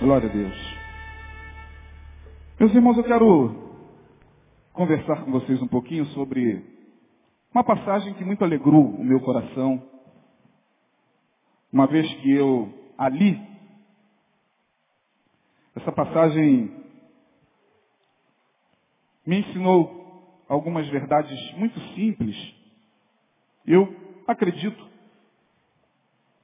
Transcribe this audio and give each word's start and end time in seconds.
Glória 0.00 0.30
a 0.30 0.32
Deus. 0.32 0.78
Meus 2.58 2.74
irmãos, 2.74 2.96
eu 2.96 3.04
quero 3.04 3.54
conversar 4.72 5.26
com 5.26 5.30
vocês 5.30 5.60
um 5.60 5.68
pouquinho 5.68 6.06
sobre 6.06 6.64
uma 7.52 7.62
passagem 7.62 8.14
que 8.14 8.24
muito 8.24 8.42
alegrou 8.42 8.82
o 8.82 9.04
meu 9.04 9.20
coração, 9.20 9.86
uma 11.70 11.86
vez 11.86 12.10
que 12.14 12.32
eu 12.32 12.72
ali, 12.96 13.46
essa 15.76 15.92
passagem 15.92 16.74
me 19.26 19.40
ensinou 19.40 20.42
algumas 20.48 20.88
verdades 20.88 21.38
muito 21.58 21.78
simples. 21.94 22.34
Eu 23.66 23.94
acredito 24.26 24.82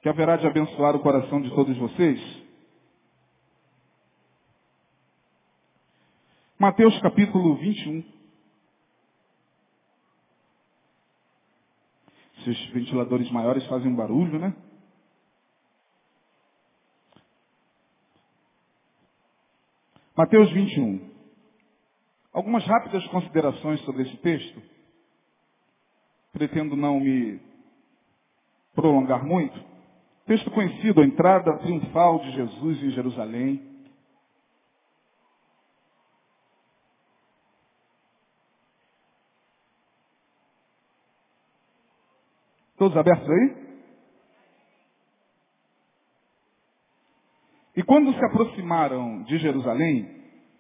que 0.03 0.11
haverá 0.11 0.37
de 0.37 0.47
abençoar 0.47 0.95
o 0.95 1.01
coração 1.01 1.41
de 1.41 1.49
todos 1.55 1.75
vocês. 1.79 2.46
Mateus 6.59 6.99
capítulo 7.03 7.55
21. 7.57 8.03
Esses 12.39 12.67
ventiladores 12.71 13.31
maiores 13.31 13.67
fazem 13.67 13.93
um 13.93 13.95
barulho, 13.95 14.39
né? 14.39 14.57
Mateus 20.17 20.51
21. 20.51 21.11
Algumas 22.33 22.65
rápidas 22.65 23.07
considerações 23.09 23.79
sobre 23.83 24.05
esse 24.05 24.17
texto. 24.19 24.63
Pretendo 26.33 26.75
não 26.75 26.99
me 26.99 27.39
prolongar 28.75 29.27
muito. 29.27 29.63
Texto 30.25 30.51
conhecido, 30.53 31.03
a 31.03 31.05
entrada 31.05 31.59
triunfal 31.59 32.19
de 32.21 32.33
Jesus 32.33 32.83
em 32.83 32.91
Jerusalém. 32.93 33.76
Todos 42.77 42.97
abertos 42.97 43.29
aí? 43.29 43.67
E 47.77 47.83
quando 47.83 48.13
se 48.13 48.25
aproximaram 48.25 49.23
de 49.25 49.39
Jerusalém 49.39 50.09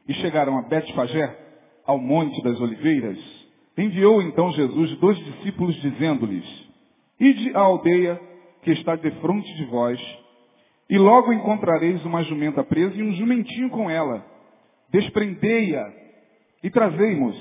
e 0.08 0.14
chegaram 0.14 0.58
a 0.58 0.62
Betfagé, 0.62 1.44
ao 1.84 1.98
Monte 1.98 2.42
das 2.42 2.60
Oliveiras, 2.60 3.18
enviou 3.78 4.20
então 4.20 4.50
Jesus 4.52 4.96
dois 4.98 5.16
discípulos 5.18 5.74
dizendo-lhes, 5.76 6.44
Ide 7.18 7.56
à 7.56 7.60
aldeia 7.60 8.20
que 8.62 8.72
está 8.72 8.96
defronte 8.96 9.54
de 9.54 9.64
vós, 9.66 10.00
e 10.90 10.98
logo 10.98 11.32
encontrareis 11.32 12.04
uma 12.04 12.22
jumenta 12.24 12.64
presa 12.64 12.96
e 12.96 13.02
um 13.02 13.12
jumentinho 13.12 13.70
com 13.70 13.88
ela. 13.88 14.24
Desprendei-a 14.90 15.92
e 16.62 16.70
trazei-mos. 16.70 17.36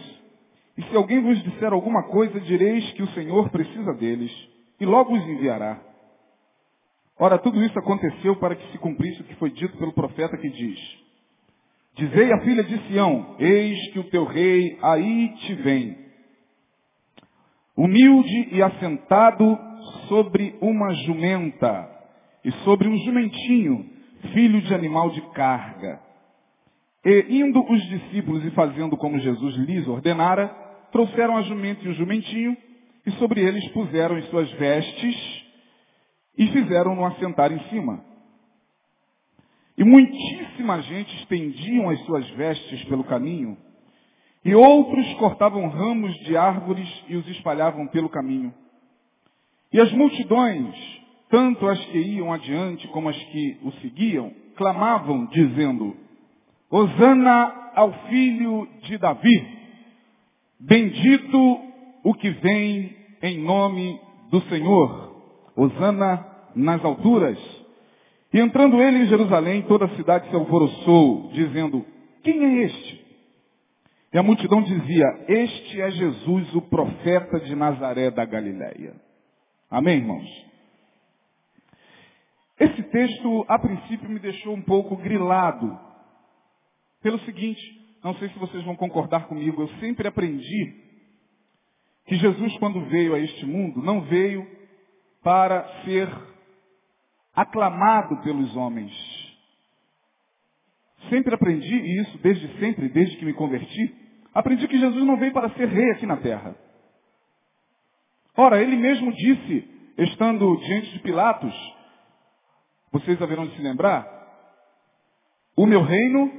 E 0.78 0.84
se 0.84 0.96
alguém 0.96 1.22
vos 1.22 1.42
disser 1.44 1.72
alguma 1.74 2.04
coisa, 2.04 2.40
direis 2.42 2.92
que 2.94 3.04
o 3.04 3.08
Senhor 3.10 3.50
precisa 3.50 3.94
deles 3.94 4.32
e 4.80 4.86
logo 4.86 5.14
os 5.14 5.24
enviará. 5.28 5.80
Ora, 7.18 7.38
tudo 7.38 7.64
isso 7.64 7.78
aconteceu 7.80 8.36
para 8.38 8.56
que 8.56 8.72
se 8.72 8.78
cumprisse 8.78 9.22
o 9.22 9.24
que 9.24 9.36
foi 9.36 9.50
dito 9.52 9.78
pelo 9.78 9.94
profeta 9.94 10.38
que 10.38 10.50
diz: 10.50 10.80
Dizei 11.96 12.32
à 12.34 12.42
filha 12.42 12.64
de 12.64 12.78
Sião: 12.88 13.36
Eis 13.40 13.92
que 13.94 14.00
o 14.00 14.10
teu 14.10 14.26
rei 14.26 14.78
aí 14.82 15.30
te 15.38 15.54
vem, 15.56 15.98
humilde 17.78 18.50
e 18.52 18.62
assentado 18.62 19.58
sobre 20.10 20.58
uma 20.60 20.94
jumenta 20.94 21.90
e 22.44 22.52
sobre 22.64 22.88
um 22.88 22.98
jumentinho, 22.98 23.90
filho 24.34 24.62
de 24.62 24.74
animal 24.74 25.10
de 25.12 25.22
carga. 25.32 26.02
E 27.06 27.40
indo 27.40 27.64
os 27.72 27.82
discípulos 27.88 28.44
e 28.44 28.52
fazendo 28.52 28.98
como 28.98 29.20
Jesus 29.20 29.56
lhes 29.56 29.88
ordenara, 29.88 30.48
trouxeram 30.92 31.38
a 31.38 31.44
jumenta 31.44 31.86
e 31.86 31.90
o 31.90 31.94
jumentinho 31.94 32.58
e 33.06 33.12
sobre 33.14 33.42
eles 33.42 33.68
puseram 33.70 34.16
as 34.16 34.26
suas 34.30 34.50
vestes 34.54 35.46
e 36.38 36.48
fizeram-no 36.48 37.06
assentar 37.06 37.52
em 37.52 37.60
cima. 37.70 38.04
E 39.78 39.84
muitíssima 39.84 40.82
gente 40.82 41.16
estendiam 41.18 41.90
as 41.90 42.00
suas 42.06 42.28
vestes 42.32 42.84
pelo 42.86 43.04
caminho, 43.04 43.58
e 44.44 44.54
outros 44.54 45.14
cortavam 45.16 45.68
ramos 45.68 46.16
de 46.20 46.38
árvores 46.38 46.88
e 47.08 47.16
os 47.16 47.28
espalhavam 47.30 47.88
pelo 47.88 48.08
caminho. 48.10 48.54
E 49.74 49.80
as 49.80 49.92
multidões, 49.92 50.76
tanto 51.30 51.68
as 51.68 51.84
que 51.86 51.98
iam 51.98 52.32
adiante 52.32 52.88
como 52.90 53.10
as 53.10 53.18
que 53.18 53.58
o 53.64 53.72
seguiam, 53.82 54.32
clamavam, 54.56 55.26
dizendo, 55.26 55.98
Hosana 56.70 57.72
ao 57.76 57.92
filho 58.08 58.68
de 58.84 58.98
Davi, 58.98 59.48
bendito 60.60 61.75
o 62.06 62.14
que 62.14 62.30
vem 62.30 62.96
em 63.24 63.40
nome 63.40 64.00
do 64.30 64.40
Senhor. 64.44 65.16
Hosana 65.56 66.24
nas 66.56 66.86
alturas. 66.86 67.38
E 68.32 68.40
entrando 68.40 68.80
ele 68.80 69.00
em 69.00 69.08
Jerusalém, 69.08 69.64
toda 69.64 69.86
a 69.86 69.96
cidade 69.96 70.30
se 70.30 70.36
alvoroçou, 70.36 71.32
dizendo, 71.34 71.84
quem 72.24 72.44
é 72.44 72.66
este? 72.66 73.06
E 74.14 74.18
a 74.20 74.24
multidão 74.24 74.62
dizia, 74.62 75.26
este 75.28 75.82
é 75.82 75.90
Jesus, 75.90 76.54
o 76.54 76.62
profeta 76.62 77.40
de 77.40 77.56
Nazaré 77.56 78.12
da 78.12 78.24
Galileia. 78.24 78.94
Amém, 79.70 79.98
irmãos? 79.98 80.46
Esse 82.60 82.84
texto, 82.84 83.46
a 83.48 83.58
princípio, 83.58 84.10
me 84.10 84.20
deixou 84.20 84.54
um 84.54 84.62
pouco 84.62 84.96
grilado. 84.96 85.76
Pelo 87.02 87.18
seguinte, 87.22 87.62
não 88.04 88.14
sei 88.16 88.30
se 88.30 88.38
vocês 88.38 88.64
vão 88.64 88.76
concordar 88.76 89.28
comigo, 89.28 89.64
eu 89.64 89.68
sempre 89.80 90.08
aprendi 90.08 90.85
que 92.06 92.16
Jesus, 92.16 92.58
quando 92.58 92.86
veio 92.86 93.16
a 93.16 93.20
este 93.20 93.46
mundo, 93.46 93.82
não 93.82 94.02
veio 94.02 94.48
para 95.24 95.68
ser 95.84 96.10
aclamado 97.34 98.22
pelos 98.22 98.56
homens. 98.56 98.94
Sempre 101.10 101.34
aprendi 101.34 102.00
isso, 102.00 102.18
desde 102.20 102.48
sempre, 102.60 102.90
desde 102.90 103.18
que 103.18 103.26
me 103.26 103.34
converti. 103.34 103.96
Aprendi 104.34 104.68
que 104.68 104.78
Jesus 104.78 105.04
não 105.04 105.18
veio 105.18 105.34
para 105.34 105.50
ser 105.52 105.68
rei 105.68 105.92
aqui 105.92 106.06
na 106.06 106.18
terra. 106.18 106.56
Ora, 108.38 108.62
ele 108.62 108.76
mesmo 108.76 109.12
disse, 109.12 109.94
estando 109.98 110.58
diante 110.58 110.92
de 110.92 111.00
Pilatos, 111.00 111.54
vocês 112.92 113.22
haverão 113.22 113.48
de 113.48 113.56
se 113.56 113.62
lembrar, 113.62 114.08
o 115.58 115.66
meu 115.66 115.82
reino, 115.82 116.32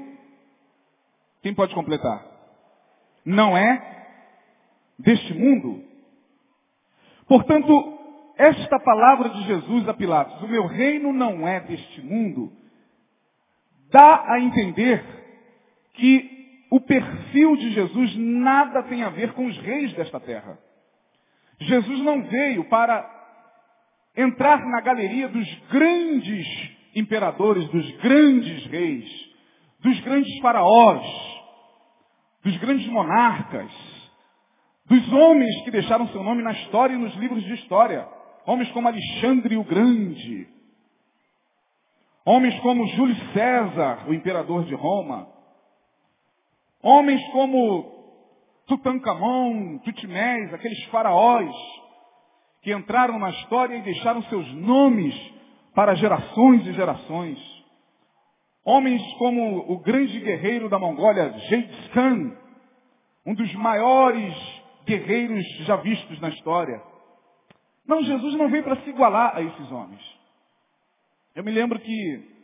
quem 1.42 1.54
pode 1.54 1.74
completar? 1.74 2.24
Não 3.24 3.56
é 3.56 3.95
deste 4.98 5.34
mundo. 5.34 5.82
Portanto, 7.28 7.98
esta 8.36 8.78
palavra 8.78 9.30
de 9.30 9.42
Jesus 9.44 9.88
a 9.88 9.94
Pilatos, 9.94 10.42
o 10.42 10.48
meu 10.48 10.66
reino 10.66 11.12
não 11.12 11.46
é 11.46 11.60
deste 11.60 12.02
mundo, 12.02 12.52
dá 13.90 14.24
a 14.32 14.40
entender 14.40 15.02
que 15.94 16.36
o 16.70 16.80
perfil 16.80 17.56
de 17.56 17.72
Jesus 17.72 18.16
nada 18.16 18.82
tem 18.84 19.02
a 19.02 19.08
ver 19.08 19.32
com 19.32 19.46
os 19.46 19.56
reis 19.58 19.92
desta 19.94 20.20
terra. 20.20 20.58
Jesus 21.60 22.00
não 22.00 22.22
veio 22.24 22.64
para 22.64 23.10
entrar 24.16 24.64
na 24.66 24.80
galeria 24.80 25.28
dos 25.28 25.54
grandes 25.70 26.46
imperadores, 26.94 27.66
dos 27.68 27.90
grandes 27.98 28.66
reis, 28.66 29.30
dos 29.80 30.00
grandes 30.00 30.38
faraós, 30.40 31.06
dos 32.42 32.56
grandes 32.58 32.86
monarcas, 32.88 33.95
dos 34.88 35.12
homens 35.12 35.62
que 35.62 35.70
deixaram 35.70 36.08
seu 36.08 36.22
nome 36.22 36.42
na 36.42 36.52
história 36.52 36.94
e 36.94 36.98
nos 36.98 37.14
livros 37.16 37.42
de 37.44 37.54
história. 37.54 38.08
Homens 38.46 38.70
como 38.70 38.88
Alexandre 38.88 39.56
o 39.56 39.64
Grande. 39.64 40.48
Homens 42.24 42.58
como 42.60 42.86
Júlio 42.88 43.16
César, 43.32 44.08
o 44.08 44.14
imperador 44.14 44.64
de 44.64 44.74
Roma. 44.74 45.28
Homens 46.82 47.20
como 47.32 47.96
Tutankhamon, 48.66 49.78
Tutmés, 49.78 50.54
aqueles 50.54 50.84
faraós 50.84 51.50
que 52.62 52.72
entraram 52.72 53.18
na 53.18 53.30
história 53.30 53.76
e 53.76 53.82
deixaram 53.82 54.22
seus 54.24 54.52
nomes 54.54 55.14
para 55.74 55.94
gerações 55.94 56.66
e 56.66 56.72
gerações. 56.72 57.38
Homens 58.64 59.02
como 59.18 59.72
o 59.72 59.78
grande 59.78 60.18
guerreiro 60.18 60.68
da 60.68 60.78
Mongólia, 60.78 61.32
Genghis 61.48 61.88
Khan, 61.88 62.36
um 63.24 63.34
dos 63.34 63.54
maiores 63.54 64.34
guerreiros 64.86 65.44
já 65.66 65.76
vistos 65.76 66.18
na 66.20 66.28
história. 66.30 66.80
Não, 67.86 68.02
Jesus 68.02 68.34
não 68.34 68.48
veio 68.48 68.64
para 68.64 68.80
se 68.82 68.90
igualar 68.90 69.36
a 69.36 69.42
esses 69.42 69.70
homens. 69.70 70.02
Eu 71.34 71.44
me 71.44 71.50
lembro 71.50 71.78
que 71.78 72.36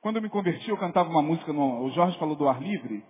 quando 0.00 0.16
eu 0.16 0.22
me 0.22 0.30
converti, 0.30 0.70
eu 0.70 0.76
cantava 0.78 1.10
uma 1.10 1.20
música, 1.20 1.52
no, 1.52 1.84
o 1.84 1.90
Jorge 1.90 2.18
falou 2.18 2.36
do 2.36 2.48
ar 2.48 2.62
livre, 2.62 3.04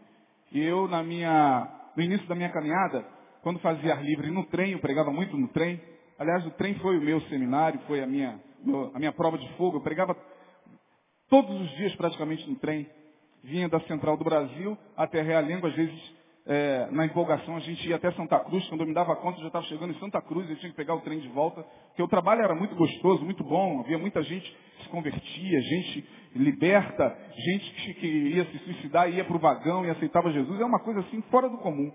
e 0.51 0.61
eu 0.61 0.89
na 0.89 1.03
minha, 1.03 1.69
no 1.95 2.03
início 2.03 2.27
da 2.27 2.35
minha 2.35 2.51
caminhada, 2.51 3.07
quando 3.43 3.61
fazia 3.61 3.95
ar 3.95 4.03
livre 4.03 4.31
no 4.31 4.45
trem, 4.47 4.73
eu 4.73 4.81
pregava 4.81 5.13
muito 5.13 5.37
no 5.37 5.49
trem. 5.49 5.81
Aliás, 6.19 6.45
o 6.47 6.51
trem 6.53 6.75
foi 6.77 6.99
o 6.99 7.03
meu 7.03 7.21
seminário, 7.23 7.81
foi 7.87 8.03
a 8.03 8.07
minha, 8.07 8.41
a 8.95 8.99
minha 8.99 9.13
prova 9.13 9.39
de 9.39 9.49
fogo. 9.53 9.77
Eu 9.77 9.83
pregava 9.83 10.17
todos 11.29 11.61
os 11.61 11.71
dias 11.77 11.95
praticamente 11.95 12.49
no 12.51 12.57
trem. 12.57 12.89
Vinha 13.45 13.69
da 13.69 13.79
Central 13.83 14.17
do 14.17 14.25
Brasil 14.25 14.77
até 14.97 15.23
Realengo, 15.23 15.67
às 15.67 15.75
vezes 15.75 16.18
é, 16.51 16.89
na 16.91 17.05
empolgação 17.05 17.57
a 17.57 17.61
gente 17.61 17.87
ia 17.87 17.97
até 17.97 18.11
Santa 18.13 18.41
Cruz, 18.41 18.67
quando 18.69 18.81
eu 18.81 18.87
me 18.87 18.95
dava 18.95 19.15
conta 19.17 19.37
eu 19.37 19.43
já 19.43 19.49
estava 19.49 19.67
chegando 19.67 19.93
em 19.93 19.99
Santa 19.99 20.23
Cruz, 20.23 20.49
eu 20.49 20.57
tinha 20.57 20.71
que 20.71 20.77
pegar 20.77 20.95
o 20.95 21.03
trem 21.03 21.21
de 21.21 21.29
volta, 21.29 21.63
porque 21.89 22.03
o 22.03 22.09
trabalho 22.09 22.41
era 22.41 22.55
muito 22.55 22.75
gostoso, 22.75 23.23
muito 23.23 23.45
bom, 23.45 23.81
havia 23.81 23.99
muita 23.99 24.23
gente 24.23 24.51
que 24.79 24.85
se 24.85 24.89
convertia, 24.89 25.61
gente 25.61 26.09
liberta, 26.35 27.15
gente 27.37 27.71
que, 27.75 27.95
que 27.95 28.07
ia 28.07 28.47
se 28.47 28.59
suicidar, 28.61 29.11
ia 29.11 29.27
para 29.27 29.37
o 29.37 29.39
vagão 29.39 29.85
e 29.85 29.91
aceitava 29.91 30.33
Jesus, 30.33 30.59
é 30.59 30.65
uma 30.65 30.81
coisa 30.81 31.01
assim 31.01 31.21
fora 31.31 31.51
do 31.51 31.59
comum. 31.59 31.93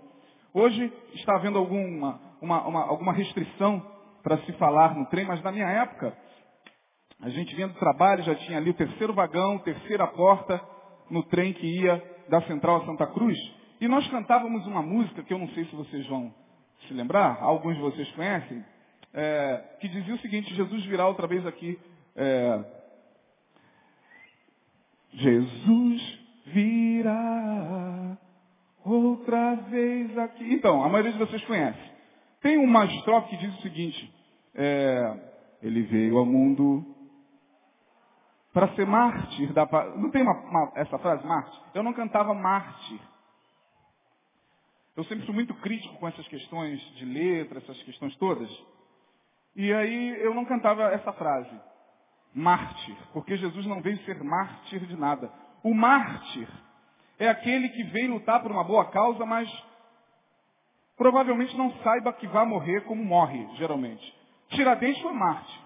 Hoje 0.52 0.92
está 1.14 1.34
havendo 1.34 1.58
alguma, 1.58 2.20
uma, 2.40 2.64
uma, 2.64 2.82
alguma 2.84 3.12
restrição 3.12 3.84
para 4.22 4.38
se 4.38 4.52
falar 4.52 4.94
no 4.94 5.06
trem, 5.06 5.24
mas 5.24 5.42
na 5.42 5.50
minha 5.50 5.68
época, 5.68 6.16
a 7.20 7.28
gente 7.28 7.52
vinha 7.56 7.66
do 7.66 7.74
trabalho, 7.74 8.22
já 8.22 8.36
tinha 8.36 8.58
ali 8.58 8.70
o 8.70 8.74
terceiro 8.74 9.12
vagão, 9.12 9.58
terceira 9.58 10.06
porta, 10.06 10.60
no 11.10 11.24
trem 11.24 11.52
que 11.52 11.66
ia 11.66 12.00
da 12.28 12.40
Central 12.42 12.82
a 12.82 12.86
Santa 12.86 13.08
Cruz. 13.08 13.36
E 13.80 13.88
nós 13.88 14.06
cantávamos 14.08 14.66
uma 14.66 14.82
música 14.82 15.22
que 15.22 15.32
eu 15.32 15.38
não 15.38 15.48
sei 15.50 15.64
se 15.66 15.74
vocês 15.74 16.06
vão 16.06 16.32
se 16.86 16.94
lembrar, 16.94 17.38
alguns 17.40 17.76
de 17.76 17.82
vocês 17.82 18.10
conhecem, 18.12 18.64
é, 19.12 19.76
que 19.80 19.88
dizia 19.88 20.14
o 20.14 20.18
seguinte, 20.18 20.54
Jesus 20.54 20.84
virá 20.86 21.06
outra 21.06 21.26
vez 21.26 21.46
aqui. 21.46 21.78
É, 22.16 22.64
Jesus 25.12 26.18
virá 26.46 28.16
outra 28.84 29.54
vez 29.54 30.16
aqui. 30.18 30.52
Então, 30.52 30.82
a 30.82 30.88
maioria 30.88 31.12
de 31.12 31.18
vocês 31.18 31.44
conhece. 31.44 31.78
Tem 32.40 32.58
uma 32.58 32.84
estrofe 32.84 33.30
que 33.30 33.36
diz 33.36 33.58
o 33.58 33.62
seguinte, 33.62 34.12
é, 34.54 35.16
ele 35.62 35.82
veio 35.82 36.18
ao 36.18 36.26
mundo 36.26 36.84
para 38.52 38.68
ser 38.74 38.86
mártir 38.86 39.52
da. 39.52 39.66
Não 39.96 40.10
tem 40.10 40.22
uma, 40.22 40.34
uma, 40.34 40.72
essa 40.76 40.98
frase, 40.98 41.26
mártir? 41.26 41.60
Eu 41.74 41.82
não 41.82 41.92
cantava 41.92 42.34
mártir. 42.34 43.00
Eu 44.96 45.04
sempre 45.04 45.26
fui 45.26 45.34
muito 45.34 45.54
crítico 45.54 45.96
com 45.96 46.06
essas 46.06 46.26
questões 46.28 46.80
de 46.96 47.04
letra, 47.04 47.58
essas 47.58 47.82
questões 47.82 48.14
todas. 48.16 48.48
E 49.56 49.72
aí 49.72 50.22
eu 50.22 50.34
não 50.34 50.44
cantava 50.44 50.84
essa 50.84 51.12
frase, 51.12 51.50
mártir, 52.32 52.96
porque 53.12 53.36
Jesus 53.36 53.66
não 53.66 53.80
veio 53.80 53.98
ser 54.04 54.22
mártir 54.22 54.86
de 54.86 54.96
nada. 54.96 55.32
O 55.62 55.74
mártir 55.74 56.48
é 57.18 57.28
aquele 57.28 57.68
que 57.70 57.82
vem 57.84 58.08
lutar 58.08 58.40
por 58.42 58.50
uma 58.50 58.64
boa 58.64 58.90
causa, 58.90 59.24
mas 59.24 59.50
provavelmente 60.96 61.56
não 61.56 61.72
saiba 61.78 62.12
que 62.12 62.26
vai 62.28 62.46
morrer 62.46 62.82
como 62.82 63.04
morre, 63.04 63.48
geralmente. 63.56 64.14
Tiradentes 64.50 65.02
foi 65.02 65.12
mártir. 65.12 65.60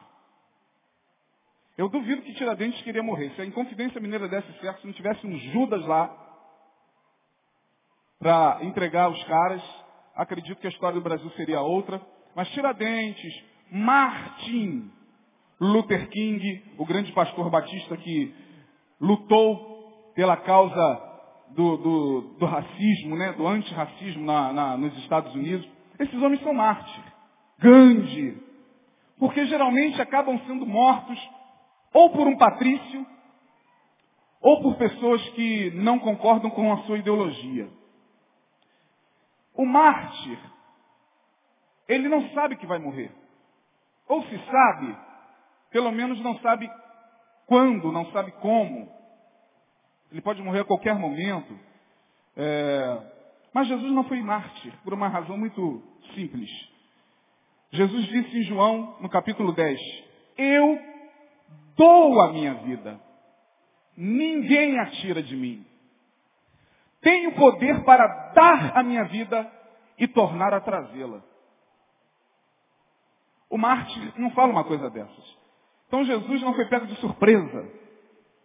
Eu 1.76 1.88
duvido 1.88 2.22
que 2.22 2.34
Tiradentes 2.34 2.81
queria 2.82 3.02
morrer. 3.02 3.31
Se 3.34 3.42
a 3.42 3.44
Inconfidência 3.44 4.00
Mineira 4.00 4.26
desse 4.28 4.52
certo, 4.60 4.81
se 4.81 4.86
não 4.86 4.94
tivesse 4.94 5.26
um 5.26 5.36
Judas 5.38 5.84
lá 5.86 6.27
para 8.19 8.59
entregar 8.62 9.11
os 9.11 9.23
caras, 9.25 9.62
acredito 10.15 10.61
que 10.61 10.67
a 10.67 10.70
história 10.70 10.99
do 10.99 11.05
Brasil 11.05 11.31
seria 11.31 11.61
outra. 11.61 12.00
Mas 12.35 12.49
Tiradentes, 12.50 13.32
Martin 13.70 14.91
Luther 15.61 16.09
King, 16.09 16.62
o 16.76 16.85
grande 16.85 17.12
pastor 17.12 17.50
batista 17.50 17.97
que 17.97 18.35
lutou 19.00 20.12
pela 20.15 20.37
causa 20.37 21.03
do, 21.50 21.76
do, 21.76 22.20
do 22.38 22.47
racismo, 22.47 23.17
né, 23.17 23.32
do 23.32 23.47
antirracismo 23.47 24.25
na, 24.25 24.53
na, 24.53 24.76
nos 24.76 24.97
Estados 24.99 25.35
Unidos, 25.35 25.69
esses 25.99 26.20
homens 26.23 26.43
são 26.43 26.53
mártires. 26.53 27.12
Gandhi. 27.59 28.43
Porque 29.19 29.47
geralmente 29.47 30.00
acabam 30.00 30.38
sendo 30.47 30.65
mortos 30.65 31.19
ou 31.93 32.11
por 32.11 32.26
um 32.26 32.37
patrício, 32.37 33.06
ou 34.41 34.62
por 34.62 34.76
pessoas 34.76 35.26
que 35.31 35.70
não 35.70 35.99
concordam 35.99 36.50
com 36.50 36.73
a 36.73 36.79
sua 36.82 36.99
ideologia. 36.99 37.69
O 39.58 39.66
mártir, 39.66 40.38
ele 41.88 42.08
não 42.08 42.31
sabe 42.31 42.55
que 42.55 42.64
vai 42.64 42.78
morrer. 42.78 43.10
Ou 44.06 44.22
se 44.22 44.38
sabe, 44.46 44.96
pelo 45.72 45.90
menos 45.90 46.20
não 46.20 46.38
sabe 46.38 46.70
quando, 47.44 47.90
não 47.90 48.06
sabe 48.12 48.31
como. 48.40 48.88
Ele 50.12 50.20
pode 50.20 50.40
morrer 50.43 50.60
a 50.60 50.64
qualquer 50.64 50.94
momento. 50.94 51.58
É... 52.37 53.02
Mas 53.52 53.66
Jesus 53.66 53.90
não 53.90 54.05
foi 54.05 54.22
mártir, 54.22 54.72
por 54.84 54.94
uma 54.94 55.08
razão 55.08 55.37
muito 55.37 55.82
simples. 56.14 56.49
Jesus 57.72 58.06
disse 58.06 58.38
em 58.38 58.44
João, 58.44 58.96
no 59.00 59.08
capítulo 59.08 59.52
10, 59.52 59.81
Eu 60.38 60.78
dou 61.76 62.20
a 62.20 62.32
minha 62.32 62.55
vida. 62.55 63.00
Ninguém 63.96 64.78
a 64.78 64.87
tira 64.87 65.20
de 65.20 65.34
mim. 65.34 65.66
Tenho 67.00 67.32
poder 67.32 67.84
para 67.84 68.32
dar 68.34 68.76
a 68.76 68.82
minha 68.82 69.04
vida 69.04 69.50
e 69.98 70.06
tornar 70.08 70.52
a 70.52 70.60
trazê-la. 70.60 71.22
O 73.50 73.56
Marte 73.56 74.12
não 74.18 74.30
fala 74.30 74.52
uma 74.52 74.64
coisa 74.64 74.90
dessas. 74.90 75.38
Então 75.86 76.04
Jesus 76.04 76.42
não 76.42 76.54
foi 76.54 76.66
pego 76.66 76.86
de 76.86 76.96
surpresa. 76.96 77.68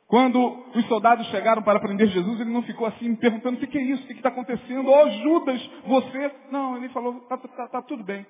Quando 0.07 0.63
os 0.75 0.85
soldados 0.87 1.25
chegaram 1.27 1.63
para 1.63 1.79
prender 1.79 2.07
Jesus, 2.07 2.39
ele 2.39 2.51
não 2.51 2.61
ficou 2.63 2.85
assim 2.87 3.15
perguntando 3.15 3.57
o 3.57 3.59
que, 3.59 3.67
que, 3.67 3.77
é 3.77 3.81
isso, 3.81 4.03
o 4.03 4.07
que 4.07 4.13
está 4.13 4.29
acontecendo, 4.29 4.89
ó 4.89 5.03
oh, 5.03 5.09
Judas, 5.09 5.71
você. 5.85 6.31
Não, 6.51 6.77
ele 6.77 6.89
falou, 6.89 7.17
está 7.17 7.37
tá, 7.37 7.67
tá 7.67 7.81
tudo 7.81 8.03
bem. 8.03 8.25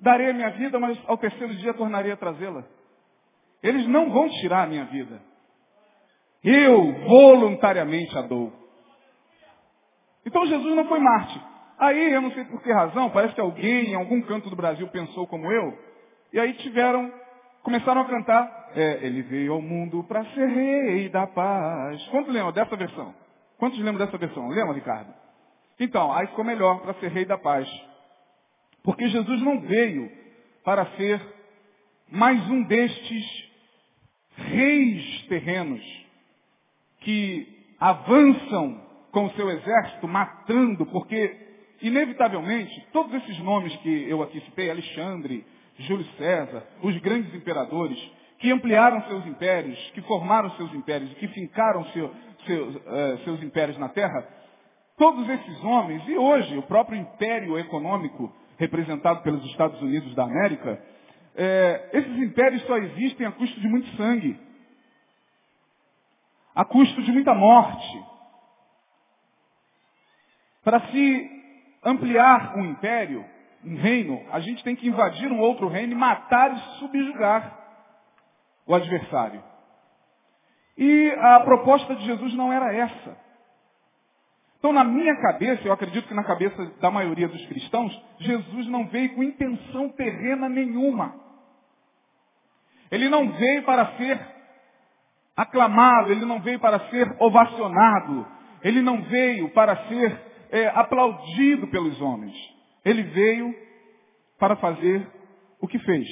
Darei 0.00 0.30
a 0.30 0.34
minha 0.34 0.50
vida, 0.50 0.78
mas 0.78 0.98
ao 1.06 1.16
terceiro 1.18 1.54
dia 1.56 1.74
tornarei 1.74 2.10
a 2.10 2.16
trazê-la. 2.16 2.64
Eles 3.62 3.86
não 3.86 4.10
vão 4.10 4.28
tirar 4.40 4.64
a 4.64 4.66
minha 4.66 4.84
vida. 4.86 5.22
Eu 6.42 6.92
voluntariamente 7.06 8.16
a 8.16 8.22
dou. 8.22 8.59
Então 10.30 10.46
Jesus 10.46 10.76
não 10.76 10.86
foi 10.86 11.00
Marte. 11.00 11.42
Aí, 11.76 12.12
eu 12.12 12.20
não 12.20 12.30
sei 12.30 12.44
por 12.44 12.62
que 12.62 12.72
razão, 12.72 13.10
parece 13.10 13.34
que 13.34 13.40
alguém 13.40 13.90
em 13.90 13.94
algum 13.96 14.22
canto 14.22 14.48
do 14.48 14.54
Brasil 14.54 14.86
pensou 14.88 15.26
como 15.26 15.50
eu, 15.50 15.76
e 16.32 16.38
aí 16.38 16.52
tiveram, 16.54 17.12
começaram 17.64 18.02
a 18.02 18.04
cantar, 18.04 18.70
é, 18.76 19.00
ele 19.02 19.22
veio 19.22 19.54
ao 19.54 19.60
mundo 19.60 20.04
para 20.04 20.24
ser 20.26 20.46
rei 20.46 21.08
da 21.08 21.26
paz. 21.26 22.00
Quantos 22.08 22.32
lembram 22.32 22.52
dessa 22.52 22.76
versão? 22.76 23.12
Quantos 23.58 23.78
lembram 23.80 24.06
dessa 24.06 24.16
versão? 24.16 24.48
Lembra, 24.48 24.74
Ricardo? 24.74 25.12
Então, 25.80 26.12
aí 26.12 26.28
ficou 26.28 26.44
melhor 26.44 26.80
para 26.80 26.94
ser 26.94 27.10
rei 27.10 27.24
da 27.24 27.36
paz. 27.36 27.68
Porque 28.84 29.08
Jesus 29.08 29.42
não 29.42 29.60
veio 29.62 30.08
para 30.62 30.86
ser 30.96 31.20
mais 32.08 32.40
um 32.48 32.62
destes 32.64 33.50
reis 34.36 35.26
terrenos 35.26 36.06
que 37.00 37.74
avançam 37.80 38.89
com 39.10 39.24
o 39.24 39.30
seu 39.32 39.50
exército 39.50 40.06
matando, 40.06 40.86
porque 40.86 41.36
inevitavelmente 41.82 42.86
todos 42.92 43.12
esses 43.14 43.38
nomes 43.40 43.74
que 43.76 44.08
eu 44.08 44.22
aqui 44.22 44.40
citei, 44.40 44.70
Alexandre, 44.70 45.44
Júlio 45.78 46.06
César, 46.16 46.64
os 46.82 46.96
grandes 46.98 47.34
imperadores, 47.34 47.98
que 48.38 48.50
ampliaram 48.50 49.02
seus 49.02 49.26
impérios, 49.26 49.78
que 49.92 50.00
formaram 50.02 50.50
seus 50.52 50.72
impérios, 50.74 51.12
que 51.14 51.28
fincaram 51.28 51.84
seu, 51.86 52.10
seus, 52.46 52.76
uh, 52.76 53.18
seus 53.24 53.42
impérios 53.42 53.78
na 53.78 53.88
terra, 53.88 54.26
todos 54.96 55.28
esses 55.28 55.64
homens, 55.64 56.06
e 56.08 56.16
hoje 56.16 56.56
o 56.56 56.62
próprio 56.62 56.98
império 56.98 57.58
econômico 57.58 58.32
representado 58.58 59.22
pelos 59.22 59.44
Estados 59.46 59.80
Unidos 59.80 60.14
da 60.14 60.24
América, 60.24 60.82
é, 61.34 61.90
esses 61.94 62.18
impérios 62.18 62.62
só 62.66 62.76
existem 62.76 63.26
a 63.26 63.32
custo 63.32 63.58
de 63.60 63.68
muito 63.68 63.88
sangue, 63.96 64.38
a 66.54 66.64
custo 66.64 67.02
de 67.02 67.12
muita 67.12 67.34
morte. 67.34 68.09
Para 70.62 70.80
se 70.88 71.30
ampliar 71.82 72.56
um 72.56 72.64
império, 72.66 73.24
um 73.64 73.76
reino, 73.76 74.22
a 74.30 74.40
gente 74.40 74.62
tem 74.62 74.76
que 74.76 74.88
invadir 74.88 75.30
um 75.30 75.40
outro 75.40 75.68
reino 75.68 75.92
e 75.92 75.96
matar 75.96 76.52
e 76.54 76.78
subjugar 76.78 77.58
o 78.66 78.74
adversário. 78.74 79.42
E 80.76 81.10
a 81.18 81.40
proposta 81.40 81.94
de 81.94 82.04
Jesus 82.04 82.34
não 82.34 82.52
era 82.52 82.74
essa. 82.74 83.16
Então, 84.58 84.72
na 84.72 84.84
minha 84.84 85.16
cabeça, 85.16 85.66
eu 85.66 85.72
acredito 85.72 86.06
que 86.06 86.14
na 86.14 86.22
cabeça 86.24 86.62
da 86.80 86.90
maioria 86.90 87.28
dos 87.28 87.44
cristãos, 87.46 87.98
Jesus 88.18 88.66
não 88.68 88.86
veio 88.88 89.14
com 89.14 89.22
intenção 89.22 89.88
terrena 89.90 90.48
nenhuma. 90.48 91.14
Ele 92.90 93.08
não 93.08 93.32
veio 93.32 93.62
para 93.62 93.96
ser 93.96 94.20
aclamado, 95.34 96.12
ele 96.12 96.26
não 96.26 96.40
veio 96.40 96.60
para 96.60 96.78
ser 96.90 97.16
ovacionado, 97.18 98.26
ele 98.62 98.82
não 98.82 99.02
veio 99.02 99.48
para 99.50 99.88
ser 99.88 100.29
é, 100.50 100.68
aplaudido 100.68 101.68
pelos 101.68 102.00
homens. 102.00 102.34
Ele 102.84 103.02
veio 103.02 103.54
para 104.38 104.56
fazer 104.56 105.06
o 105.60 105.68
que 105.68 105.78
fez: 105.80 106.06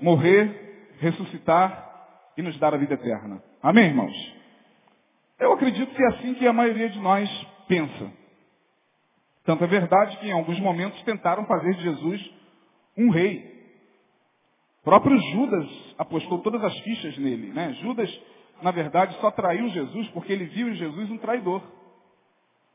morrer, 0.00 0.92
ressuscitar 0.98 1.88
e 2.36 2.42
nos 2.42 2.58
dar 2.58 2.74
a 2.74 2.78
vida 2.78 2.94
eterna. 2.94 3.42
Amém, 3.62 3.86
irmãos? 3.86 4.34
Eu 5.38 5.52
acredito 5.52 5.94
que 5.94 6.02
é 6.02 6.06
assim 6.08 6.34
que 6.34 6.46
a 6.46 6.52
maioria 6.52 6.88
de 6.88 6.98
nós 6.98 7.28
pensa. 7.66 8.12
Tanto 9.44 9.64
é 9.64 9.66
verdade 9.66 10.16
que 10.18 10.28
em 10.28 10.32
alguns 10.32 10.60
momentos 10.60 11.02
tentaram 11.02 11.46
fazer 11.46 11.74
de 11.74 11.82
Jesus 11.82 12.30
um 12.96 13.10
rei. 13.10 13.50
O 14.80 14.84
próprio 14.84 15.18
Judas 15.18 15.94
apostou 15.98 16.38
todas 16.40 16.62
as 16.62 16.78
fichas 16.80 17.16
nele. 17.18 17.52
Né? 17.52 17.72
Judas 17.80 18.10
na 18.62 18.70
verdade, 18.70 19.16
só 19.20 19.30
traiu 19.30 19.68
Jesus 19.68 20.08
porque 20.08 20.32
ele 20.32 20.44
viu 20.46 20.68
em 20.68 20.74
Jesus 20.74 21.10
um 21.10 21.18
traidor. 21.18 21.62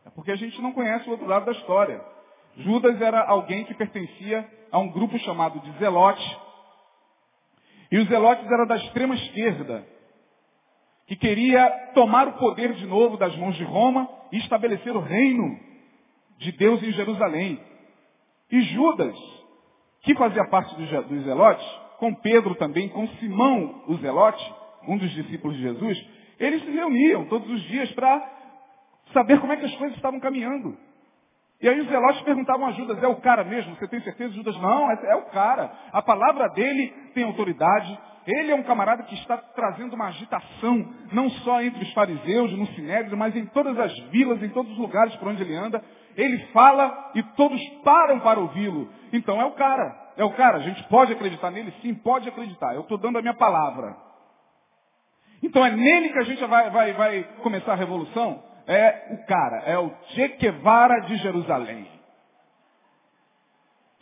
É 0.05 0.09
porque 0.11 0.31
a 0.31 0.35
gente 0.35 0.61
não 0.61 0.71
conhece 0.71 1.07
o 1.07 1.11
outro 1.11 1.25
lado 1.25 1.45
da 1.45 1.51
história. 1.51 1.99
Judas 2.57 3.01
era 3.01 3.21
alguém 3.25 3.65
que 3.65 3.73
pertencia 3.73 4.47
a 4.71 4.79
um 4.79 4.89
grupo 4.89 5.17
chamado 5.19 5.59
de 5.59 5.71
Zelote. 5.79 6.37
E 7.91 7.97
os 7.97 8.07
Zelotes 8.07 8.45
eram 8.49 8.67
da 8.67 8.77
extrema 8.77 9.15
esquerda, 9.15 9.85
que 11.07 11.15
queria 11.15 11.69
tomar 11.93 12.27
o 12.27 12.33
poder 12.33 12.73
de 12.73 12.85
novo 12.85 13.17
das 13.17 13.35
mãos 13.35 13.55
de 13.55 13.63
Roma 13.63 14.07
e 14.31 14.37
estabelecer 14.37 14.95
o 14.95 15.01
reino 15.01 15.59
de 16.37 16.51
Deus 16.51 16.81
em 16.83 16.91
Jerusalém. 16.91 17.59
E 18.51 18.61
Judas, 18.61 19.15
que 20.01 20.15
fazia 20.15 20.45
parte 20.45 20.75
dos 20.75 21.23
Zelotes, 21.23 21.65
com 21.97 22.13
Pedro 22.13 22.55
também, 22.55 22.89
com 22.89 23.07
Simão 23.19 23.83
o 23.87 23.95
Zelote, 23.97 24.53
um 24.87 24.97
dos 24.97 25.11
discípulos 25.11 25.57
de 25.57 25.63
Jesus, 25.63 26.05
eles 26.39 26.63
se 26.63 26.71
reuniam 26.71 27.25
todos 27.25 27.49
os 27.49 27.61
dias 27.63 27.91
para 27.93 28.34
saber 29.15 29.39
como 29.39 29.53
é 29.53 29.57
que 29.57 29.65
as 29.65 29.75
coisas 29.77 29.95
estavam 29.95 30.19
caminhando. 30.19 30.77
E 31.61 31.69
aí 31.69 31.79
os 31.79 31.87
zelotes 31.87 32.21
perguntavam 32.23 32.67
a 32.67 32.71
Judas, 32.73 33.01
é 33.01 33.07
o 33.07 33.15
cara 33.21 33.43
mesmo? 33.45 33.75
Você 33.75 33.87
tem 33.87 34.01
certeza? 34.01 34.33
Judas, 34.33 34.59
não, 34.59 34.91
é, 34.91 34.99
é 35.05 35.15
o 35.15 35.25
cara. 35.27 35.71
A 35.93 36.01
palavra 36.01 36.49
dele 36.49 36.93
tem 37.13 37.23
autoridade. 37.23 37.97
Ele 38.27 38.51
é 38.51 38.55
um 38.55 38.63
camarada 38.63 39.03
que 39.03 39.15
está 39.15 39.37
trazendo 39.37 39.93
uma 39.93 40.07
agitação, 40.07 40.93
não 41.13 41.29
só 41.29 41.61
entre 41.61 41.83
os 41.83 41.93
fariseus, 41.93 42.51
no 42.51 42.67
sinédrio, 42.67 43.17
mas 43.17 43.35
em 43.35 43.45
todas 43.47 43.79
as 43.79 43.97
vilas, 44.09 44.41
em 44.43 44.49
todos 44.49 44.71
os 44.73 44.77
lugares 44.77 45.15
por 45.15 45.29
onde 45.29 45.43
ele 45.43 45.55
anda. 45.55 45.81
Ele 46.17 46.37
fala 46.47 47.11
e 47.15 47.23
todos 47.35 47.61
param 47.83 48.19
para 48.19 48.39
ouvi-lo. 48.39 48.89
Então 49.13 49.39
é 49.39 49.45
o 49.45 49.51
cara. 49.51 49.95
É 50.17 50.23
o 50.23 50.33
cara. 50.33 50.57
A 50.57 50.61
gente 50.61 50.83
pode 50.89 51.13
acreditar 51.13 51.51
nele? 51.51 51.73
Sim, 51.81 51.93
pode 51.93 52.27
acreditar. 52.27 52.73
Eu 52.73 52.81
estou 52.81 52.97
dando 52.97 53.17
a 53.17 53.21
minha 53.21 53.33
palavra. 53.33 53.95
Então 55.41 55.65
é 55.65 55.71
nele 55.71 56.09
que 56.09 56.19
a 56.19 56.23
gente 56.23 56.43
vai, 56.45 56.69
vai, 56.69 56.93
vai 56.93 57.23
começar 57.41 57.73
a 57.73 57.75
revolução? 57.75 58.43
É 58.67 59.13
o 59.13 59.25
cara, 59.25 59.57
é 59.65 59.77
o 59.77 59.89
Che 60.09 60.27
Guevara 60.29 61.01
de 61.01 61.17
Jerusalém. 61.17 61.87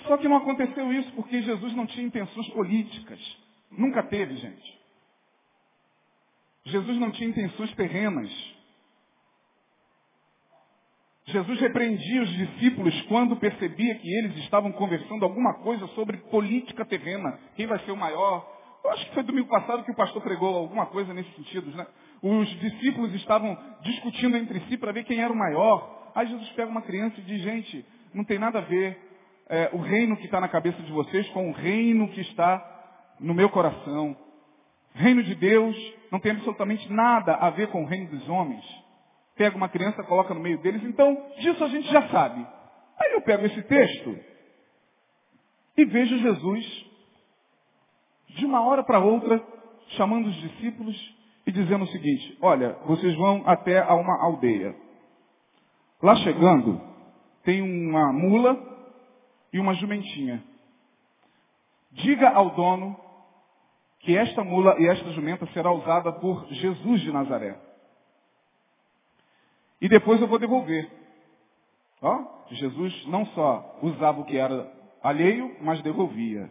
Só 0.07 0.17
que 0.17 0.27
não 0.27 0.37
aconteceu 0.37 0.91
isso 0.93 1.11
porque 1.13 1.41
Jesus 1.41 1.73
não 1.73 1.85
tinha 1.85 2.05
intenções 2.05 2.49
políticas. 2.49 3.19
Nunca 3.71 4.03
teve, 4.03 4.35
gente. 4.35 4.83
Jesus 6.65 6.97
não 6.97 7.11
tinha 7.11 7.29
intenções 7.29 7.73
terrenas. 7.75 8.29
Jesus 11.25 11.59
repreendia 11.59 12.21
os 12.21 12.29
discípulos 12.31 13.01
quando 13.03 13.37
percebia 13.37 13.95
que 13.95 14.13
eles 14.13 14.35
estavam 14.39 14.71
conversando 14.73 15.23
alguma 15.23 15.53
coisa 15.55 15.87
sobre 15.87 16.17
política 16.17 16.85
terrena. 16.85 17.39
Quem 17.55 17.65
vai 17.65 17.79
ser 17.79 17.91
o 17.91 17.97
maior? 17.97 18.51
Eu 18.83 18.91
acho 18.91 19.05
que 19.05 19.13
foi 19.13 19.23
domingo 19.23 19.47
passado 19.47 19.83
que 19.85 19.91
o 19.91 19.95
pastor 19.95 20.21
pregou 20.21 20.53
alguma 20.53 20.85
coisa 20.87 21.13
nesse 21.13 21.31
sentido, 21.35 21.71
né? 21.75 21.87
Os 22.23 22.47
discípulos 22.61 23.13
estavam 23.15 23.57
discutindo 23.81 24.37
entre 24.37 24.61
si 24.61 24.77
para 24.77 24.93
ver 24.93 25.03
quem 25.03 25.19
era 25.19 25.33
o 25.33 25.35
maior. 25.35 26.11
Aí 26.15 26.25
Jesus 26.25 26.49
pega 26.51 26.71
uma 26.71 26.81
criança 26.81 27.19
e 27.19 27.23
diz, 27.23 27.41
gente, 27.41 27.85
não 28.13 28.23
tem 28.23 28.39
nada 28.39 28.59
a 28.59 28.61
ver 28.61 28.97
é, 29.49 29.69
o 29.73 29.77
reino 29.79 30.15
que 30.15 30.23
está 30.23 30.39
na 30.39 30.47
cabeça 30.47 30.81
de 30.83 30.91
vocês 30.93 31.27
com 31.31 31.49
o 31.49 31.51
reino 31.51 32.07
que 32.07 32.21
está 32.21 33.15
no 33.19 33.33
meu 33.33 33.49
coração. 33.49 34.15
Reino 34.93 35.21
de 35.21 35.35
Deus 35.35 35.75
não 36.09 36.19
tem 36.19 36.31
absolutamente 36.31 36.89
nada 36.93 37.35
a 37.35 37.49
ver 37.49 37.67
com 37.67 37.83
o 37.83 37.87
reino 37.87 38.09
dos 38.09 38.29
homens. 38.29 38.63
Pega 39.35 39.57
uma 39.57 39.67
criança, 39.67 40.01
coloca 40.03 40.33
no 40.33 40.39
meio 40.39 40.59
deles, 40.59 40.81
então 40.85 41.29
disso 41.39 41.61
a 41.61 41.67
gente 41.67 41.91
já 41.91 42.07
sabe. 42.07 42.47
Aí 43.01 43.11
eu 43.11 43.21
pego 43.21 43.45
esse 43.45 43.61
texto 43.63 44.17
e 45.75 45.83
vejo 45.83 46.17
Jesus, 46.19 46.85
de 48.29 48.45
uma 48.45 48.61
hora 48.61 48.81
para 48.81 48.99
outra, 48.99 49.43
chamando 49.89 50.27
os 50.27 50.35
discípulos 50.35 51.22
e 51.45 51.51
dizendo 51.51 51.83
o 51.83 51.87
seguinte, 51.87 52.37
olha, 52.41 52.77
vocês 52.85 53.15
vão 53.15 53.43
até 53.45 53.79
a 53.79 53.93
uma 53.95 54.21
aldeia. 54.21 54.75
Lá 56.01 56.15
chegando, 56.17 56.81
tem 57.43 57.61
uma 57.61 58.11
mula 58.13 58.57
e 59.51 59.59
uma 59.59 59.73
jumentinha. 59.75 60.43
Diga 61.91 62.29
ao 62.29 62.51
dono 62.51 62.97
que 63.99 64.17
esta 64.17 64.43
mula 64.43 64.75
e 64.79 64.87
esta 64.87 65.11
jumenta 65.11 65.45
será 65.47 65.71
usada 65.71 66.11
por 66.13 66.45
Jesus 66.47 67.01
de 67.01 67.11
Nazaré. 67.11 67.57
E 69.79 69.87
depois 69.89 70.19
eu 70.21 70.27
vou 70.27 70.39
devolver. 70.39 70.89
Ó, 72.01 72.45
Jesus 72.51 73.05
não 73.07 73.25
só 73.27 73.79
usava 73.81 74.21
o 74.21 74.25
que 74.25 74.37
era 74.37 74.71
alheio, 75.01 75.55
mas 75.61 75.81
devolvia. 75.81 76.49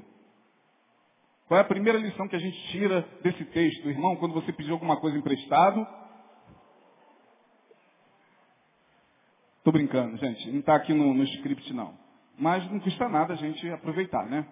Qual 1.52 1.58
é 1.58 1.64
a 1.64 1.68
primeira 1.68 1.98
lição 1.98 2.26
que 2.26 2.34
a 2.34 2.38
gente 2.38 2.58
tira 2.68 3.06
desse 3.22 3.44
texto, 3.44 3.86
irmão, 3.86 4.16
quando 4.16 4.32
você 4.32 4.50
pediu 4.54 4.72
alguma 4.72 4.96
coisa 4.96 5.18
emprestado? 5.18 5.86
Estou 9.58 9.70
brincando, 9.70 10.16
gente. 10.16 10.50
Não 10.50 10.60
está 10.60 10.76
aqui 10.76 10.94
no, 10.94 11.12
no 11.12 11.22
script, 11.24 11.70
não. 11.74 11.92
Mas 12.38 12.64
não 12.70 12.80
custa 12.80 13.06
nada 13.06 13.34
a 13.34 13.36
gente 13.36 13.68
aproveitar, 13.68 14.24
né? 14.30 14.46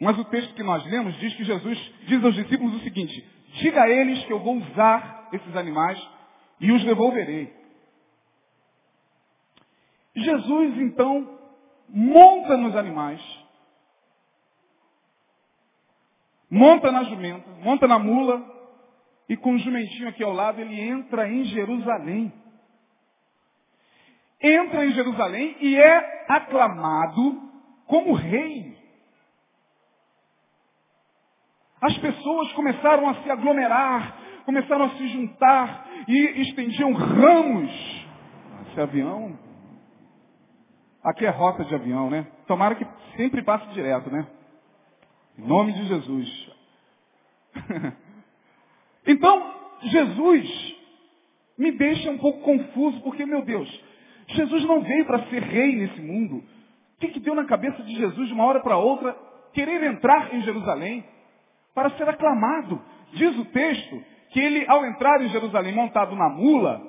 Mas 0.00 0.16
o 0.20 0.24
texto 0.26 0.54
que 0.54 0.62
nós 0.62 0.84
lemos 0.84 1.18
diz 1.18 1.34
que 1.34 1.42
Jesus 1.42 1.92
diz 2.06 2.22
aos 2.22 2.36
discípulos 2.36 2.76
o 2.76 2.84
seguinte: 2.84 3.28
diga 3.54 3.82
a 3.82 3.90
eles 3.90 4.24
que 4.24 4.32
eu 4.32 4.38
vou 4.38 4.58
usar 4.58 5.28
esses 5.32 5.56
animais 5.56 6.00
e 6.60 6.70
os 6.70 6.84
devolverei. 6.84 7.52
Jesus, 10.14 10.78
então, 10.78 11.40
monta 11.88 12.56
nos 12.56 12.76
animais 12.76 13.45
monta 16.50 16.90
na 16.92 17.04
jumenta, 17.04 17.50
monta 17.62 17.86
na 17.86 17.98
mula, 17.98 18.42
e 19.28 19.36
com 19.36 19.54
o 19.54 19.58
jumentinho 19.58 20.08
aqui 20.08 20.22
ao 20.22 20.32
lado, 20.32 20.60
ele 20.60 20.80
entra 20.80 21.28
em 21.28 21.44
Jerusalém. 21.44 22.32
Entra 24.40 24.86
em 24.86 24.92
Jerusalém 24.92 25.56
e 25.60 25.76
é 25.76 26.24
aclamado 26.28 27.42
como 27.86 28.12
rei. 28.12 28.76
As 31.80 31.96
pessoas 31.98 32.52
começaram 32.52 33.08
a 33.08 33.14
se 33.22 33.30
aglomerar, 33.30 34.16
começaram 34.44 34.84
a 34.86 34.90
se 34.90 35.08
juntar 35.08 35.86
e 36.08 36.42
estendiam 36.42 36.92
ramos. 36.92 38.06
Esse 38.68 38.80
avião. 38.80 39.38
Aqui 41.02 41.24
é 41.24 41.30
rota 41.30 41.64
de 41.64 41.74
avião, 41.74 42.10
né? 42.10 42.26
Tomara 42.46 42.74
que 42.74 42.86
sempre 43.16 43.42
passe 43.42 43.66
direto, 43.68 44.10
né? 44.10 44.26
Em 45.38 45.46
nome 45.46 45.72
de 45.72 45.86
Jesus. 45.86 46.50
então, 49.06 49.54
Jesus 49.82 50.76
me 51.58 51.72
deixa 51.72 52.10
um 52.10 52.18
pouco 52.18 52.40
confuso, 52.40 53.00
porque, 53.02 53.24
meu 53.24 53.42
Deus, 53.42 53.68
Jesus 54.28 54.64
não 54.64 54.82
veio 54.82 55.04
para 55.06 55.24
ser 55.26 55.42
rei 55.42 55.76
nesse 55.76 56.00
mundo. 56.00 56.36
O 56.38 56.98
que, 57.00 57.08
que 57.08 57.20
deu 57.20 57.34
na 57.34 57.44
cabeça 57.44 57.82
de 57.82 57.94
Jesus 57.94 58.28
de 58.28 58.34
uma 58.34 58.44
hora 58.44 58.60
para 58.60 58.76
outra 58.76 59.16
querer 59.52 59.82
entrar 59.84 60.34
em 60.34 60.42
Jerusalém 60.42 61.04
para 61.74 61.90
ser 61.90 62.08
aclamado? 62.08 62.80
Diz 63.12 63.36
o 63.38 63.44
texto 63.46 64.02
que 64.30 64.40
ele, 64.40 64.66
ao 64.66 64.84
entrar 64.86 65.20
em 65.22 65.28
Jerusalém 65.28 65.74
montado 65.74 66.16
na 66.16 66.28
mula, 66.28 66.82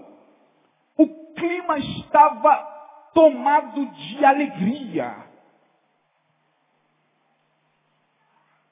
o 0.98 1.34
clima 1.34 1.78
estava 1.78 2.78
tomado 3.14 3.86
de 3.86 4.26
alegria. 4.26 5.28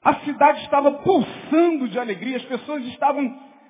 A 0.06 0.14
cidade 0.20 0.60
estava 0.62 0.92
pulsando 0.92 1.88
de 1.88 1.98
alegria, 1.98 2.36
as 2.36 2.44
pessoas 2.44 2.84
estavam 2.84 3.24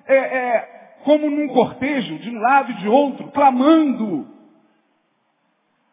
é, 0.05 0.15
é, 0.15 0.59
como 1.03 1.31
num 1.31 1.47
cortejo, 1.47 2.19
de 2.19 2.29
um 2.29 2.39
lado 2.39 2.73
e 2.73 2.75
de 2.75 2.87
outro, 2.87 3.31
clamando. 3.31 4.27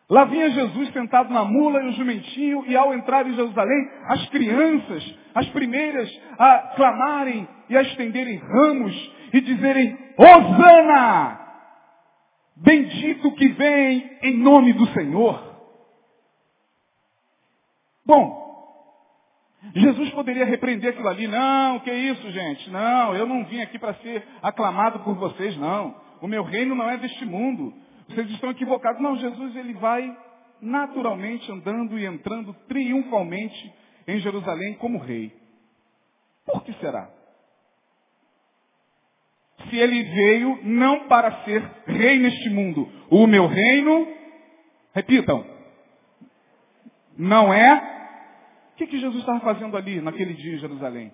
Lá 0.06 0.26
vinha 0.26 0.50
Jesus 0.50 0.92
sentado 0.92 1.32
na 1.32 1.46
mula 1.46 1.82
e 1.82 1.88
o 1.88 1.92
jumentinho, 1.92 2.62
e 2.66 2.76
ao 2.76 2.92
entrar 2.92 3.26
em 3.26 3.34
Jerusalém, 3.34 3.90
as 4.06 4.28
crianças, 4.28 5.18
as 5.34 5.48
primeiras 5.48 6.10
a 6.38 6.58
clamarem 6.76 7.48
e 7.70 7.76
a 7.78 7.80
estenderem 7.80 8.36
ramos 8.36 9.12
e 9.32 9.40
dizerem, 9.40 9.96
Hosana! 10.18 11.40
Bendito 12.54 13.32
que 13.32 13.48
vem 13.48 14.18
em 14.24 14.36
nome 14.36 14.74
do 14.74 14.86
Senhor. 14.88 15.42
Bom, 18.04 18.43
Jesus 19.74 20.10
poderia 20.10 20.44
repreender 20.44 20.90
aquilo 20.90 21.08
ali. 21.08 21.26
Não, 21.26 21.80
que 21.80 21.92
isso, 21.92 22.30
gente? 22.30 22.70
Não, 22.70 23.14
eu 23.14 23.26
não 23.26 23.44
vim 23.44 23.60
aqui 23.60 23.78
para 23.78 23.94
ser 23.94 24.26
aclamado 24.42 25.00
por 25.00 25.14
vocês, 25.14 25.56
não. 25.56 25.94
O 26.20 26.26
meu 26.26 26.42
reino 26.42 26.74
não 26.74 26.88
é 26.88 26.96
deste 26.96 27.24
mundo. 27.24 27.72
Vocês 28.08 28.28
estão 28.30 28.50
equivocados. 28.50 29.00
Não, 29.00 29.16
Jesus 29.16 29.56
ele 29.56 29.74
vai 29.74 30.16
naturalmente 30.60 31.50
andando 31.50 31.98
e 31.98 32.06
entrando 32.06 32.54
triunfalmente 32.68 33.72
em 34.06 34.18
Jerusalém 34.20 34.74
como 34.74 34.98
rei. 34.98 35.32
Por 36.46 36.62
que 36.62 36.72
será? 36.74 37.10
Se 39.68 39.76
ele 39.76 40.02
veio 40.02 40.60
não 40.62 41.08
para 41.08 41.44
ser 41.44 41.62
rei 41.86 42.18
neste 42.18 42.50
mundo. 42.50 42.88
O 43.10 43.26
meu 43.26 43.46
reino, 43.46 44.08
repitam, 44.94 45.44
não 47.16 47.52
é 47.52 47.94
o 48.74 48.76
que, 48.76 48.88
que 48.88 48.98
Jesus 48.98 49.20
estava 49.20 49.38
fazendo 49.38 49.76
ali 49.76 50.00
naquele 50.00 50.34
dia 50.34 50.56
em 50.56 50.58
Jerusalém? 50.58 51.12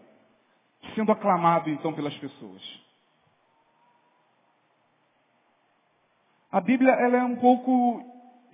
Sendo 0.94 1.12
aclamado 1.12 1.68
então 1.68 1.92
pelas 1.92 2.16
pessoas. 2.16 2.62
A 6.50 6.58
Bíblia 6.58 6.90
ela 6.90 7.18
é 7.18 7.22
um 7.22 7.36
pouco 7.36 8.02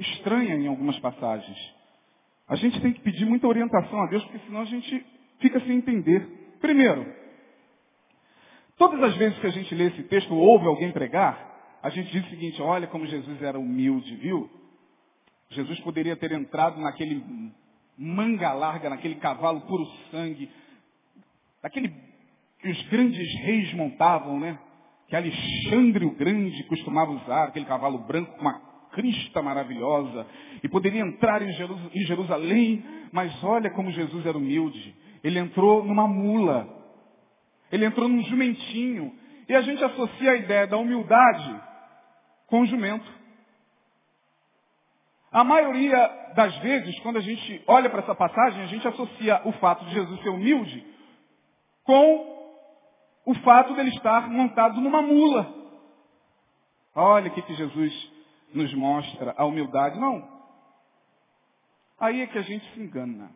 estranha 0.01 0.57
em 0.57 0.67
algumas 0.67 0.99
passagens. 0.99 1.57
A 2.49 2.57
gente 2.57 2.81
tem 2.81 2.93
que 2.93 3.01
pedir 3.01 3.25
muita 3.27 3.47
orientação 3.47 4.03
a 4.03 4.07
Deus, 4.07 4.25
porque 4.25 4.41
senão 4.41 4.63
a 4.63 4.65
gente 4.65 5.07
fica 5.39 5.61
sem 5.61 5.77
entender. 5.77 6.57
Primeiro, 6.61 7.07
todas 8.77 9.01
as 9.05 9.17
vezes 9.17 9.39
que 9.39 9.47
a 9.47 9.51
gente 9.51 9.73
lê 9.73 9.85
esse 9.85 10.03
texto 10.03 10.35
ou 10.35 10.41
ouve 10.41 10.67
alguém 10.67 10.91
pregar, 10.91 11.79
a 11.81 11.91
gente 11.91 12.11
diz 12.11 12.27
o 12.27 12.31
seguinte, 12.31 12.61
olha 12.61 12.89
como 12.89 13.07
Jesus 13.07 13.41
era 13.41 13.57
humilde, 13.57 14.17
viu? 14.17 14.51
Jesus 15.51 15.79
poderia 15.81 16.17
ter 16.17 16.33
entrado 16.33 16.81
naquele 16.81 17.55
manga 17.97 18.53
larga, 18.53 18.91
naquele 18.91 19.17
cavalo 19.17 19.62
puro 19.62 19.87
sangue, 20.11 20.50
aquele 21.62 21.88
que 22.61 22.69
os 22.69 22.83
grandes 22.88 23.35
reis 23.41 23.73
montavam, 23.75 24.38
né? 24.38 24.59
Que 25.09 25.17
Alexandre 25.17 26.05
o 26.05 26.17
Grande 26.17 26.65
costumava 26.65 27.12
usar, 27.12 27.45
aquele 27.45 27.65
cavalo 27.65 27.99
branco 27.99 28.33
com 28.33 28.41
uma 28.41 28.61
crista 28.93 29.43
maravilhosa, 29.43 30.26
e 30.62 30.69
poderia 30.69 31.03
entrar 31.03 31.43
em 31.43 31.53
Jerusalém, 32.07 32.85
mas 33.12 33.45
olha 33.45 33.71
como 33.71 33.91
Jesus 33.91 34.25
era 34.25 34.37
humilde. 34.37 34.95
Ele 35.23 35.38
entrou 35.38 35.85
numa 35.85 36.09
mula, 36.09 36.69
ele 37.71 37.85
entrou 37.85 38.09
num 38.09 38.23
jumentinho, 38.23 39.12
e 39.49 39.55
a 39.55 39.61
gente 39.61 39.83
associa 39.85 40.33
a 40.33 40.37
ideia 40.37 40.67
da 40.67 40.76
humildade 40.76 41.61
com 42.47 42.62
o 42.62 42.67
jumento. 42.67 43.07
A 45.37 45.45
maioria 45.45 46.33
das 46.35 46.57
vezes, 46.61 46.99
quando 47.00 47.19
a 47.19 47.21
gente 47.21 47.62
olha 47.66 47.90
para 47.90 48.00
essa 48.00 48.14
passagem, 48.14 48.62
a 48.62 48.66
gente 48.69 48.88
associa 48.88 49.43
o 49.45 49.52
fato 49.52 49.85
de 49.85 49.93
Jesus 49.93 50.23
ser 50.23 50.31
humilde 50.31 50.83
com 51.85 52.59
o 53.26 53.35
fato 53.40 53.75
dele 53.75 53.90
estar 53.90 54.31
montado 54.31 54.81
numa 54.81 55.02
mula. 55.02 55.47
Olha 56.95 57.28
o 57.28 57.35
que, 57.35 57.43
que 57.43 57.52
Jesus 57.52 58.12
nos 58.55 58.73
mostra, 58.73 59.35
a 59.37 59.45
humildade. 59.45 60.00
Não. 60.00 60.26
Aí 62.00 62.23
é 62.23 62.26
que 62.28 62.38
a 62.38 62.43
gente 62.43 62.64
se 62.73 62.81
engana. 62.81 63.31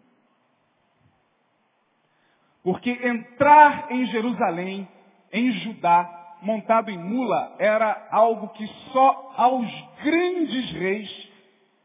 Porque 2.62 2.92
entrar 2.92 3.92
em 3.92 4.07
Jerusalém, 4.07 4.88
em 5.30 5.52
Judá, 5.52 6.38
montado 6.40 6.90
em 6.90 6.97
mula, 6.97 7.57
era 7.59 8.09
algo 8.11 8.49
que 8.54 8.66
só 8.90 9.35
aos 9.37 9.71
grandes 10.02 10.71
reis 10.73 11.29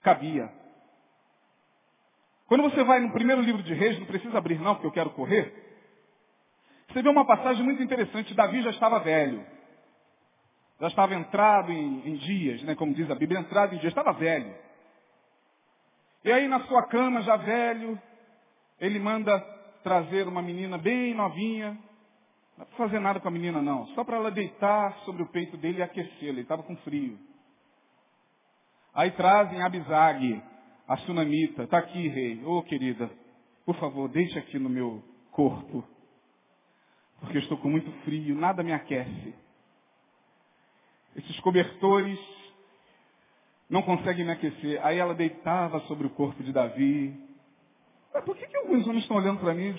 cabia. 0.05 0.51
Quando 2.47 2.61
você 2.61 2.83
vai 2.83 2.99
no 2.99 3.11
primeiro 3.11 3.41
livro 3.41 3.63
de 3.63 3.73
reis, 3.73 3.97
não 3.97 4.05
precisa 4.05 4.37
abrir 4.37 4.59
não, 4.59 4.75
porque 4.75 4.85
eu 4.85 4.91
quero 4.91 5.09
correr. 5.09 5.51
Você 6.87 7.01
vê 7.01 7.09
uma 7.09 7.25
passagem 7.25 7.63
muito 7.65 7.81
interessante. 7.81 8.35
Davi 8.35 8.61
já 8.61 8.69
estava 8.69 8.99
velho. 8.99 9.43
Já 10.79 10.87
estava 10.87 11.15
entrado 11.15 11.71
em, 11.71 12.07
em 12.07 12.15
dias, 12.17 12.61
né, 12.63 12.75
como 12.75 12.93
diz 12.93 13.09
a 13.09 13.15
Bíblia, 13.15 13.39
entrado 13.39 13.73
em 13.73 13.79
dias, 13.79 13.91
estava 13.91 14.13
velho. 14.13 14.53
E 16.23 16.31
aí 16.31 16.47
na 16.47 16.59
sua 16.65 16.83
cama, 16.83 17.21
já 17.23 17.35
velho, 17.37 17.99
ele 18.79 18.99
manda 18.99 19.39
trazer 19.83 20.27
uma 20.27 20.41
menina 20.41 20.77
bem 20.77 21.15
novinha. 21.15 21.77
Não 22.57 22.63
é 22.63 22.67
para 22.67 22.77
fazer 22.77 22.99
nada 22.99 23.19
com 23.19 23.27
a 23.27 23.31
menina, 23.31 23.61
não. 23.61 23.87
Só 23.87 24.03
para 24.03 24.17
ela 24.17 24.29
deitar 24.29 24.99
sobre 24.99 25.23
o 25.23 25.27
peito 25.27 25.57
dele 25.57 25.79
e 25.79 25.83
aquecê-la. 25.83 26.33
Ele 26.33 26.41
estava 26.41 26.61
com 26.61 26.75
frio. 26.77 27.17
Aí 28.95 29.11
trazem 29.11 29.61
Abisag, 29.61 30.41
a 30.87 30.97
sunamita. 30.97 31.63
Está 31.63 31.77
aqui, 31.77 32.07
rei. 32.07 32.43
Ô, 32.43 32.57
oh, 32.57 32.63
querida, 32.63 33.09
por 33.65 33.75
favor, 33.75 34.07
deixe 34.09 34.39
aqui 34.39 34.57
no 34.57 34.69
meu 34.69 35.03
corpo 35.31 35.83
porque 37.19 37.37
eu 37.37 37.41
estou 37.41 37.57
com 37.57 37.69
muito 37.69 37.91
frio, 38.03 38.35
nada 38.35 38.63
me 38.63 38.71
aquece. 38.71 39.33
Esses 41.15 41.39
cobertores 41.39 42.19
não 43.69 43.81
conseguem 43.81 44.25
me 44.25 44.31
aquecer. 44.31 44.79
Aí 44.85 44.97
ela 44.97 45.15
deitava 45.15 45.79
sobre 45.81 46.05
o 46.07 46.09
corpo 46.11 46.43
de 46.43 46.51
Davi. 46.51 47.17
Mas 48.13 48.23
por 48.23 48.35
que, 48.35 48.45
que 48.45 48.57
alguns 48.57 48.85
homens 48.85 49.03
estão 49.03 49.17
olhando 49.17 49.39
para 49.39 49.53
mim? 49.53 49.75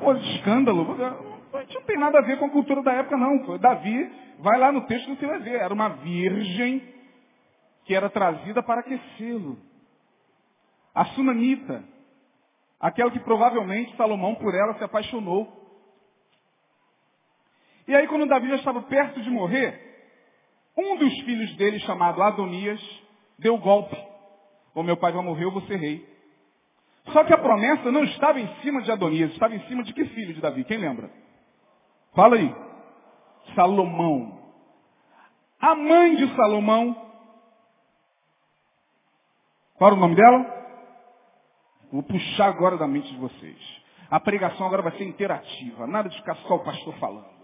Pô, 0.00 0.14
escândalo. 0.14 0.96
Não 0.96 1.82
tem 1.82 1.98
nada 1.98 2.18
a 2.18 2.22
ver 2.22 2.38
com 2.38 2.46
a 2.46 2.50
cultura 2.50 2.82
da 2.82 2.92
época, 2.94 3.16
não. 3.16 3.58
Davi, 3.58 4.10
vai 4.40 4.58
lá 4.58 4.72
no 4.72 4.86
texto 4.86 5.14
você 5.14 5.26
vai 5.26 5.38
ver. 5.40 5.60
Era 5.60 5.72
uma 5.72 5.90
virgem 5.90 6.82
que 7.84 7.94
era 7.94 8.08
trazida 8.10 8.62
para 8.62 8.80
aquecê-lo. 8.80 9.58
A 10.94 11.04
sunamita. 11.06 11.84
Aquela 12.80 13.10
que 13.10 13.20
provavelmente 13.20 13.96
Salomão 13.96 14.34
por 14.34 14.54
ela 14.54 14.74
se 14.74 14.84
apaixonou. 14.84 15.62
E 17.86 17.94
aí, 17.94 18.06
quando 18.06 18.26
Davi 18.26 18.48
já 18.48 18.56
estava 18.56 18.82
perto 18.82 19.20
de 19.20 19.30
morrer, 19.30 19.80
um 20.76 20.96
dos 20.96 21.12
filhos 21.20 21.54
dele, 21.56 21.78
chamado 21.80 22.22
Adonias, 22.22 22.80
deu 23.38 23.58
golpe. 23.58 23.96
O 24.74 24.82
meu 24.82 24.96
pai 24.96 25.12
vai 25.12 25.22
morrer, 25.22 25.44
eu 25.44 25.52
vou 25.52 25.62
ser 25.62 25.76
rei. 25.76 26.06
Só 27.12 27.22
que 27.24 27.34
a 27.34 27.38
promessa 27.38 27.92
não 27.92 28.02
estava 28.04 28.40
em 28.40 28.48
cima 28.62 28.80
de 28.82 28.90
Adonias, 28.90 29.30
estava 29.32 29.54
em 29.54 29.60
cima 29.68 29.82
de 29.82 29.92
que 29.92 30.04
filho 30.06 30.34
de 30.34 30.40
Davi? 30.40 30.64
Quem 30.64 30.78
lembra? 30.78 31.10
Fala 32.14 32.36
aí. 32.36 32.54
Salomão. 33.54 34.42
A 35.60 35.74
mãe 35.74 36.16
de 36.16 36.34
Salomão. 36.34 37.03
Qual 39.76 39.88
era 39.88 39.96
o 39.96 40.00
nome 40.00 40.14
dela? 40.14 40.46
Vou 41.92 42.02
puxar 42.02 42.48
agora 42.48 42.76
da 42.76 42.86
mente 42.86 43.12
de 43.12 43.18
vocês. 43.18 43.82
A 44.10 44.20
pregação 44.20 44.66
agora 44.66 44.82
vai 44.82 44.92
ser 44.92 45.04
interativa. 45.04 45.86
Nada 45.86 46.08
de 46.08 46.16
ficar 46.16 46.36
só 46.36 46.56
o 46.56 46.64
pastor 46.64 46.94
falando. 46.98 47.34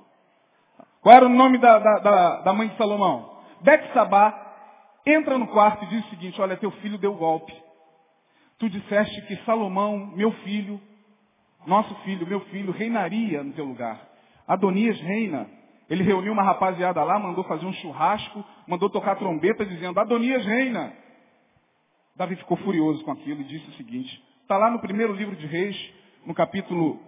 Qual 1.01 1.15
era 1.15 1.27
o 1.27 1.29
nome 1.29 1.59
da, 1.59 1.79
da, 1.79 1.99
da, 1.99 2.41
da 2.43 2.53
mãe 2.53 2.69
de 2.69 2.77
Salomão? 2.77 3.39
Bexabá 3.63 4.49
entra 5.05 5.39
no 5.39 5.49
quarto 5.49 5.85
e 5.85 5.89
diz 5.89 6.05
o 6.07 6.11
seguinte, 6.11 6.41
olha, 6.41 6.57
teu 6.57 6.71
filho 6.73 6.99
deu 6.99 7.15
golpe. 7.15 7.53
Tu 8.59 8.69
disseste 8.69 9.23
que 9.23 9.37
Salomão, 9.45 9.97
meu 10.15 10.31
filho, 10.45 10.81
nosso 11.67 11.95
filho, 11.97 12.27
meu 12.27 12.41
filho, 12.47 12.73
reinaria 12.73 13.43
no 13.43 13.53
teu 13.53 13.65
lugar. 13.65 13.99
Adonias 14.47 15.01
reina. 15.01 15.49
Ele 15.89 16.05
reuniu 16.05 16.33
uma 16.33 16.43
rapaziada 16.43 17.03
lá, 17.03 17.19
mandou 17.19 17.43
fazer 17.45 17.67
um 17.67 17.73
churrasco, 17.73 18.45
mandou 18.67 18.89
tocar 18.89 19.17
trombeta 19.17 19.65
dizendo, 19.65 19.99
Adonias 19.99 20.45
reina. 20.45 20.93
Davi 22.21 22.37
ficou 22.37 22.59
furioso 22.59 23.03
com 23.03 23.13
aquilo 23.13 23.41
e 23.41 23.45
disse 23.45 23.67
o 23.71 23.73
seguinte, 23.79 24.23
está 24.43 24.59
lá 24.59 24.71
no 24.71 24.79
primeiro 24.79 25.15
livro 25.15 25.35
de 25.35 25.47
Reis, 25.47 25.75
no 26.27 26.35
capítulo 26.35 27.01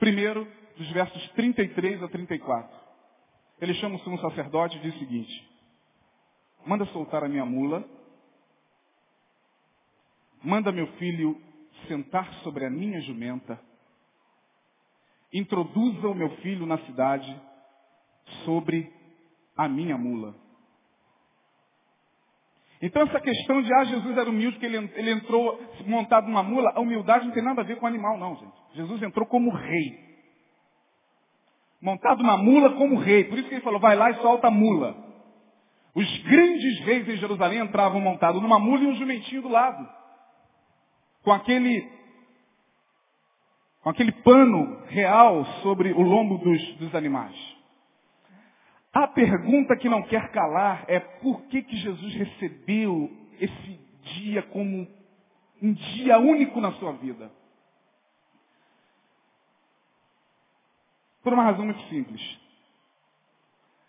1, 0.00 0.76
dos 0.76 0.88
versos 0.92 1.28
33 1.30 2.00
a 2.04 2.06
34. 2.06 2.72
Ele 3.60 3.74
chama 3.74 3.96
o 3.96 3.98
sumo 3.98 4.20
sacerdote 4.20 4.76
e 4.76 4.80
diz 4.80 4.94
o 4.94 4.98
seguinte, 5.00 5.50
manda 6.64 6.86
soltar 6.86 7.24
a 7.24 7.28
minha 7.28 7.44
mula, 7.44 7.84
manda 10.40 10.70
meu 10.70 10.86
filho 10.98 11.36
sentar 11.88 12.32
sobre 12.44 12.64
a 12.64 12.70
minha 12.70 13.00
jumenta, 13.00 13.58
introduza 15.32 16.06
o 16.06 16.14
meu 16.14 16.30
filho 16.36 16.64
na 16.64 16.78
cidade 16.86 17.42
sobre 18.44 18.88
a 19.56 19.68
minha 19.68 19.98
mula. 19.98 20.41
Então 22.82 23.02
essa 23.02 23.20
questão 23.20 23.62
de, 23.62 23.72
ah, 23.72 23.84
Jesus 23.84 24.18
era 24.18 24.28
humilde, 24.28 24.58
que 24.58 24.66
ele, 24.66 24.90
ele 24.96 25.10
entrou 25.12 25.58
montado 25.86 26.26
numa 26.26 26.42
mula, 26.42 26.72
a 26.74 26.80
humildade 26.80 27.26
não 27.26 27.32
tem 27.32 27.42
nada 27.42 27.62
a 27.62 27.64
ver 27.64 27.76
com 27.76 27.86
animal, 27.86 28.18
não, 28.18 28.34
gente. 28.36 28.52
Jesus 28.74 29.02
entrou 29.02 29.24
como 29.24 29.50
rei 29.50 30.12
montado 31.82 32.22
na 32.22 32.36
mula 32.36 32.70
como 32.76 32.96
rei. 32.96 33.24
Por 33.24 33.38
isso 33.38 33.48
que 33.48 33.56
ele 33.56 33.64
falou, 33.64 33.80
vai 33.80 33.96
lá 33.96 34.10
e 34.10 34.14
solta 34.22 34.46
a 34.46 34.50
mula. 34.50 34.96
Os 35.94 36.18
grandes 36.22 36.80
reis 36.80 37.06
em 37.08 37.16
Jerusalém 37.16 37.58
entravam 37.58 38.00
montados 38.00 38.40
numa 38.40 38.58
mula 38.58 38.84
e 38.84 38.86
um 38.86 38.94
jumentinho 38.94 39.42
do 39.42 39.48
lado. 39.48 39.86
Com 41.24 41.32
aquele, 41.32 41.86
com 43.82 43.90
aquele 43.90 44.12
pano 44.12 44.80
real 44.86 45.44
sobre 45.62 45.92
o 45.92 46.00
lombo 46.00 46.38
dos, 46.38 46.76
dos 46.76 46.94
animais. 46.94 47.34
A 48.92 49.08
pergunta 49.08 49.76
que 49.76 49.88
não 49.88 50.02
quer 50.02 50.30
calar 50.32 50.84
é 50.86 51.00
por 51.00 51.42
que, 51.46 51.62
que 51.62 51.76
Jesus 51.76 52.14
recebeu 52.14 53.10
esse 53.40 53.80
dia 54.02 54.42
como 54.42 54.86
um 55.62 55.72
dia 55.72 56.18
único 56.18 56.60
na 56.60 56.72
sua 56.72 56.92
vida? 56.92 57.30
Por 61.22 61.32
uma 61.32 61.44
razão 61.44 61.64
muito 61.64 61.80
simples. 61.88 62.20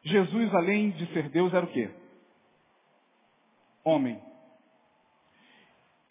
Jesus, 0.03 0.53
além 0.53 0.91
de 0.91 1.05
ser 1.13 1.29
Deus, 1.29 1.53
era 1.53 1.65
o 1.65 1.71
quê? 1.71 1.89
Homem. 3.83 4.21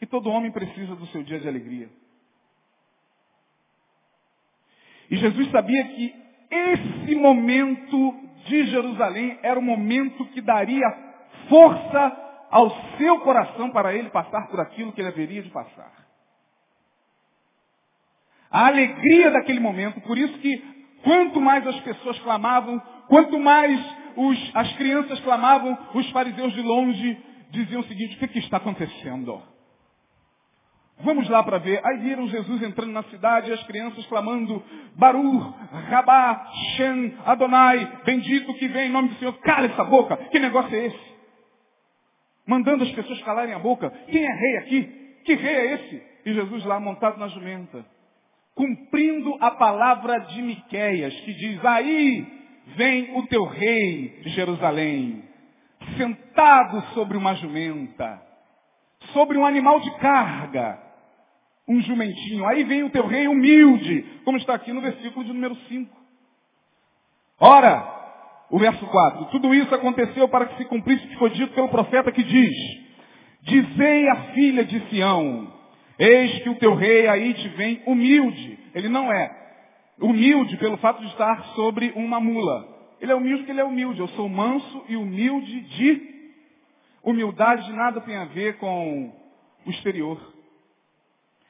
E 0.01 0.07
todo 0.07 0.31
homem 0.31 0.51
precisa 0.51 0.95
do 0.97 1.07
seu 1.07 1.23
dia 1.23 1.41
de 1.41 1.49
alegria. 1.49 1.89
E 5.11 5.17
Jesus 5.17 5.51
sabia 5.51 5.85
que 5.89 6.15
esse 6.51 7.15
momento 7.15 8.22
de 8.45 8.67
Jerusalém 8.67 9.39
era 9.43 9.59
o 9.59 9.63
momento 9.63 10.25
que 10.27 10.41
daria 10.41 10.87
força 11.49 12.17
ao 12.51 12.71
seu 12.99 13.21
coração 13.21 13.71
para 13.71 13.95
ele 13.95 14.11
passar 14.11 14.49
por 14.49 14.61
aquilo 14.61 14.93
que 14.93 15.01
ele 15.01 15.09
haveria 15.09 15.43
de 15.43 15.51
passar. 15.51 15.93
A 18.51 18.67
alegria 18.67 19.31
daquele 19.31 19.61
momento, 19.61 20.01
por 20.03 20.19
isso 20.19 20.39
que 20.39 20.73
Quanto 21.03 21.41
mais 21.41 21.67
as 21.67 21.79
pessoas 21.81 22.19
clamavam, 22.21 22.81
quanto 23.09 23.39
mais 23.39 23.79
os, 24.17 24.51
as 24.55 24.73
crianças 24.77 25.19
clamavam, 25.21 25.77
os 25.95 26.09
fariseus 26.11 26.53
de 26.53 26.63
longe 26.63 27.21
diziam 27.51 27.81
o 27.81 27.85
seguinte, 27.85 28.17
o 28.17 28.19
que, 28.19 28.29
que 28.29 28.39
está 28.39 28.57
acontecendo? 28.57 29.43
Vamos 31.01 31.29
lá 31.29 31.43
para 31.43 31.59
ver. 31.59 31.81
Aí 31.85 31.99
viram 31.99 32.29
Jesus 32.29 32.63
entrando 32.63 32.93
na 32.93 33.03
cidade 33.05 33.51
e 33.51 33.53
as 33.53 33.63
crianças 33.65 34.07
clamando, 34.07 34.63
Baru, 34.97 35.39
Rabá, 35.91 36.47
Shem, 36.77 37.17
Adonai, 37.25 38.01
bendito 38.05 38.55
que 38.55 38.69
vem 38.69 38.89
em 38.89 38.93
nome 38.93 39.09
do 39.09 39.15
Senhor. 39.17 39.33
Cala 39.41 39.67
essa 39.67 39.85
boca. 39.85 40.17
Que 40.17 40.39
negócio 40.39 40.75
é 40.75 40.87
esse? 40.87 41.13
Mandando 42.47 42.85
as 42.85 42.91
pessoas 42.93 43.21
calarem 43.23 43.55
a 43.55 43.59
boca. 43.59 43.91
Quem 44.09 44.25
é 44.25 44.33
rei 44.33 44.57
aqui? 44.59 44.83
Que 45.25 45.35
rei 45.35 45.55
é 45.55 45.75
esse? 45.75 46.03
E 46.27 46.35
Jesus 46.35 46.65
lá 46.65 46.79
montado 46.79 47.19
na 47.19 47.29
jumenta. 47.29 47.85
Cumprindo 48.55 49.37
a 49.41 49.53
palavra 49.53 50.19
de 50.19 50.43
Miqueias, 50.43 51.15
que 51.21 51.33
diz, 51.35 51.65
aí 51.65 52.27
vem 52.77 53.17
o 53.17 53.27
teu 53.27 53.45
rei, 53.45 54.21
Jerusalém, 54.27 55.25
sentado 55.97 56.83
sobre 56.95 57.17
uma 57.17 57.35
jumenta, 57.35 58.23
sobre 59.13 59.39
um 59.39 59.47
animal 59.47 59.81
de 59.81 59.91
carga, 59.99 60.79
um 61.69 61.81
jumentinho. 61.81 62.47
Aí 62.47 62.65
vem 62.65 62.83
o 62.83 62.91
teu 62.91 63.07
rei 63.07 63.29
humilde, 63.29 64.05
como 64.25 64.37
está 64.39 64.55
aqui 64.55 64.73
no 64.73 64.81
versículo 64.81 65.25
de 65.25 65.33
número 65.33 65.55
5. 65.69 65.97
Ora, 67.41 67.93
o 68.51 68.59
verso 68.59 68.87
4, 68.87 69.25
tudo 69.27 69.55
isso 69.55 69.75
aconteceu 69.75 70.29
para 70.29 70.47
que 70.47 70.57
se 70.59 70.65
cumprisse 70.67 71.05
o 71.07 71.09
que 71.09 71.19
foi 71.19 71.31
dito 71.31 71.55
pelo 71.55 71.69
profeta 71.69 72.13
que 72.13 72.23
diz, 72.23 72.55
Dizei 73.43 74.09
à 74.09 74.17
filha 74.35 74.65
de 74.65 74.79
Sião, 74.89 75.53
eis 75.99 76.43
que 76.43 76.49
o 76.49 76.55
teu 76.57 76.75
rei 76.75 77.09
aí 77.09 77.35
te 77.35 77.49
vem 77.49 77.83
humilde. 77.87 78.59
Ele 78.73 78.89
não 78.89 79.13
é 79.13 79.31
humilde 80.01 80.57
pelo 80.59 80.77
fato 80.77 81.01
de 81.01 81.09
estar 81.09 81.43
sobre 81.55 81.93
uma 81.97 82.21
mula. 82.21 82.69
Ele 83.01 83.11
é 83.11 83.15
humilde 83.15 83.39
porque 83.39 83.53
ele 83.53 83.61
é 83.61 83.65
humilde. 83.65 83.99
Eu 83.99 84.09
sou 84.09 84.29
manso 84.29 84.85
e 84.89 84.97
humilde 84.97 85.61
de 85.61 86.12
humildade 87.03 87.73
nada 87.73 88.01
tem 88.01 88.17
a 88.17 88.27
ver 88.27 88.59
com 88.59 89.13
o 89.67 89.71
exterior. 89.71 90.21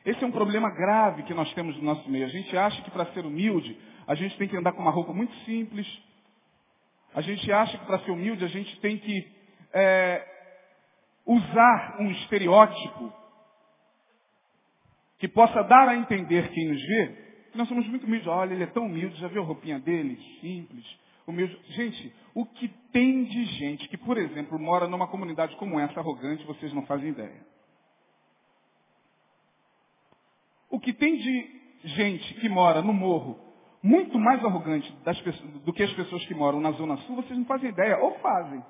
Esse 0.05 0.23
é 0.23 0.27
um 0.27 0.33
problema 0.33 0.71
grave 0.71 1.23
que 1.23 1.35
nós 1.35 1.53
temos 1.55 1.77
no 1.77 1.83
nosso 1.83 2.09
meio. 2.11 2.27
A 2.27 2.29
gente 2.29 2.57
acha 2.57 2.83
que 2.83 2.91
para 2.91 3.07
ser 3.13 3.25
humilde, 3.25 3.79
a 4.07 4.15
gente 4.15 4.37
tem 4.37 4.49
que 4.49 4.57
andar 4.57 4.73
com 4.73 4.83
uma 4.83 4.91
roupa 4.91 5.13
muito 5.13 5.35
simples. 5.45 5.87
A 7.15 7.21
gente 7.21 7.51
acha 7.53 7.79
que 7.79 7.87
para 7.87 8.01
ser 8.01 8.11
humilde, 8.11 8.45
a 8.45 8.49
gente 8.49 8.81
tem 8.81 8.99
que 8.99 9.33
é, 9.73 10.27
usar 11.25 11.97
um 12.01 12.11
estereótipo 12.11 13.13
que 15.19 15.29
possa 15.29 15.63
dar 15.63 15.89
a 15.89 15.97
entender 15.97 16.51
quem 16.51 16.69
nos 16.69 16.83
vê 16.83 17.23
que 17.53 17.59
nós 17.59 17.69
somos 17.69 17.87
muito 17.87 18.07
humildes. 18.07 18.27
Olha, 18.27 18.55
ele 18.55 18.65
é 18.65 18.69
tão 18.69 18.87
humilde, 18.87 19.21
já 19.21 19.29
viu 19.29 19.43
a 19.43 19.45
roupinha 19.45 19.79
dele? 19.79 20.19
Simples. 20.41 20.85
Gente, 21.69 22.15
o 22.35 22.45
que 22.45 22.69
tem 22.93 23.25
de 23.25 23.45
gente 23.45 23.89
que, 23.89 23.97
por 23.97 24.19
exemplo, 24.19 24.59
mora 24.59 24.89
numa 24.89 25.07
comunidade 25.07 25.55
como 25.57 25.79
essa, 25.79 26.01
arrogante, 26.01 26.45
vocês 26.45 26.73
não 26.73 26.85
fazem 26.87 27.11
ideia. 27.11 27.47
O 30.69 30.81
que 30.81 30.93
tem 30.93 31.17
de 31.17 31.61
gente 31.85 32.35
que 32.35 32.49
mora 32.49 32.83
no 32.83 32.93
morro 32.93 33.39
muito 33.83 34.19
mais 34.19 34.45
arrogante 34.45 34.91
pessoas, 35.05 35.51
do 35.63 35.73
que 35.73 35.83
as 35.83 35.93
pessoas 35.95 36.25
que 36.27 36.35
moram 36.35 36.61
na 36.61 36.71
Zona 36.73 36.97
Sul, 36.99 37.17
vocês 37.17 37.37
não 37.37 37.45
fazem 37.45 37.71
ideia, 37.71 37.99
ou 37.99 38.19
fazem. 38.21 38.65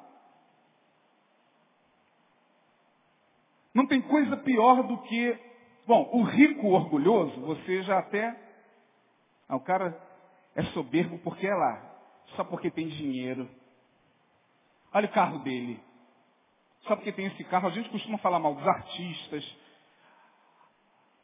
Não 3.74 3.86
tem 3.86 4.00
coisa 4.00 4.36
pior 4.38 4.82
do 4.82 4.98
que, 5.02 5.38
bom, 5.86 6.10
o 6.12 6.22
rico 6.22 6.68
orgulhoso, 6.68 7.40
você 7.42 7.82
já 7.82 7.98
até, 7.98 8.38
ah, 9.48 9.56
o 9.56 9.60
cara 9.60 9.98
é 10.54 10.62
soberbo 10.64 11.18
porque 11.18 11.46
é 11.46 11.54
lá, 11.54 11.91
só 12.36 12.44
porque 12.44 12.70
tem 12.70 12.88
dinheiro. 12.88 13.48
Olha 14.92 15.06
o 15.06 15.12
carro 15.12 15.38
dele. 15.40 15.80
Só 16.82 16.96
porque 16.96 17.12
tem 17.12 17.26
esse 17.26 17.44
carro, 17.44 17.68
a 17.68 17.70
gente 17.70 17.88
costuma 17.90 18.18
falar 18.18 18.38
mal 18.38 18.54
dos 18.54 18.66
artistas, 18.66 19.56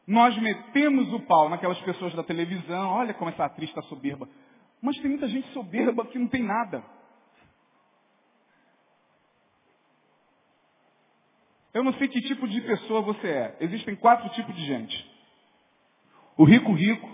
nós 0.06 0.36
metemos 0.38 1.12
o 1.12 1.20
pau 1.20 1.50
naquelas 1.50 1.78
pessoas 1.80 2.14
da 2.14 2.22
televisão, 2.22 2.90
olha 2.90 3.12
como 3.12 3.30
essa 3.30 3.44
atriz 3.44 3.68
está 3.68 3.82
soberba. 3.82 4.26
Mas 4.80 4.96
tem 5.00 5.10
muita 5.10 5.28
gente 5.28 5.46
soberba 5.52 6.06
que 6.06 6.18
não 6.18 6.28
tem 6.28 6.42
nada. 6.42 6.82
Eu 11.74 11.84
não 11.84 11.92
sei 11.94 12.08
que 12.08 12.22
tipo 12.22 12.48
de 12.48 12.60
pessoa 12.62 13.02
você 13.02 13.28
é. 13.28 13.56
Existem 13.60 13.94
quatro 13.96 14.28
tipos 14.30 14.54
de 14.54 14.64
gente. 14.64 15.18
O 16.38 16.44
rico 16.44 16.72
rico, 16.72 17.08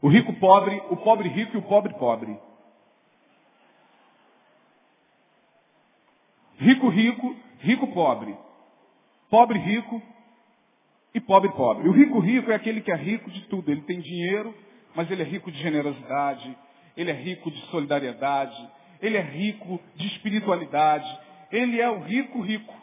o 0.00 0.08
rico 0.08 0.32
pobre, 0.40 0.82
o 0.88 0.96
pobre 0.96 1.28
rico 1.28 1.56
e 1.56 1.58
o 1.58 1.68
pobre 1.68 1.92
pobre. 1.98 2.40
Rico 6.58 6.88
rico, 6.88 7.36
rico 7.60 7.86
pobre. 7.88 8.36
Pobre 9.28 9.58
rico, 9.58 10.00
e 11.16 11.20
pobre 11.20 11.50
pobre. 11.52 11.88
O 11.88 11.92
rico 11.92 12.18
rico 12.18 12.52
é 12.52 12.54
aquele 12.54 12.82
que 12.82 12.92
é 12.92 12.94
rico 12.94 13.30
de 13.30 13.40
tudo. 13.46 13.70
Ele 13.70 13.80
tem 13.80 14.00
dinheiro, 14.00 14.54
mas 14.94 15.10
ele 15.10 15.22
é 15.22 15.24
rico 15.24 15.50
de 15.50 15.58
generosidade, 15.58 16.54
ele 16.94 17.10
é 17.10 17.14
rico 17.14 17.50
de 17.50 17.58
solidariedade, 17.70 18.70
ele 19.00 19.16
é 19.16 19.22
rico 19.22 19.80
de 19.94 20.06
espiritualidade. 20.08 21.08
Ele 21.50 21.80
é 21.80 21.88
o 21.88 22.00
rico 22.00 22.42
rico. 22.42 22.74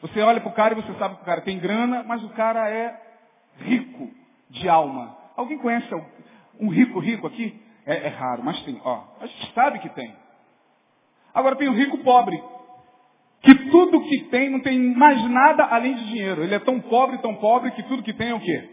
Você 0.00 0.20
olha 0.20 0.40
para 0.40 0.50
o 0.50 0.54
cara 0.54 0.74
e 0.74 0.82
você 0.82 0.92
sabe 0.98 1.16
que 1.16 1.22
o 1.22 1.24
cara 1.24 1.42
tem 1.42 1.58
grana, 1.60 2.02
mas 2.02 2.22
o 2.24 2.30
cara 2.30 2.68
é 2.68 3.00
rico 3.58 4.10
de 4.50 4.68
alma. 4.68 5.16
Alguém 5.36 5.58
conhece 5.58 5.88
um 6.58 6.68
rico 6.68 6.98
rico 6.98 7.28
aqui? 7.28 7.62
É, 7.86 8.06
é 8.06 8.08
raro, 8.08 8.42
mas 8.42 8.60
tem. 8.64 8.80
Ó, 8.82 9.04
a 9.20 9.26
gente 9.26 9.54
sabe 9.54 9.78
que 9.78 9.88
tem. 9.90 10.16
Agora 11.34 11.56
tem 11.56 11.68
o 11.68 11.74
rico 11.74 11.98
pobre 11.98 12.40
que 13.44 13.54
tudo 13.70 14.02
que 14.04 14.24
tem 14.30 14.48
não 14.48 14.60
tem 14.60 14.78
mais 14.78 15.22
nada 15.28 15.64
além 15.64 15.94
de 15.94 16.06
dinheiro. 16.06 16.42
Ele 16.42 16.54
é 16.54 16.58
tão 16.58 16.80
pobre, 16.80 17.18
tão 17.18 17.36
pobre, 17.36 17.72
que 17.72 17.82
tudo 17.82 18.02
que 18.02 18.14
tem 18.14 18.30
é 18.30 18.34
o 18.34 18.40
quê? 18.40 18.70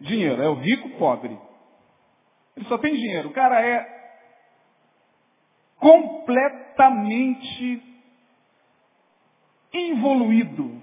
Dinheiro. 0.00 0.42
É 0.42 0.48
o 0.48 0.54
rico 0.54 0.88
pobre. 0.98 1.38
Ele 2.56 2.64
só 2.66 2.78
tem 2.78 2.94
dinheiro. 2.94 3.28
O 3.28 3.32
cara 3.32 3.60
é 3.60 3.86
completamente 5.76 7.82
involuído 9.72 10.82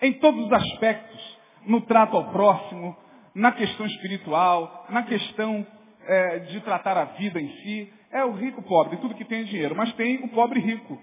em 0.00 0.12
todos 0.14 0.44
os 0.44 0.52
aspectos, 0.52 1.38
no 1.64 1.80
trato 1.80 2.16
ao 2.16 2.30
próximo, 2.30 2.96
na 3.34 3.50
questão 3.52 3.86
espiritual, 3.86 4.86
na 4.90 5.02
questão 5.04 5.66
é, 6.06 6.38
de 6.40 6.60
tratar 6.60 6.98
a 6.98 7.04
vida 7.04 7.40
em 7.40 7.48
si. 7.62 7.92
É 8.10 8.24
o 8.24 8.32
rico 8.32 8.62
pobre, 8.62 8.96
tudo 8.98 9.14
que 9.14 9.24
tem 9.24 9.40
é 9.40 9.44
dinheiro. 9.44 9.76
Mas 9.76 9.92
tem 9.94 10.24
o 10.24 10.28
pobre 10.28 10.60
rico. 10.60 11.00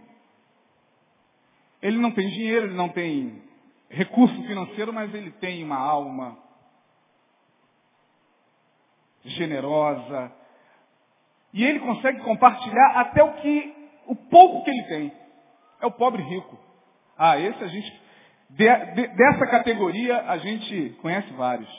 Ele 1.82 1.98
não 1.98 2.12
tem 2.12 2.28
dinheiro, 2.30 2.68
ele 2.68 2.76
não 2.76 2.90
tem 2.90 3.44
recurso 3.90 4.36
financeiro, 4.44 4.92
mas 4.92 5.14
ele 5.14 5.32
tem 5.32 5.64
uma 5.64 5.78
alma 5.78 6.38
generosa. 9.24 10.32
E 11.54 11.64
ele 11.64 11.80
consegue 11.80 12.22
compartilhar 12.22 13.00
até 13.00 13.24
o 13.24 13.34
que, 13.34 13.90
o 14.08 14.16
pouco 14.16 14.64
que 14.64 14.72
ele 14.72 14.84
tem. 14.84 15.14
É 15.82 15.86
o 15.86 15.92
pobre 15.92 16.24
rico. 16.24 16.58
Ah, 17.18 17.40
esse 17.40 17.64
a 17.64 17.68
gente, 17.68 18.02
de, 18.50 18.66
de, 18.66 19.08
dessa 19.08 19.48
categoria 19.48 20.30
a 20.30 20.38
gente 20.38 20.98
conhece 21.02 21.32
vários. 21.34 21.70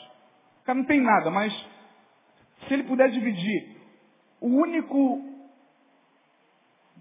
O 0.62 0.64
cara 0.64 0.78
não 0.78 0.86
tem 0.86 1.00
nada, 1.00 1.30
mas 1.30 1.52
se 2.66 2.74
ele 2.74 2.84
puder 2.84 3.10
dividir 3.10 3.75
o 4.46 4.48
único 4.48 5.24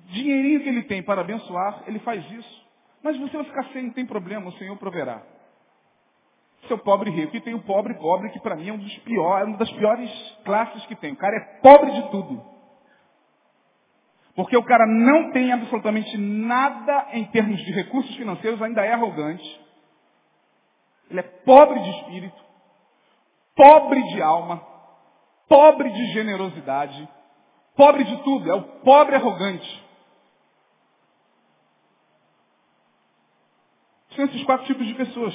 dinheirinho 0.08 0.62
que 0.62 0.70
ele 0.70 0.84
tem 0.84 1.04
para 1.04 1.22
abençoar, 1.22 1.84
ele 1.86 2.00
faz 2.00 2.26
isso. 2.32 2.66
Mas 3.04 3.16
você 3.20 3.38
vai 3.38 3.46
ficar 3.46 3.66
sem, 3.66 3.84
não 3.84 3.94
tem 3.94 4.04
problema, 4.04 4.48
o 4.48 4.54
Senhor 4.54 4.76
proverá. 4.78 5.22
Seu 6.68 6.80
pobre 6.80 7.12
rico. 7.12 7.38
E 7.38 7.42
tem 7.42 7.54
o 7.54 7.62
pobre 7.62 7.94
pobre, 8.00 8.32
que 8.32 8.40
para 8.40 8.56
mim 8.56 8.70
é 8.70 8.74
um 8.74 8.80
dos 8.80 8.98
piores, 9.00 9.48
uma 9.48 9.58
das 9.58 9.72
piores 9.74 10.10
classes 10.44 10.84
que 10.88 10.96
tem. 10.96 11.14
O 11.14 11.18
cara 11.18 11.38
é 11.38 11.60
pobre 11.62 11.92
de 11.92 12.10
tudo. 12.10 12.44
Porque 14.36 14.58
o 14.58 14.64
cara 14.64 14.88
não 14.88 15.32
tem 15.32 15.52
absolutamente 15.52 16.18
nada 16.18 17.10
em 17.14 17.26
termos 17.26 17.64
de 17.64 17.72
recursos 17.74 18.16
financeiros, 18.16 18.60
ainda 18.60 18.84
é 18.84 18.92
arrogante. 18.92 19.62
Ele 21.12 21.20
é 21.20 21.24
pobre 21.24 21.80
de 21.80 21.90
espírito, 21.92 22.44
pobre 23.56 24.02
de 24.02 24.22
alma, 24.24 24.66
pobre 25.48 25.92
de 25.92 26.06
generosidade, 26.14 27.08
pobre 27.76 28.04
de 28.04 28.24
tudo. 28.24 28.50
É 28.50 28.54
o 28.54 28.64
pobre 28.82 29.16
arrogante. 29.16 29.84
São 34.16 34.26
esses 34.26 34.44
quatro 34.44 34.66
tipos 34.66 34.88
de 34.88 34.94
pessoas 34.94 35.34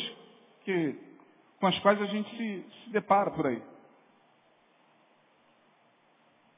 que, 0.65 0.99
com 1.59 1.67
as 1.67 1.79
quais 1.81 2.01
a 2.01 2.07
gente 2.07 2.31
se, 2.37 2.65
se 2.85 2.91
depara 2.91 3.31
por 3.31 3.47
aí. 3.47 3.63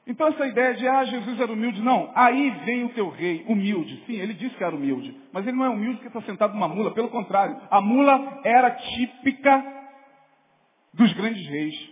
Então 0.05 0.27
essa 0.27 0.45
ideia 0.45 0.73
de, 0.73 0.87
ah, 0.87 1.05
Jesus 1.05 1.39
era 1.39 1.51
humilde, 1.51 1.81
não. 1.81 2.11
Aí 2.13 2.49
vem 2.65 2.85
o 2.85 2.93
teu 2.93 3.09
rei, 3.09 3.45
humilde. 3.47 4.03
Sim, 4.05 4.13
ele 4.13 4.33
disse 4.33 4.55
que 4.55 4.63
era 4.63 4.75
humilde. 4.75 5.17
Mas 5.31 5.47
ele 5.47 5.55
não 5.55 5.65
é 5.65 5.69
humilde 5.69 5.95
porque 5.97 6.07
está 6.07 6.21
sentado 6.21 6.53
numa 6.53 6.67
mula. 6.67 6.93
Pelo 6.93 7.09
contrário, 7.09 7.59
a 7.69 7.79
mula 7.79 8.41
era 8.43 8.71
típica 8.71 9.63
dos 10.93 11.11
grandes 11.13 11.45
reis. 11.47 11.89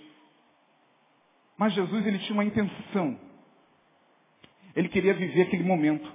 Mas 1.57 1.73
Jesus, 1.73 2.05
ele 2.05 2.19
tinha 2.19 2.33
uma 2.33 2.43
intenção 2.43 3.17
Ele 4.75 4.89
queria 4.89 5.13
viver 5.13 5.43
aquele 5.43 5.63
momento. 5.63 6.11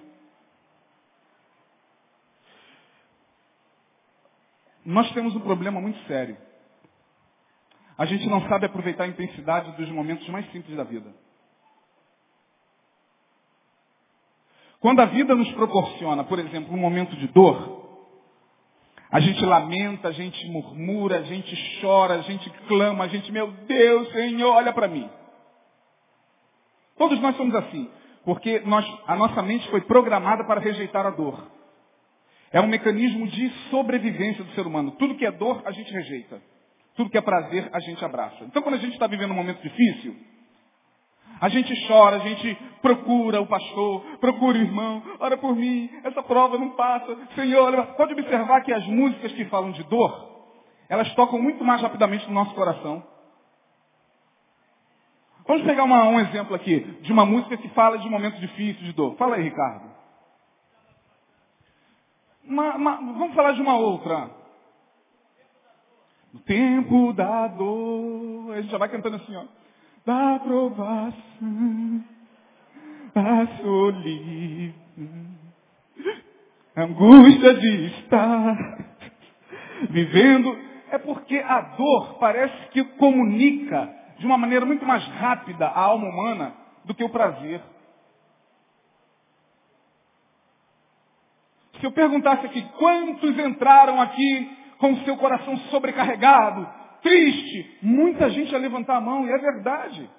Nós 4.85 5.11
temos 5.13 5.35
um 5.35 5.41
problema 5.41 5.81
muito 5.81 5.99
sério. 6.07 6.37
A 7.99 8.05
gente 8.05 8.29
não 8.29 8.47
sabe 8.49 8.67
aproveitar 8.67 9.05
a 9.05 9.09
intensidade 9.09 9.73
dos 9.77 9.89
momentos 9.91 10.29
mais 10.29 10.51
simples 10.53 10.77
da 10.77 10.85
vida. 10.85 11.13
Quando 14.79 15.01
a 15.01 15.07
vida 15.07 15.35
nos 15.35 15.51
proporciona, 15.53 16.23
por 16.23 16.39
exemplo, 16.39 16.73
um 16.73 16.79
momento 16.79 17.17
de 17.17 17.27
dor, 17.29 17.85
a 19.11 19.19
gente 19.21 19.45
lamenta, 19.45 20.09
a 20.09 20.13
gente 20.13 20.47
murmura, 20.49 21.19
a 21.19 21.23
gente 21.23 21.81
chora, 21.81 22.15
a 22.15 22.23
gente 22.23 22.49
clama, 22.69 23.05
a 23.05 23.09
gente, 23.09 23.33
meu 23.33 23.51
Deus, 23.51 24.13
Senhor, 24.13 24.55
olha 24.55 24.73
para 24.73 24.89
mim. 24.89 25.09
Todos 26.99 27.19
nós 27.21 27.37
somos 27.37 27.55
assim, 27.55 27.91
porque 28.27 28.61
nós, 28.67 28.85
a 29.07 29.15
nossa 29.15 29.41
mente 29.41 29.71
foi 29.71 29.83
programada 29.83 30.43
para 30.45 30.61
rejeitar 30.61 31.07
a 31.07 31.11
dor. 31.11 31.47
É 32.51 32.61
um 32.61 32.67
mecanismo 32.67 33.25
de 33.29 33.49
sobrevivência 33.71 34.43
do 34.43 34.51
ser 34.51 34.67
humano. 34.67 34.91
Tudo 34.99 35.15
que 35.15 35.25
é 35.25 35.31
dor, 35.31 35.63
a 35.65 35.71
gente 35.71 35.93
rejeita. 35.93 36.43
Tudo 36.97 37.09
que 37.09 37.17
é 37.17 37.21
prazer, 37.21 37.71
a 37.73 37.79
gente 37.79 38.05
abraça. 38.05 38.43
Então, 38.43 38.63
quando 38.63 38.75
a 38.75 38.79
gente 38.79 38.95
está 38.95 39.07
vivendo 39.07 39.31
um 39.31 39.35
momento 39.35 39.63
difícil, 39.63 40.17
a 41.41 41.49
gente 41.49 41.73
chora, 41.87 42.17
a 42.17 42.19
gente 42.19 42.59
procura 42.83 43.41
o 43.41 43.47
pastor, 43.47 44.01
procura 44.19 44.59
o 44.59 44.61
irmão, 44.61 45.05
ora 45.21 45.37
por 45.37 45.55
mim, 45.55 45.89
essa 46.03 46.21
prova 46.21 46.59
não 46.59 46.71
passa. 46.71 47.17
Senhor, 47.37 47.87
pode 47.97 48.13
observar 48.13 48.61
que 48.63 48.73
as 48.73 48.85
músicas 48.87 49.31
que 49.33 49.45
falam 49.45 49.71
de 49.71 49.85
dor, 49.85 50.51
elas 50.89 51.15
tocam 51.15 51.41
muito 51.41 51.63
mais 51.63 51.81
rapidamente 51.81 52.27
no 52.27 52.35
nosso 52.35 52.55
coração. 52.57 53.05
Vamos 55.47 55.63
pegar 55.65 55.85
uma, 55.85 56.09
um 56.09 56.19
exemplo 56.19 56.57
aqui 56.57 56.81
de 57.03 57.13
uma 57.13 57.25
música 57.25 57.57
que 57.57 57.69
fala 57.69 57.99
de 57.99 58.07
um 58.07 58.11
momento 58.11 58.41
difícil 58.41 58.83
de 58.83 58.93
dor. 58.93 59.15
Fala 59.17 59.37
aí, 59.37 59.45
Ricardo. 59.45 59.89
Uma, 62.45 62.75
uma, 62.75 62.97
vamos 62.97 63.35
falar 63.35 63.53
de 63.53 63.63
uma 63.63 63.77
outra. 63.77 64.29
No 66.33 66.41
tempo 66.41 67.13
da 67.13 67.47
dor. 67.47 68.55
A 68.55 68.61
gente 68.61 68.71
já 68.71 68.79
vai 68.79 68.89
cantando 68.89 69.17
assim, 69.17 69.37
ó. 69.37 69.45
Da 70.05 70.39
provação, 70.41 72.05
da 73.15 73.47
solidão, 73.57 74.75
angústia 76.77 77.55
de 77.55 77.87
estar 77.99 78.79
vivendo. 79.91 80.59
É 80.91 80.99
porque 80.99 81.39
a 81.39 81.61
dor 81.61 82.19
parece 82.19 82.69
que 82.71 82.85
comunica 82.97 84.06
de 84.19 84.27
uma 84.27 84.39
maneira 84.39 84.65
muito 84.65 84.85
mais 84.85 85.05
rápida 85.07 85.67
a 85.67 85.81
alma 85.81 86.09
humana 86.09 86.55
do 86.85 86.95
que 86.95 87.05
o 87.05 87.09
prazer. 87.09 87.61
Se 91.81 91.85
eu 91.85 91.93
perguntasse 91.93 92.47
aqui, 92.47 92.63
quantos 92.79 93.39
entraram 93.39 94.01
aqui 94.01 94.57
com 94.79 94.93
o 94.93 95.05
seu 95.05 95.17
coração 95.17 95.57
sobrecarregado, 95.71 96.67
triste, 97.03 97.79
muita 97.83 98.31
gente 98.31 98.51
ia 98.53 98.59
levantar 98.59 98.97
a 98.97 99.01
mão, 99.01 99.27
e 99.27 99.31
é 99.31 99.39
verdade. 99.39 100.11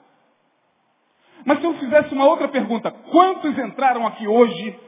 Mas 1.45 1.60
se 1.60 1.65
eu 1.65 1.73
fizesse 1.75 2.13
uma 2.13 2.25
outra 2.25 2.47
pergunta, 2.47 2.91
quantos 2.91 3.57
entraram 3.57 4.05
aqui 4.05 4.27
hoje 4.27 4.79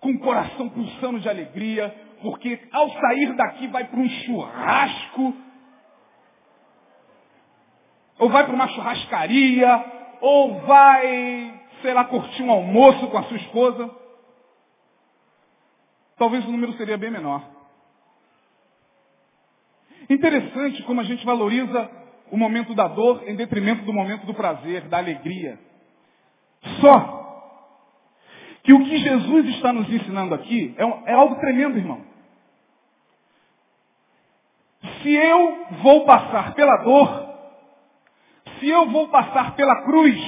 com 0.00 0.10
o 0.12 0.18
coração 0.20 0.68
pulsando 0.68 1.20
de 1.20 1.28
alegria, 1.28 1.94
porque 2.22 2.58
ao 2.72 2.90
sair 2.90 3.34
daqui 3.34 3.66
vai 3.68 3.84
para 3.84 4.00
um 4.00 4.08
churrasco, 4.08 5.34
ou 8.20 8.28
vai 8.28 8.44
para 8.44 8.54
uma 8.54 8.68
churrascaria, 8.68 9.84
ou 10.20 10.60
vai, 10.60 11.60
sei 11.82 11.92
lá, 11.92 12.04
curtir 12.04 12.42
um 12.42 12.50
almoço 12.50 13.08
com 13.08 13.18
a 13.18 13.24
sua 13.24 13.36
esposa? 13.38 14.00
talvez 16.20 16.44
o 16.44 16.50
número 16.50 16.74
seria 16.74 16.98
bem 16.98 17.10
menor. 17.10 17.42
Interessante 20.10 20.82
como 20.82 21.00
a 21.00 21.04
gente 21.04 21.24
valoriza 21.24 21.90
o 22.30 22.36
momento 22.36 22.74
da 22.74 22.86
dor 22.86 23.22
em 23.26 23.34
detrimento 23.34 23.86
do 23.86 23.92
momento 23.92 24.26
do 24.26 24.34
prazer, 24.34 24.82
da 24.82 24.98
alegria. 24.98 25.58
Só 26.82 27.18
que 28.62 28.74
o 28.74 28.84
que 28.84 28.98
Jesus 28.98 29.48
está 29.48 29.72
nos 29.72 29.90
ensinando 29.90 30.34
aqui 30.34 30.74
é, 30.76 31.10
é 31.10 31.14
algo 31.14 31.36
tremendo, 31.36 31.78
irmão. 31.78 32.04
Se 35.02 35.10
eu 35.10 35.66
vou 35.82 36.04
passar 36.04 36.52
pela 36.52 36.76
dor, 36.82 37.29
se 38.60 38.68
eu 38.68 38.86
vou 38.90 39.08
passar 39.08 39.56
pela 39.56 39.82
cruz, 39.84 40.20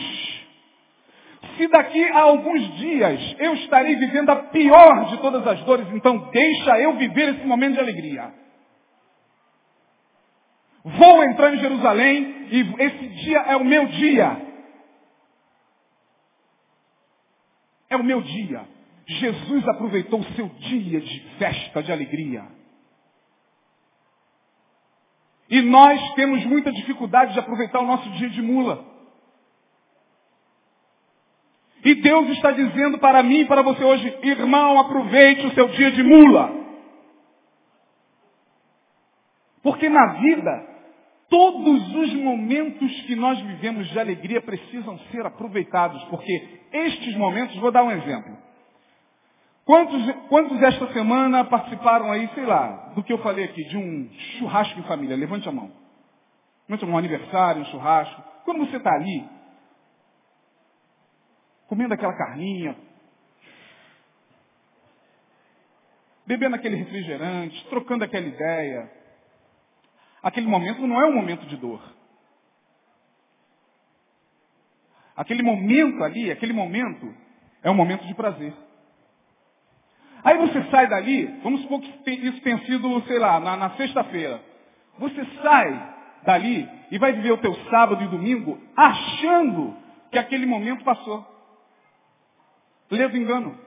se 1.56 1.68
daqui 1.68 2.02
a 2.02 2.20
alguns 2.22 2.76
dias 2.78 3.36
eu 3.38 3.54
estarei 3.54 3.94
vivendo 3.96 4.30
a 4.30 4.36
pior 4.36 5.04
de 5.10 5.18
todas 5.18 5.46
as 5.46 5.62
dores, 5.64 5.86
então 5.92 6.30
deixa 6.30 6.80
eu 6.80 6.96
viver 6.96 7.34
esse 7.34 7.46
momento 7.46 7.74
de 7.74 7.80
alegria. 7.80 8.32
Vou 10.84 11.22
entrar 11.24 11.54
em 11.54 11.58
Jerusalém 11.58 12.48
e 12.50 12.82
esse 12.82 13.08
dia 13.08 13.38
é 13.40 13.56
o 13.56 13.64
meu 13.64 13.86
dia. 13.86 14.52
É 17.88 17.96
o 17.96 18.02
meu 18.02 18.20
dia. 18.22 18.62
Jesus 19.06 19.68
aproveitou 19.68 20.20
o 20.20 20.32
seu 20.34 20.48
dia 20.48 21.00
de 21.00 21.20
festa, 21.38 21.82
de 21.82 21.92
alegria. 21.92 22.61
E 25.52 25.60
nós 25.60 26.00
temos 26.14 26.42
muita 26.46 26.72
dificuldade 26.72 27.34
de 27.34 27.38
aproveitar 27.38 27.80
o 27.80 27.86
nosso 27.86 28.08
dia 28.12 28.30
de 28.30 28.40
mula. 28.40 28.82
E 31.84 31.94
Deus 31.96 32.26
está 32.30 32.52
dizendo 32.52 32.98
para 32.98 33.22
mim 33.22 33.40
e 33.40 33.44
para 33.44 33.60
você 33.60 33.84
hoje, 33.84 34.18
irmão, 34.22 34.80
aproveite 34.80 35.46
o 35.46 35.52
seu 35.52 35.68
dia 35.68 35.90
de 35.90 36.02
mula. 36.02 36.50
Porque 39.62 39.90
na 39.90 40.14
vida, 40.14 40.66
todos 41.28 41.96
os 41.96 42.14
momentos 42.14 42.90
que 43.02 43.14
nós 43.14 43.38
vivemos 43.40 43.86
de 43.90 44.00
alegria 44.00 44.40
precisam 44.40 44.98
ser 45.10 45.26
aproveitados. 45.26 46.02
Porque 46.04 46.60
estes 46.72 47.14
momentos, 47.16 47.54
vou 47.56 47.70
dar 47.70 47.84
um 47.84 47.90
exemplo. 47.90 48.38
Quantos, 49.64 50.12
quantos 50.28 50.60
esta 50.60 50.92
semana 50.92 51.44
participaram 51.44 52.10
aí, 52.10 52.28
sei 52.34 52.44
lá, 52.44 52.92
do 52.94 53.02
que 53.02 53.12
eu 53.12 53.18
falei 53.18 53.44
aqui, 53.44 53.62
de 53.64 53.76
um 53.76 54.10
churrasco 54.38 54.80
de 54.80 54.88
família? 54.88 55.16
Levante 55.16 55.48
a 55.48 55.52
mão. 55.52 55.70
Levante 56.68 56.84
a 56.84 56.86
mão, 56.86 56.96
um 56.96 56.98
aniversário, 56.98 57.62
um 57.62 57.66
churrasco. 57.66 58.22
Quando 58.44 58.66
você 58.66 58.76
está 58.76 58.92
ali, 58.92 59.24
comendo 61.68 61.94
aquela 61.94 62.16
carninha, 62.16 62.76
bebendo 66.26 66.56
aquele 66.56 66.76
refrigerante, 66.76 67.64
trocando 67.68 68.04
aquela 68.04 68.26
ideia. 68.26 68.90
Aquele 70.22 70.46
momento 70.46 70.86
não 70.86 71.00
é 71.00 71.06
um 71.06 71.14
momento 71.14 71.46
de 71.46 71.56
dor. 71.56 71.82
Aquele 75.16 75.42
momento 75.42 76.02
ali, 76.02 76.30
aquele 76.30 76.52
momento, 76.52 77.14
é 77.62 77.70
um 77.70 77.74
momento 77.74 78.06
de 78.06 78.14
prazer. 78.14 78.52
Aí 80.24 80.38
você 80.38 80.62
sai 80.70 80.86
dali, 80.86 81.26
vamos 81.42 81.62
supor 81.62 81.80
que 81.80 82.10
isso 82.10 82.40
tenha 82.42 82.58
sido, 82.58 83.02
sei 83.02 83.18
lá, 83.18 83.40
na, 83.40 83.56
na 83.56 83.70
sexta-feira. 83.70 84.40
Você 84.98 85.24
sai 85.42 85.94
dali 86.24 86.68
e 86.90 86.98
vai 86.98 87.12
viver 87.12 87.32
o 87.32 87.38
teu 87.38 87.54
sábado 87.70 88.02
e 88.04 88.08
domingo 88.08 88.58
achando 88.76 89.76
que 90.10 90.18
aquele 90.18 90.46
momento 90.46 90.84
passou 90.84 91.26
ledo 92.96 93.16
engano. 93.16 93.58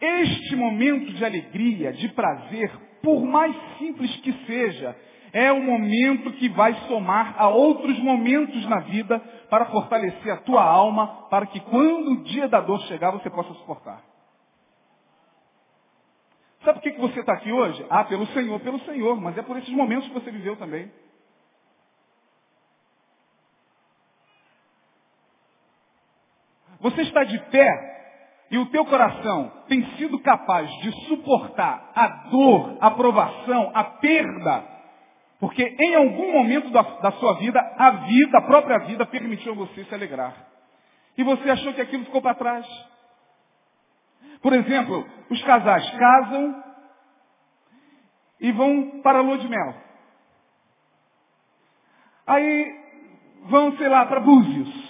Este 0.00 0.54
momento 0.54 1.12
de 1.12 1.24
alegria, 1.24 1.92
de 1.92 2.08
prazer, 2.10 2.70
por 3.02 3.24
mais 3.24 3.54
simples 3.78 4.14
que 4.18 4.32
seja, 4.46 4.96
é 5.32 5.52
o 5.52 5.60
momento 5.60 6.32
que 6.32 6.48
vai 6.48 6.72
somar 6.86 7.34
a 7.36 7.48
outros 7.48 7.98
momentos 7.98 8.64
na 8.68 8.80
vida 8.80 9.18
para 9.50 9.66
fortalecer 9.66 10.32
a 10.32 10.38
tua 10.38 10.62
alma, 10.62 11.26
para 11.28 11.46
que 11.46 11.60
quando 11.60 12.12
o 12.12 12.22
dia 12.22 12.48
da 12.48 12.60
dor 12.60 12.80
chegar, 12.82 13.10
você 13.10 13.28
possa 13.28 13.52
suportar. 13.54 14.07
Sabe 16.68 16.80
por 16.80 16.92
que 16.92 17.00
você 17.00 17.20
está 17.20 17.32
aqui 17.32 17.50
hoje? 17.50 17.86
Ah, 17.88 18.04
pelo 18.04 18.26
Senhor, 18.26 18.60
pelo 18.60 18.78
Senhor, 18.80 19.18
mas 19.18 19.38
é 19.38 19.42
por 19.42 19.56
esses 19.56 19.70
momentos 19.70 20.06
que 20.06 20.12
você 20.12 20.30
viveu 20.30 20.54
também. 20.54 20.92
Você 26.80 27.00
está 27.00 27.24
de 27.24 27.38
pé 27.46 28.44
e 28.50 28.58
o 28.58 28.66
teu 28.66 28.84
coração 28.84 29.50
tem 29.66 29.82
sido 29.96 30.18
capaz 30.18 30.70
de 30.82 30.92
suportar 31.06 31.90
a 31.94 32.06
dor, 32.28 32.76
a 32.82 32.90
provação, 32.90 33.70
a 33.72 33.84
perda, 33.84 34.62
porque 35.40 35.62
em 35.62 35.94
algum 35.94 36.32
momento 36.32 36.68
da, 36.68 36.82
da 36.82 37.12
sua 37.12 37.38
vida, 37.38 37.58
a 37.78 37.90
vida, 37.92 38.38
a 38.40 38.42
própria 38.42 38.80
vida, 38.80 39.06
permitiu 39.06 39.54
você 39.54 39.84
se 39.84 39.94
alegrar. 39.94 40.34
E 41.16 41.24
você 41.24 41.48
achou 41.48 41.72
que 41.72 41.80
aquilo 41.80 42.04
ficou 42.04 42.20
para 42.20 42.34
trás. 42.34 42.66
Por 44.42 44.52
exemplo, 44.52 45.06
os 45.30 45.42
casais 45.42 45.90
casam 45.90 46.64
e 48.40 48.52
vão 48.52 49.00
para 49.02 49.18
a 49.18 49.22
lua 49.22 49.38
de 49.38 49.48
mel. 49.48 49.74
Aí 52.26 52.78
vão, 53.44 53.76
sei 53.76 53.88
lá, 53.88 54.06
para 54.06 54.20
Búzios. 54.20 54.88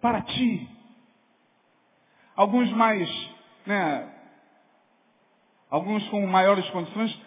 para 0.00 0.20
ti. 0.20 0.68
Alguns 2.36 2.70
mais, 2.72 3.08
né, 3.64 4.12
alguns 5.70 6.06
com 6.10 6.26
maiores 6.26 6.68
condições, 6.68 7.18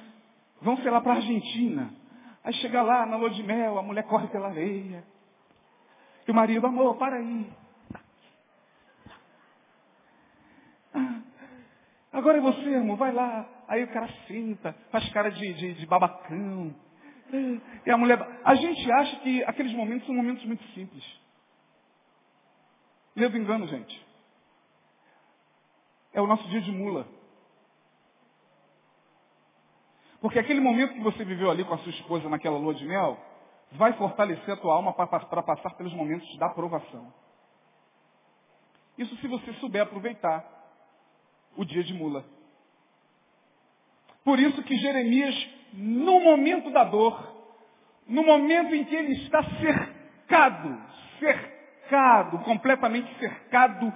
vão, 0.61 0.77
sei 0.77 0.91
lá, 0.91 1.01
para 1.01 1.13
a 1.13 1.15
Argentina. 1.15 1.91
Aí 2.43 2.53
chega 2.53 2.83
lá 2.83 3.03
na 3.07 3.17
lua 3.17 3.31
de 3.31 3.41
mel, 3.41 3.79
a 3.79 3.81
mulher 3.81 4.03
corre 4.03 4.27
pela 4.27 4.49
areia. 4.49 5.03
E 6.27 6.31
o 6.31 6.35
marido, 6.35 6.67
amor, 6.67 6.97
para 6.97 7.15
aí. 7.15 7.51
Ah, 10.93 11.21
agora 12.17 12.37
é 12.37 12.41
você, 12.41 12.75
amor, 12.75 12.97
vai 12.97 13.11
lá. 13.11 13.47
Aí 13.67 13.83
o 13.83 13.93
cara 13.93 14.07
senta, 14.27 14.73
faz 14.91 15.07
cara 15.11 15.29
de, 15.29 15.53
de, 15.53 15.73
de 15.75 15.85
babacão. 15.85 16.75
E 17.85 17.91
a 17.91 17.97
mulher. 17.97 18.19
A 18.43 18.55
gente 18.55 18.91
acha 18.91 19.17
que 19.17 19.43
aqueles 19.43 19.73
momentos 19.73 20.05
são 20.05 20.15
momentos 20.15 20.43
muito 20.45 20.63
simples. 20.73 21.03
Ledo 23.15 23.37
engano, 23.37 23.67
gente. 23.67 24.05
É 26.13 26.21
o 26.21 26.27
nosso 26.27 26.47
dia 26.49 26.61
de 26.61 26.71
mula. 26.71 27.07
Porque 30.21 30.39
aquele 30.39 30.59
momento 30.59 30.93
que 30.93 31.01
você 31.01 31.23
viveu 31.23 31.51
ali 31.51 31.63
com 31.63 31.73
a 31.73 31.77
sua 31.79 31.91
esposa 31.91 32.27
naquela 32.29 32.57
lua 32.57 32.73
de 32.73 32.85
mel, 32.85 33.17
vai 33.73 33.93
fortalecer 33.93 34.53
a 34.53 34.57
tua 34.57 34.73
alma 34.73 34.93
para 34.93 35.43
passar 35.43 35.75
pelos 35.75 35.93
momentos 35.93 36.37
da 36.37 36.47
aprovação. 36.47 37.13
Isso 38.97 39.15
se 39.17 39.27
você 39.27 39.53
souber 39.53 39.83
aproveitar 39.83 40.56
o 41.57 41.65
dia 41.65 41.83
de 41.83 41.93
mula. 41.93 42.23
Por 44.23 44.39
isso 44.39 44.61
que 44.63 44.77
Jeremias, 44.77 45.35
no 45.73 46.19
momento 46.19 46.69
da 46.69 46.83
dor, 46.83 47.35
no 48.07 48.23
momento 48.23 48.73
em 48.73 48.85
que 48.85 48.95
ele 48.95 49.13
está 49.23 49.43
cercado, 49.43 50.81
cercado, 51.19 52.39
completamente 52.39 53.13
cercado 53.19 53.91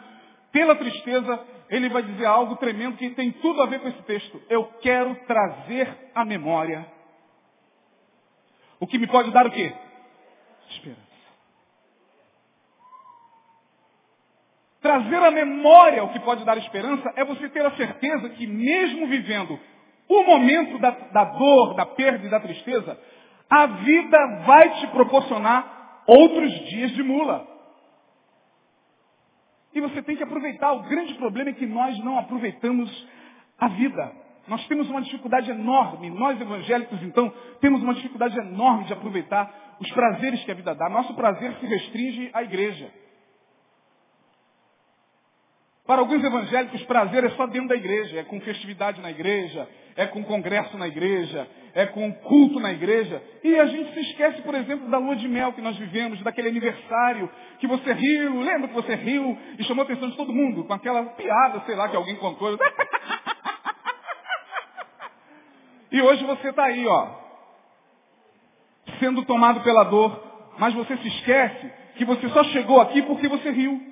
pela 0.51 0.75
tristeza, 0.75 1.45
ele 1.69 1.87
vai 1.89 2.03
dizer 2.03 2.25
algo 2.25 2.57
tremendo 2.57 2.97
que 2.97 3.09
tem 3.11 3.31
tudo 3.31 3.61
a 3.61 3.65
ver 3.65 3.79
com 3.79 3.87
esse 3.87 4.01
texto. 4.03 4.41
Eu 4.49 4.65
quero 4.81 5.15
trazer 5.25 6.11
a 6.13 6.25
memória. 6.25 6.85
O 8.79 8.87
que 8.87 8.97
me 8.97 9.07
pode 9.07 9.31
dar 9.31 9.45
o 9.45 9.51
quê? 9.51 9.73
Esperança. 10.69 11.10
Trazer 14.81 15.17
a 15.17 15.31
memória 15.31 16.03
o 16.03 16.09
que 16.09 16.19
pode 16.19 16.43
dar 16.43 16.57
esperança 16.57 17.13
é 17.15 17.23
você 17.23 17.47
ter 17.49 17.63
a 17.65 17.75
certeza 17.75 18.29
que 18.29 18.47
mesmo 18.47 19.07
vivendo 19.07 19.59
o 20.09 20.23
momento 20.23 20.79
da, 20.79 20.89
da 20.89 21.23
dor, 21.23 21.75
da 21.75 21.85
perda 21.85 22.25
e 22.25 22.29
da 22.29 22.39
tristeza, 22.39 22.99
a 23.49 23.65
vida 23.67 24.17
vai 24.45 24.69
te 24.79 24.87
proporcionar 24.87 26.03
outros 26.07 26.51
dias 26.69 26.91
de 26.91 27.03
mula. 27.03 27.47
E 29.73 29.79
você 29.79 30.01
tem 30.01 30.17
que 30.17 30.23
aproveitar. 30.23 30.73
O 30.73 30.83
grande 30.83 31.13
problema 31.13 31.51
é 31.51 31.53
que 31.53 31.65
nós 31.65 31.97
não 31.99 32.17
aproveitamos 32.17 33.07
a 33.59 33.67
vida. 33.69 34.11
Nós 34.47 34.65
temos 34.67 34.89
uma 34.89 35.01
dificuldade 35.01 35.49
enorme, 35.51 36.09
nós 36.09 36.41
evangélicos, 36.41 37.01
então, 37.03 37.31
temos 37.61 37.81
uma 37.83 37.93
dificuldade 37.93 38.37
enorme 38.37 38.85
de 38.85 38.93
aproveitar 38.93 39.77
os 39.79 39.89
prazeres 39.91 40.43
que 40.43 40.51
a 40.51 40.55
vida 40.55 40.73
dá. 40.73 40.89
Nosso 40.89 41.13
prazer 41.13 41.53
se 41.59 41.65
restringe 41.67 42.29
à 42.33 42.43
igreja. 42.43 42.91
Para 45.91 45.99
alguns 45.99 46.23
evangélicos, 46.23 46.81
prazer 46.83 47.25
é 47.25 47.31
só 47.31 47.45
dentro 47.47 47.67
da 47.67 47.75
igreja, 47.75 48.21
é 48.21 48.23
com 48.23 48.39
festividade 48.39 49.01
na 49.01 49.11
igreja, 49.11 49.67
é 49.97 50.07
com 50.07 50.23
congresso 50.23 50.77
na 50.77 50.87
igreja, 50.87 51.45
é 51.73 51.85
com 51.85 52.13
culto 52.13 52.61
na 52.61 52.71
igreja. 52.71 53.21
E 53.43 53.59
a 53.59 53.65
gente 53.65 53.93
se 53.93 53.99
esquece, 53.99 54.41
por 54.41 54.55
exemplo, 54.55 54.89
da 54.89 54.97
lua 54.97 55.17
de 55.17 55.27
mel 55.27 55.51
que 55.51 55.61
nós 55.61 55.75
vivemos, 55.75 56.23
daquele 56.23 56.47
aniversário 56.47 57.29
que 57.59 57.67
você 57.67 57.91
riu, 57.91 58.39
lembra 58.39 58.69
que 58.69 58.73
você 58.73 58.95
riu 58.95 59.37
e 59.59 59.65
chamou 59.65 59.81
a 59.81 59.85
atenção 59.85 60.09
de 60.09 60.15
todo 60.15 60.31
mundo 60.31 60.63
com 60.63 60.73
aquela 60.73 61.03
piada, 61.03 61.61
sei 61.65 61.75
lá, 61.75 61.89
que 61.89 61.97
alguém 61.97 62.15
contou. 62.15 62.57
e 65.91 66.01
hoje 66.01 66.23
você 66.23 66.51
está 66.51 66.67
aí, 66.67 66.87
ó, 66.87 67.07
sendo 68.97 69.25
tomado 69.25 69.59
pela 69.59 69.83
dor, 69.83 70.53
mas 70.57 70.73
você 70.73 70.95
se 70.95 71.07
esquece 71.09 71.69
que 71.97 72.05
você 72.05 72.29
só 72.29 72.45
chegou 72.45 72.79
aqui 72.79 73.01
porque 73.01 73.27
você 73.27 73.51
riu. 73.51 73.91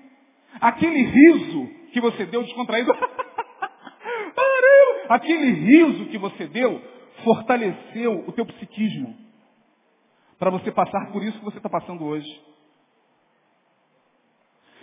Aquele 0.62 1.03
riso 1.03 1.78
que 1.91 2.02
você 2.02 2.25
deu 2.25 2.43
descontraído. 2.43 2.91
Aquele 5.10 5.52
riso 5.52 6.06
que 6.06 6.17
você 6.17 6.47
deu 6.47 6.82
fortaleceu 7.23 8.23
o 8.28 8.32
teu 8.32 8.45
psiquismo 8.45 9.17
para 10.38 10.49
você 10.49 10.71
passar 10.71 11.12
por 11.12 11.23
isso 11.23 11.38
que 11.38 11.45
você 11.45 11.58
está 11.58 11.69
passando 11.69 12.06
hoje. 12.06 12.49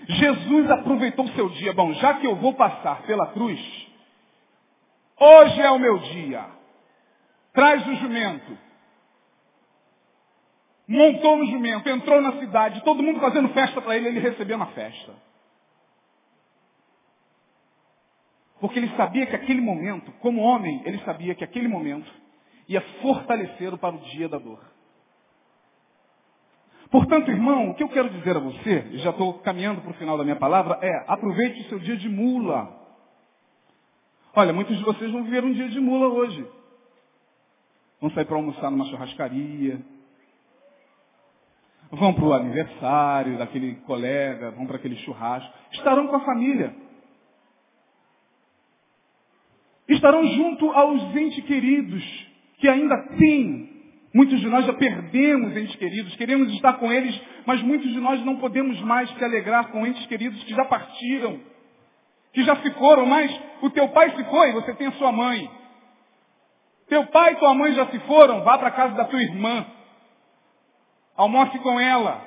Jesus 0.08 0.70
aproveitou 0.70 1.24
o 1.24 1.32
seu 1.32 1.48
dia. 1.50 1.72
Bom, 1.72 1.92
já 1.94 2.14
que 2.14 2.26
eu 2.26 2.36
vou 2.36 2.54
passar 2.54 3.02
pela 3.02 3.28
cruz, 3.28 3.58
hoje 5.18 5.60
é 5.62 5.70
o 5.70 5.78
meu 5.78 5.98
dia. 5.98 6.44
Traz 7.52 7.86
o 7.86 7.94
jumento. 7.94 8.58
Montou 10.86 11.38
no 11.38 11.46
jumento, 11.46 11.88
entrou 11.88 12.20
na 12.20 12.38
cidade, 12.38 12.84
todo 12.84 13.02
mundo 13.02 13.18
fazendo 13.18 13.48
festa 13.48 13.80
para 13.80 13.96
ele, 13.96 14.08
ele 14.08 14.20
recebeu 14.20 14.56
na 14.56 14.66
festa. 14.66 15.25
Porque 18.60 18.78
ele 18.78 18.88
sabia 18.96 19.26
que 19.26 19.36
aquele 19.36 19.60
momento, 19.60 20.10
como 20.20 20.40
homem, 20.40 20.82
ele 20.84 20.98
sabia 21.00 21.34
que 21.34 21.44
aquele 21.44 21.68
momento 21.68 22.10
ia 22.68 22.80
fortalecê-lo 23.02 23.78
para 23.78 23.94
o 23.94 23.98
dia 23.98 24.28
da 24.28 24.38
dor. 24.38 24.60
Portanto, 26.90 27.30
irmão, 27.30 27.70
o 27.70 27.74
que 27.74 27.82
eu 27.82 27.88
quero 27.88 28.08
dizer 28.10 28.36
a 28.36 28.40
você, 28.40 28.86
e 28.92 28.98
já 28.98 29.10
estou 29.10 29.34
caminhando 29.40 29.80
para 29.82 29.90
o 29.90 29.94
final 29.94 30.16
da 30.16 30.24
minha 30.24 30.36
palavra, 30.36 30.78
é 30.80 31.04
aproveite 31.08 31.60
o 31.62 31.64
seu 31.64 31.78
dia 31.78 31.96
de 31.96 32.08
mula. 32.08 32.74
Olha, 34.34 34.52
muitos 34.52 34.76
de 34.76 34.84
vocês 34.84 35.10
vão 35.10 35.24
viver 35.24 35.44
um 35.44 35.52
dia 35.52 35.68
de 35.68 35.80
mula 35.80 36.08
hoje. 36.08 36.46
Vão 38.00 38.10
sair 38.10 38.24
para 38.24 38.36
almoçar 38.36 38.70
numa 38.70 38.84
churrascaria. 38.86 39.80
Vão 41.90 42.14
para 42.14 42.24
o 42.24 42.32
aniversário 42.32 43.38
daquele 43.38 43.76
colega, 43.76 44.50
vão 44.52 44.66
para 44.66 44.76
aquele 44.76 44.96
churrasco. 44.96 45.52
Estarão 45.72 46.06
com 46.06 46.16
a 46.16 46.20
família. 46.20 46.74
Estarão 50.06 50.24
junto 50.24 50.70
aos 50.70 51.16
entes 51.16 51.44
queridos 51.44 52.26
que 52.58 52.68
ainda 52.68 52.96
têm. 53.18 53.74
Muitos 54.14 54.40
de 54.40 54.46
nós 54.48 54.64
já 54.64 54.72
perdemos 54.72 55.56
entes 55.56 55.74
queridos, 55.76 56.14
queremos 56.14 56.50
estar 56.54 56.74
com 56.74 56.90
eles, 56.90 57.20
mas 57.44 57.60
muitos 57.62 57.92
de 57.92 57.98
nós 57.98 58.24
não 58.24 58.36
podemos 58.36 58.80
mais 58.82 59.10
se 59.10 59.24
alegrar 59.24 59.68
com 59.70 59.84
entes 59.84 60.06
queridos 60.06 60.42
que 60.44 60.54
já 60.54 60.64
partiram, 60.64 61.40
que 62.32 62.42
já 62.44 62.56
se 62.56 62.70
foram, 62.74 63.04
mas 63.04 63.36
o 63.60 63.68
teu 63.70 63.88
pai 63.88 64.10
se 64.16 64.24
foi, 64.24 64.52
você 64.52 64.74
tem 64.74 64.86
a 64.86 64.92
sua 64.92 65.10
mãe. 65.10 65.50
Teu 66.88 67.04
pai 67.08 67.32
e 67.32 67.36
tua 67.36 67.52
mãe 67.52 67.74
já 67.74 67.86
se 67.86 67.98
foram, 68.00 68.44
vá 68.44 68.56
para 68.56 68.68
a 68.68 68.72
casa 68.72 68.94
da 68.94 69.04
tua 69.06 69.20
irmã. 69.20 69.66
Almoce 71.16 71.58
com 71.58 71.80
ela. 71.80 72.22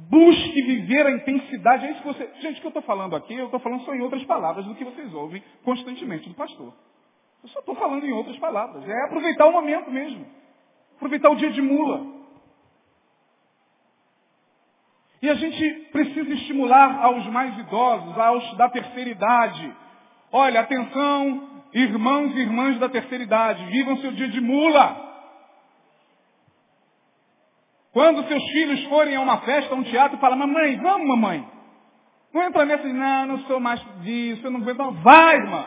Busque 0.00 0.62
viver 0.62 1.06
a 1.06 1.10
intensidade. 1.10 1.86
É 1.86 1.90
isso 1.90 2.02
que 2.02 2.06
você. 2.06 2.30
Gente, 2.40 2.58
o 2.58 2.60
que 2.60 2.66
eu 2.66 2.70
estou 2.70 2.82
falando 2.82 3.16
aqui, 3.16 3.34
eu 3.34 3.46
estou 3.46 3.58
falando 3.58 3.82
só 3.84 3.92
em 3.94 4.00
outras 4.00 4.22
palavras 4.24 4.64
do 4.64 4.74
que 4.76 4.84
vocês 4.84 5.12
ouvem 5.12 5.42
constantemente 5.64 6.28
do 6.28 6.36
pastor. 6.36 6.72
Eu 7.42 7.48
só 7.48 7.58
estou 7.58 7.74
falando 7.74 8.04
em 8.04 8.12
outras 8.12 8.38
palavras. 8.38 8.88
É 8.88 9.04
aproveitar 9.06 9.46
o 9.46 9.52
momento 9.52 9.90
mesmo. 9.90 10.24
Aproveitar 10.96 11.30
o 11.30 11.36
dia 11.36 11.50
de 11.50 11.60
mula. 11.60 12.18
E 15.20 15.28
a 15.28 15.34
gente 15.34 15.70
precisa 15.90 16.32
estimular 16.32 17.04
aos 17.04 17.26
mais 17.26 17.58
idosos, 17.58 18.16
aos 18.16 18.56
da 18.56 18.68
terceira 18.68 19.10
idade. 19.10 19.74
Olha, 20.30 20.60
atenção, 20.60 21.64
irmãos 21.74 22.36
e 22.36 22.40
irmãs 22.40 22.78
da 22.78 22.88
terceira 22.88 23.24
idade, 23.24 23.64
vivam 23.64 23.96
seu 23.96 24.12
dia 24.12 24.28
de 24.28 24.40
mula. 24.40 25.07
Quando 27.98 28.28
seus 28.28 28.44
filhos 28.50 28.84
forem 28.84 29.16
a 29.16 29.20
uma 29.20 29.38
festa, 29.38 29.74
a 29.74 29.76
um 29.76 29.82
teatro, 29.82 30.18
fala, 30.18 30.36
mamãe, 30.36 30.76
vamos 30.76 31.08
mamãe. 31.08 31.44
Não 32.32 32.44
entra 32.44 32.64
nessa, 32.64 32.86
não, 32.86 33.26
não 33.26 33.38
sou 33.40 33.58
mais 33.58 33.84
disso, 34.02 34.46
eu 34.46 34.52
não 34.52 34.60
vou, 34.60 34.72
não. 34.72 34.92
Vai, 35.02 35.34
irmã. 35.34 35.66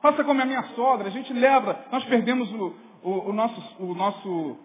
Faça 0.00 0.22
como 0.22 0.40
a 0.40 0.44
minha 0.44 0.62
sogra, 0.76 1.08
a 1.08 1.10
gente 1.10 1.32
leva, 1.32 1.86
nós 1.90 2.04
perdemos 2.04 2.48
o, 2.52 2.76
o, 3.02 3.30
o 3.30 3.32
nosso, 3.32 3.82
o 3.82 3.94
nosso 3.96 4.58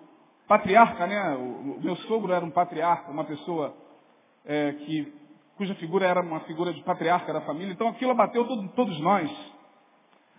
patriarca, 0.48 1.08
né? 1.08 1.38
O, 1.38 1.72
o, 1.72 1.80
meu 1.82 1.96
sogro 1.96 2.32
era 2.32 2.46
um 2.46 2.52
patriarca, 2.52 3.10
uma 3.10 3.24
pessoa 3.24 3.76
é, 4.46 4.74
que, 4.74 5.12
cuja 5.58 5.74
figura 5.74 6.06
era 6.06 6.22
uma 6.22 6.42
figura 6.42 6.72
de 6.72 6.84
patriarca 6.84 7.34
da 7.34 7.42
família, 7.42 7.74
então 7.74 7.88
aquilo 7.88 8.12
abateu 8.12 8.46
todo, 8.46 8.68
todos 8.76 9.00
nós. 9.00 9.32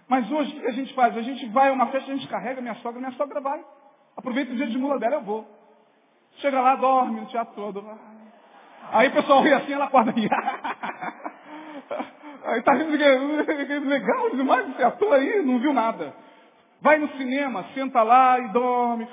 Mas 0.07 0.31
hoje 0.31 0.57
o 0.57 0.61
que 0.61 0.67
a 0.69 0.73
gente 0.73 0.95
faz? 0.95 1.17
A 1.17 1.23
gente 1.23 1.45
vai 1.47 1.71
a 1.71 1.73
uma 1.73 1.89
festa, 1.89 2.13
a 2.13 2.15
gente 2.15 2.29
carrega 2.29 2.61
minha 2.61 2.77
sogra, 2.77 3.01
minha 3.01 3.17
sogra 3.17 3.41
vai. 3.41 3.65
Aproveita 4.17 4.53
o 4.53 4.57
dia 4.57 4.69
de 4.69 4.79
mula 4.79 5.01
dela, 5.01 5.17
eu 5.17 5.23
vou. 5.23 5.56
Chega 6.37 6.61
lá, 6.61 6.77
dorme 6.77 7.21
no 7.21 7.27
teatro 7.27 7.55
todo. 7.55 7.85
Aí 8.93 9.09
o 9.09 9.13
pessoal 9.13 9.43
ri 9.43 9.53
assim, 9.53 9.73
ela 9.73 9.87
acorda 9.87 10.11
aqui. 10.11 10.29
Aí 12.45 12.63
tá 12.63 12.75
rindo, 12.75 13.89
legal 13.89 14.31
demais 14.31 14.71
esse 14.71 14.83
ator 14.83 15.15
aí, 15.15 15.43
não 15.43 15.59
viu 15.59 15.73
nada. 15.73 16.15
Vai 16.81 16.97
no 16.97 17.09
cinema, 17.17 17.65
senta 17.75 18.03
lá 18.05 18.39
e 18.39 18.49
dorme. 18.53 19.09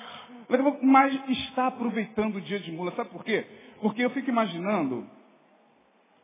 mas 0.84 1.30
está 1.30 1.68
aproveitando 1.68 2.36
o 2.36 2.42
dia 2.42 2.60
de 2.60 2.72
mula. 2.72 2.92
Sabe 2.92 3.10
por 3.10 3.24
quê? 3.24 3.46
Porque 3.82 4.04
eu 4.04 4.12
fico 4.12 4.30
imaginando, 4.30 5.08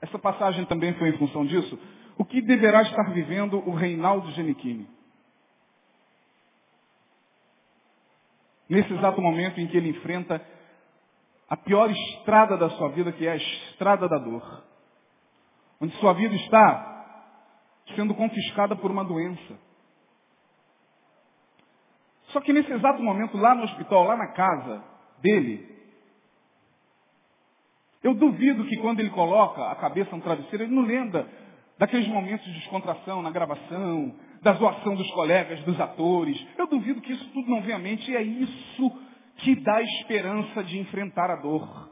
essa 0.01 0.19
passagem 0.19 0.65
também 0.65 0.93
foi 0.93 1.09
em 1.09 1.17
função 1.17 1.45
disso, 1.45 1.79
o 2.15 2.23
que 2.23 2.41
deverá 2.41 2.83
estar 2.83 3.11
vivendo 3.11 3.57
o 3.67 3.73
Reinaldo 3.73 4.29
Genichini. 4.31 4.87
Nesse 8.69 8.93
exato 8.93 9.19
momento 9.19 9.59
em 9.59 9.65
que 9.65 9.75
ele 9.75 9.89
enfrenta 9.89 10.39
a 11.49 11.57
pior 11.57 11.89
estrada 11.89 12.55
da 12.57 12.69
sua 12.71 12.89
vida, 12.89 13.11
que 13.11 13.25
é 13.25 13.31
a 13.31 13.35
estrada 13.35 14.07
da 14.07 14.19
dor. 14.19 14.63
Onde 15.81 15.95
sua 15.97 16.13
vida 16.13 16.35
está 16.35 16.85
sendo 17.95 18.13
confiscada 18.13 18.75
por 18.75 18.91
uma 18.91 19.03
doença. 19.03 19.57
Só 22.27 22.39
que 22.41 22.53
nesse 22.53 22.71
exato 22.71 23.01
momento, 23.01 23.37
lá 23.37 23.55
no 23.55 23.63
hospital, 23.63 24.03
lá 24.03 24.15
na 24.15 24.27
casa 24.27 24.83
dele, 25.21 25.67
eu 28.03 28.13
duvido 28.13 28.65
que 28.65 28.77
quando 28.77 28.99
ele 28.99 29.09
coloca 29.09 29.71
a 29.71 29.75
cabeça 29.75 30.15
no 30.15 30.21
travesseiro, 30.21 30.65
ele 30.65 30.75
não 30.75 30.83
lembra 30.83 31.27
daqueles 31.79 32.07
momentos 32.07 32.45
de 32.45 32.59
descontração 32.59 33.21
na 33.23 33.31
gravação, 33.31 34.15
da 34.41 34.53
zoação 34.53 34.95
dos 34.95 35.09
colegas, 35.11 35.59
dos 35.63 35.79
atores. 35.79 36.39
Eu 36.57 36.67
duvido 36.67 37.01
que 37.01 37.11
isso 37.11 37.27
tudo 37.31 37.49
não 37.49 37.61
venha 37.61 37.77
à 37.77 37.79
mente 37.79 38.09
e 38.11 38.15
é 38.15 38.21
isso 38.21 39.08
que 39.37 39.55
dá 39.55 39.81
esperança 39.81 40.63
de 40.63 40.79
enfrentar 40.79 41.29
a 41.31 41.37
dor. 41.37 41.89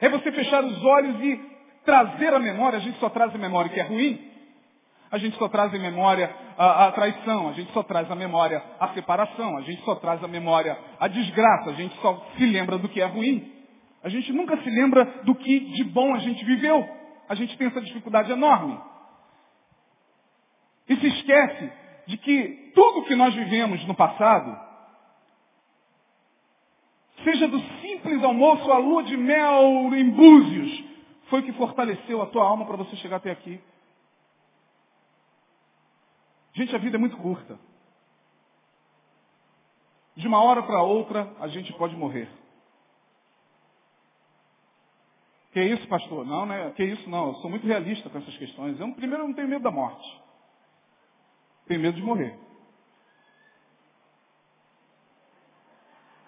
É 0.00 0.08
você 0.08 0.32
fechar 0.32 0.64
os 0.64 0.84
olhos 0.84 1.20
e 1.22 1.40
trazer 1.84 2.34
a 2.34 2.38
memória, 2.38 2.78
a 2.78 2.82
gente 2.82 2.98
só 2.98 3.08
traz 3.08 3.34
a 3.34 3.38
memória 3.38 3.70
que 3.70 3.80
é 3.80 3.84
ruim, 3.84 4.32
a 5.12 5.18
gente 5.18 5.36
só 5.36 5.46
traz 5.46 5.74
em 5.74 5.78
memória 5.78 6.34
a, 6.56 6.86
a, 6.86 6.92
traição, 6.92 7.50
a 7.50 7.52
gente 7.52 7.70
só 7.72 7.82
traz 7.82 8.10
a 8.10 8.14
memória 8.14 8.62
a 8.80 8.88
separação, 8.94 9.58
a 9.58 9.60
gente 9.60 9.84
só 9.84 9.94
traz 9.96 10.24
a 10.24 10.28
memória 10.28 10.78
a 10.98 11.06
desgraça, 11.06 11.70
a 11.70 11.74
gente 11.74 11.94
só 12.00 12.26
se 12.36 12.46
lembra 12.46 12.78
do 12.78 12.88
que 12.88 13.00
é 13.00 13.04
ruim. 13.04 13.52
A 14.02 14.08
gente 14.08 14.32
nunca 14.32 14.56
se 14.56 14.70
lembra 14.70 15.04
do 15.24 15.34
que 15.34 15.60
de 15.60 15.84
bom 15.84 16.14
a 16.14 16.18
gente 16.18 16.42
viveu. 16.44 16.88
A 17.28 17.34
gente 17.34 17.56
tem 17.58 17.66
essa 17.66 17.80
dificuldade 17.82 18.32
enorme. 18.32 18.80
E 20.88 20.96
se 20.96 21.06
esquece 21.06 21.72
de 22.06 22.16
que 22.16 22.72
tudo 22.74 23.04
que 23.04 23.14
nós 23.14 23.34
vivemos 23.34 23.86
no 23.86 23.94
passado, 23.94 24.58
seja 27.24 27.48
do 27.48 27.60
simples 27.80 28.22
almoço 28.22 28.70
à 28.70 28.78
lua 28.78 29.02
de 29.02 29.16
mel 29.16 29.94
em 29.94 30.10
Búzios, 30.10 30.84
foi 31.28 31.40
o 31.40 31.44
que 31.44 31.52
fortaleceu 31.52 32.20
a 32.20 32.26
tua 32.26 32.44
alma 32.44 32.66
para 32.66 32.76
você 32.76 32.96
chegar 32.96 33.16
até 33.16 33.30
aqui. 33.30 33.60
Gente, 36.54 36.74
a 36.74 36.78
vida 36.78 36.96
é 36.96 37.00
muito 37.00 37.16
curta. 37.16 37.58
De 40.14 40.28
uma 40.28 40.42
hora 40.42 40.62
para 40.62 40.82
outra, 40.82 41.34
a 41.40 41.48
gente 41.48 41.72
pode 41.72 41.96
morrer. 41.96 42.28
Que 45.52 45.62
isso, 45.62 45.86
pastor? 45.88 46.24
Não, 46.26 46.46
né? 46.46 46.70
Que 46.72 46.84
isso, 46.84 47.08
não. 47.08 47.28
Eu 47.28 47.34
sou 47.36 47.50
muito 47.50 47.66
realista 47.66 48.08
com 48.08 48.18
essas 48.18 48.36
questões. 48.36 48.78
Eu, 48.78 48.92
primeiro, 48.94 49.22
eu 49.22 49.28
não 49.28 49.34
tenho 49.34 49.48
medo 49.48 49.62
da 49.62 49.70
morte. 49.70 50.22
Tenho 51.66 51.80
medo 51.80 51.96
de 51.96 52.02
morrer. 52.02 52.38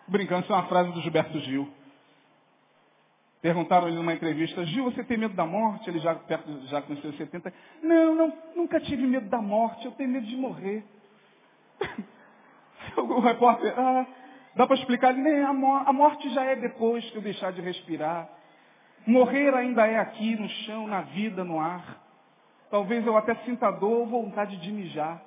Brincando, 0.06 0.42
isso 0.42 0.52
é 0.52 0.56
uma 0.56 0.66
frase 0.66 0.92
do 0.92 1.00
Gilberto 1.00 1.38
Gil. 1.40 1.68
Perguntaram 3.40 3.88
ele 3.88 3.96
numa 3.96 4.12
entrevista, 4.12 4.64
Gil, 4.64 4.84
você 4.84 5.04
tem 5.04 5.18
medo 5.18 5.34
da 5.34 5.44
morte? 5.44 5.88
Ele 5.88 5.98
já 5.98 6.14
perto 6.14 6.66
já 6.66 6.80
com 6.80 6.96
seus 6.96 7.16
70. 7.16 7.52
Não, 7.82 8.14
não, 8.14 8.32
nunca 8.56 8.80
tive 8.80 9.06
medo 9.06 9.28
da 9.28 9.40
morte, 9.40 9.84
eu 9.84 9.92
tenho 9.92 10.08
medo 10.08 10.26
de 10.26 10.36
morrer. 10.36 10.82
o 12.96 13.20
repórter, 13.20 13.78
ah, 13.78 14.06
dá 14.54 14.66
para 14.66 14.76
explicar? 14.76 15.12
Nem 15.12 15.42
a, 15.42 15.50
a 15.50 15.92
morte 15.92 16.30
já 16.30 16.44
é 16.44 16.56
depois 16.56 17.08
que 17.10 17.16
eu 17.16 17.22
deixar 17.22 17.52
de 17.52 17.60
respirar. 17.60 18.28
Morrer 19.06 19.54
ainda 19.54 19.86
é 19.86 19.98
aqui, 19.98 20.36
no 20.36 20.48
chão, 20.48 20.86
na 20.86 21.02
vida, 21.02 21.44
no 21.44 21.60
ar. 21.60 22.02
Talvez 22.70 23.06
eu 23.06 23.16
até 23.16 23.34
sinta 23.44 23.70
dor 23.70 24.00
ou 24.00 24.06
vontade 24.06 24.56
de 24.56 24.72
mijar. 24.72 25.20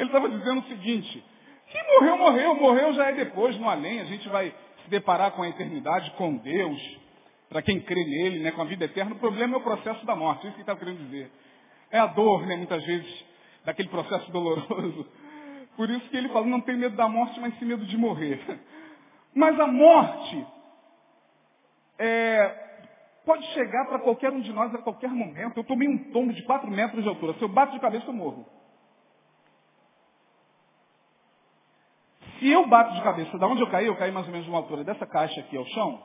Ele 0.00 0.08
estava 0.08 0.30
dizendo 0.30 0.60
o 0.60 0.64
seguinte, 0.64 1.22
quem 1.70 1.86
morreu, 1.94 2.16
morreu. 2.16 2.54
Morreu 2.54 2.92
já 2.94 3.10
é 3.10 3.12
depois, 3.12 3.54
no 3.58 3.68
além. 3.68 4.00
A 4.00 4.04
gente 4.04 4.26
vai 4.30 4.50
se 4.82 4.88
deparar 4.88 5.32
com 5.32 5.42
a 5.42 5.48
eternidade, 5.48 6.10
com 6.12 6.36
Deus. 6.38 6.98
Para 7.50 7.60
quem 7.60 7.78
crê 7.80 8.02
nele, 8.02 8.38
né, 8.38 8.50
com 8.50 8.62
a 8.62 8.64
vida 8.64 8.86
eterna. 8.86 9.14
O 9.14 9.18
problema 9.18 9.56
é 9.56 9.58
o 9.58 9.62
processo 9.62 10.06
da 10.06 10.16
morte. 10.16 10.46
Isso 10.46 10.56
que 10.56 10.62
ele 10.62 10.62
está 10.62 10.74
querendo 10.74 11.04
dizer. 11.04 11.30
É 11.90 11.98
a 11.98 12.06
dor, 12.06 12.46
né, 12.46 12.56
muitas 12.56 12.82
vezes, 12.82 13.26
daquele 13.62 13.90
processo 13.90 14.32
doloroso. 14.32 15.06
Por 15.76 15.90
isso 15.90 16.08
que 16.08 16.16
ele 16.16 16.30
fala, 16.30 16.46
não 16.46 16.62
tem 16.62 16.78
medo 16.78 16.96
da 16.96 17.06
morte, 17.06 17.38
mas 17.38 17.58
sim 17.58 17.66
medo 17.66 17.84
de 17.84 17.96
morrer. 17.98 18.40
Mas 19.34 19.60
a 19.60 19.66
morte 19.66 20.46
é, 21.98 22.54
pode 23.26 23.44
chegar 23.48 23.84
para 23.86 23.98
qualquer 23.98 24.32
um 24.32 24.40
de 24.40 24.52
nós 24.52 24.74
a 24.74 24.78
qualquer 24.78 25.10
momento. 25.10 25.58
Eu 25.58 25.64
tomei 25.64 25.88
um 25.88 26.10
tombo 26.10 26.32
de 26.32 26.42
4 26.44 26.70
metros 26.70 27.02
de 27.02 27.08
altura. 27.08 27.34
Se 27.34 27.42
eu 27.42 27.48
bato 27.48 27.74
de 27.74 27.80
cabeça, 27.80 28.06
eu 28.06 28.14
morro. 28.14 28.46
Se 32.40 32.48
eu 32.48 32.66
bato 32.66 32.94
de 32.94 33.02
cabeça, 33.02 33.36
da 33.36 33.46
onde 33.46 33.60
eu 33.60 33.70
caí, 33.70 33.86
eu 33.86 33.96
caí 33.96 34.10
mais 34.10 34.26
ou 34.26 34.32
menos 34.32 34.48
uma 34.48 34.56
altura 34.56 34.82
dessa 34.82 35.06
caixa 35.06 35.40
aqui 35.40 35.58
ao 35.58 35.66
chão. 35.66 36.02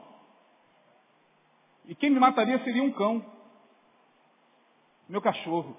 E 1.86 1.94
quem 1.94 2.10
me 2.10 2.20
mataria 2.20 2.62
seria 2.62 2.82
um 2.82 2.92
cão. 2.92 3.24
Meu 5.08 5.22
cachorro. 5.22 5.74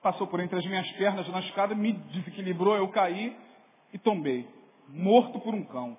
Passou 0.00 0.28
por 0.28 0.38
entre 0.38 0.56
as 0.56 0.64
minhas 0.64 0.88
pernas 0.92 1.26
na 1.28 1.40
escada, 1.40 1.74
me 1.74 1.92
desequilibrou, 1.92 2.76
eu 2.76 2.88
caí 2.88 3.36
e 3.92 3.98
tombei. 3.98 4.48
Morto 4.88 5.40
por 5.40 5.52
um 5.52 5.64
cão. 5.64 5.98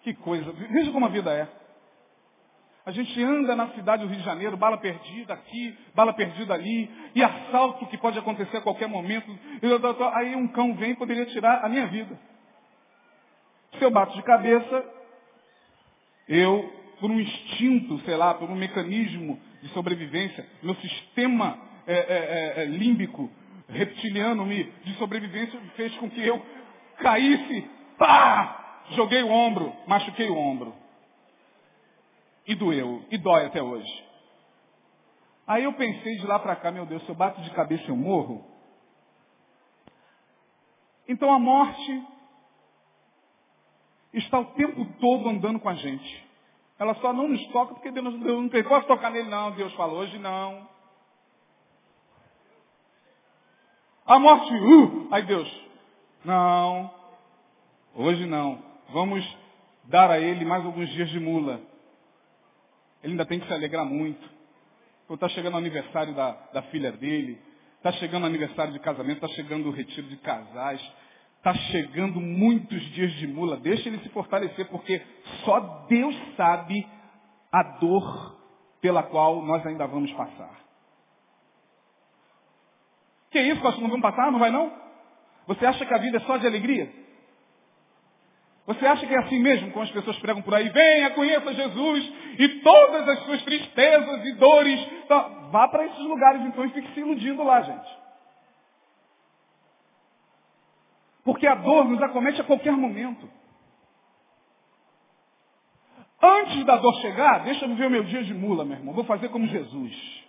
Que 0.00 0.14
coisa. 0.14 0.50
Veja 0.52 0.90
como 0.92 1.04
a 1.04 1.10
vida 1.10 1.30
é. 1.30 1.59
A 2.84 2.92
gente 2.92 3.22
anda 3.22 3.54
na 3.54 3.68
cidade 3.68 4.02
do 4.02 4.08
Rio 4.08 4.18
de 4.18 4.24
Janeiro, 4.24 4.56
bala 4.56 4.78
perdida 4.78 5.34
aqui, 5.34 5.76
bala 5.94 6.14
perdida 6.14 6.54
ali, 6.54 6.90
e 7.14 7.22
assalto 7.22 7.86
que 7.86 7.98
pode 7.98 8.18
acontecer 8.18 8.56
a 8.56 8.62
qualquer 8.62 8.88
momento. 8.88 9.30
Aí 10.14 10.34
um 10.34 10.48
cão 10.48 10.74
vem 10.74 10.92
e 10.92 10.96
poderia 10.96 11.26
tirar 11.26 11.64
a 11.64 11.68
minha 11.68 11.86
vida. 11.86 12.18
Se 13.78 13.84
eu 13.84 13.90
bato 13.90 14.16
de 14.16 14.22
cabeça, 14.22 14.84
eu, 16.26 16.72
por 17.00 17.10
um 17.10 17.20
instinto, 17.20 17.98
sei 18.00 18.16
lá, 18.16 18.34
por 18.34 18.48
um 18.48 18.56
mecanismo 18.56 19.38
de 19.62 19.68
sobrevivência, 19.68 20.46
meu 20.62 20.74
sistema 20.76 21.58
é, 21.86 21.94
é, 21.94 21.98
é, 21.98 22.62
é 22.62 22.64
límbico, 22.64 23.30
reptiliano 23.68 24.44
me, 24.44 24.64
de 24.84 24.94
sobrevivência 24.94 25.58
fez 25.76 25.94
com 25.96 26.08
que 26.10 26.26
eu 26.26 26.42
caísse, 26.98 27.68
pá! 27.98 28.56
Joguei 28.92 29.22
o 29.22 29.30
ombro, 29.30 29.72
machuquei 29.86 30.28
o 30.28 30.36
ombro. 30.36 30.74
E 32.46 32.54
doeu. 32.54 33.04
E 33.10 33.18
dói 33.18 33.46
até 33.46 33.62
hoje. 33.62 34.10
Aí 35.46 35.64
eu 35.64 35.72
pensei 35.72 36.16
de 36.16 36.26
lá 36.26 36.38
para 36.38 36.56
cá, 36.56 36.70
meu 36.70 36.86
Deus, 36.86 37.02
se 37.02 37.08
eu 37.08 37.14
bato 37.14 37.40
de 37.42 37.50
cabeça 37.50 37.84
eu 37.88 37.96
morro. 37.96 38.44
Então 41.08 41.32
a 41.32 41.38
morte 41.40 42.06
está 44.12 44.38
o 44.38 44.44
tempo 44.52 44.84
todo 45.00 45.28
andando 45.28 45.58
com 45.58 45.68
a 45.68 45.74
gente. 45.74 46.30
Ela 46.78 46.94
só 46.94 47.12
não 47.12 47.28
nos 47.28 47.44
toca 47.48 47.74
porque 47.74 47.90
Deus 47.90 48.14
não 48.14 48.48
tem. 48.48 48.62
Posso 48.62 48.86
tocar 48.86 49.10
nele? 49.10 49.28
Não, 49.28 49.50
Deus 49.52 49.72
falou 49.74 49.98
hoje 49.98 50.18
não. 50.18 50.68
A 54.06 54.18
morte, 54.18 54.52
uh, 54.52 55.08
ai 55.12 55.22
Deus, 55.22 55.64
não, 56.24 56.92
hoje 57.94 58.26
não. 58.26 58.62
Vamos 58.88 59.24
dar 59.84 60.10
a 60.10 60.18
ele 60.18 60.44
mais 60.44 60.64
alguns 60.64 60.88
dias 60.88 61.08
de 61.10 61.20
mula. 61.20 61.60
Ele 63.02 63.12
ainda 63.12 63.26
tem 63.26 63.40
que 63.40 63.46
se 63.46 63.52
alegrar 63.52 63.84
muito. 63.84 64.28
Está 65.08 65.28
chegando 65.28 65.54
o 65.54 65.58
aniversário 65.58 66.14
da, 66.14 66.30
da 66.52 66.62
filha 66.64 66.92
dele. 66.92 67.40
Está 67.76 67.92
chegando 67.92 68.22
o 68.24 68.26
aniversário 68.26 68.72
de 68.72 68.78
casamento. 68.78 69.24
Está 69.24 69.28
chegando 69.28 69.68
o 69.68 69.72
retiro 69.72 70.06
de 70.06 70.16
casais. 70.18 70.80
Está 71.38 71.54
chegando 71.54 72.20
muitos 72.20 72.80
dias 72.92 73.12
de 73.14 73.26
mula. 73.26 73.56
Deixa 73.56 73.88
ele 73.88 73.98
se 74.00 74.08
fortalecer, 74.10 74.68
porque 74.68 75.02
só 75.44 75.86
Deus 75.88 76.14
sabe 76.36 76.86
a 77.50 77.62
dor 77.78 78.38
pela 78.80 79.02
qual 79.02 79.42
nós 79.42 79.66
ainda 79.66 79.86
vamos 79.86 80.12
passar. 80.12 80.60
Que 83.30 83.40
isso, 83.40 83.60
pastor? 83.62 83.82
Não 83.82 83.88
vamos 83.88 84.02
passar? 84.02 84.30
Não 84.30 84.38
vai 84.38 84.50
não? 84.50 84.72
Você 85.46 85.64
acha 85.64 85.84
que 85.84 85.94
a 85.94 85.98
vida 85.98 86.18
é 86.18 86.20
só 86.20 86.36
de 86.36 86.46
alegria? 86.46 86.92
Você 88.70 88.86
acha 88.86 89.04
que 89.04 89.12
é 89.12 89.18
assim 89.18 89.40
mesmo 89.40 89.72
quando 89.72 89.86
as 89.86 89.90
pessoas 89.90 90.16
pregam 90.20 90.42
por 90.42 90.54
aí? 90.54 90.68
Venha, 90.68 91.10
conheça 91.10 91.52
Jesus 91.54 92.12
e 92.38 92.48
todas 92.60 93.08
as 93.08 93.24
suas 93.24 93.42
tristezas 93.42 94.24
e 94.24 94.32
dores. 94.34 94.80
Então, 95.04 95.50
vá 95.50 95.66
para 95.66 95.86
esses 95.86 95.98
lugares 95.98 96.40
então 96.42 96.64
e 96.64 96.70
fique 96.70 96.94
se 96.94 97.00
iludindo 97.00 97.42
lá, 97.42 97.62
gente. 97.62 97.98
Porque 101.24 101.48
a 101.48 101.56
dor 101.56 101.88
nos 101.88 102.00
acomete 102.00 102.40
a 102.40 102.44
qualquer 102.44 102.70
momento. 102.70 103.28
Antes 106.22 106.64
da 106.64 106.76
dor 106.76 106.94
chegar, 107.00 107.42
deixa 107.42 107.64
eu 107.64 107.70
viver 107.70 107.86
o 107.86 107.90
meu 107.90 108.04
dia 108.04 108.22
de 108.22 108.34
mula, 108.34 108.64
meu 108.64 108.76
irmão. 108.76 108.94
Vou 108.94 109.02
fazer 109.02 109.30
como 109.30 109.48
Jesus. 109.48 110.24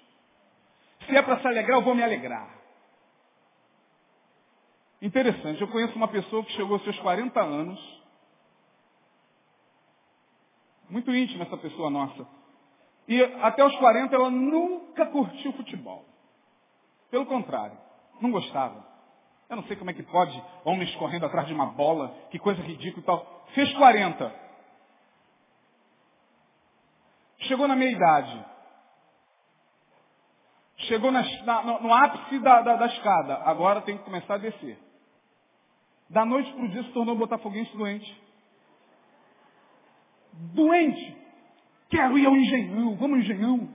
Se 1.05 1.15
é 1.15 1.21
para 1.21 1.39
se 1.39 1.47
alegrar, 1.47 1.77
eu 1.77 1.83
vou 1.83 1.93
me 1.93 2.01
alegrar. 2.01 2.49
Interessante, 4.99 5.61
eu 5.61 5.67
conheço 5.67 5.95
uma 5.95 6.07
pessoa 6.07 6.43
que 6.43 6.53
chegou 6.53 6.73
aos 6.73 6.83
seus 6.83 6.97
40 7.01 7.39
anos, 7.39 8.00
muito 10.91 11.13
íntima 11.15 11.45
essa 11.45 11.57
pessoa 11.57 11.89
nossa, 11.89 12.27
e 13.07 13.21
até 13.41 13.65
os 13.65 13.75
40 13.77 14.13
ela 14.13 14.29
nunca 14.29 15.05
curtiu 15.07 15.53
futebol. 15.53 16.05
Pelo 17.09 17.25
contrário, 17.25 17.77
não 18.21 18.31
gostava. 18.31 18.85
Eu 19.49 19.57
não 19.57 19.63
sei 19.63 19.75
como 19.75 19.89
é 19.89 19.93
que 19.93 20.03
pode 20.03 20.41
homens 20.63 20.93
correndo 20.95 21.25
atrás 21.25 21.47
de 21.47 21.53
uma 21.53 21.65
bola, 21.65 22.15
que 22.29 22.39
coisa 22.39 22.61
ridícula 22.61 23.01
e 23.01 23.05
tal. 23.05 23.43
Fez 23.53 23.73
40. 23.73 24.33
Chegou 27.39 27.67
na 27.67 27.75
meia 27.75 27.91
idade. 27.91 28.45
Chegou 30.77 31.11
na, 31.11 31.21
na, 31.43 31.63
no, 31.63 31.81
no, 31.81 31.93
ápice 31.93 32.39
da, 32.39 32.61
da, 32.61 32.75
da, 32.77 32.85
escada. 32.85 33.35
Agora 33.43 33.81
tem 33.81 33.97
que 33.97 34.03
começar 34.03 34.35
a 34.35 34.37
descer. 34.37 34.79
Da 36.09 36.25
noite 36.25 36.51
para 36.53 36.63
o 36.63 36.69
dia 36.69 36.83
se 36.83 36.91
tornou 36.91 37.15
botafoguense 37.15 37.75
doente. 37.75 38.21
Doente. 40.33 41.17
Quero 41.89 42.17
ir 42.17 42.25
ao 42.25 42.35
engenhão. 42.35 42.95
Vamos 42.95 43.17
ao 43.17 43.23
engenhão. 43.23 43.69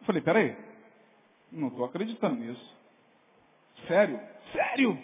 Eu 0.00 0.06
falei, 0.06 0.22
peraí. 0.22 0.56
Não 1.52 1.68
estou 1.68 1.84
acreditando 1.84 2.36
nisso. 2.36 2.76
Sério? 3.86 4.20
Sério? 4.52 4.98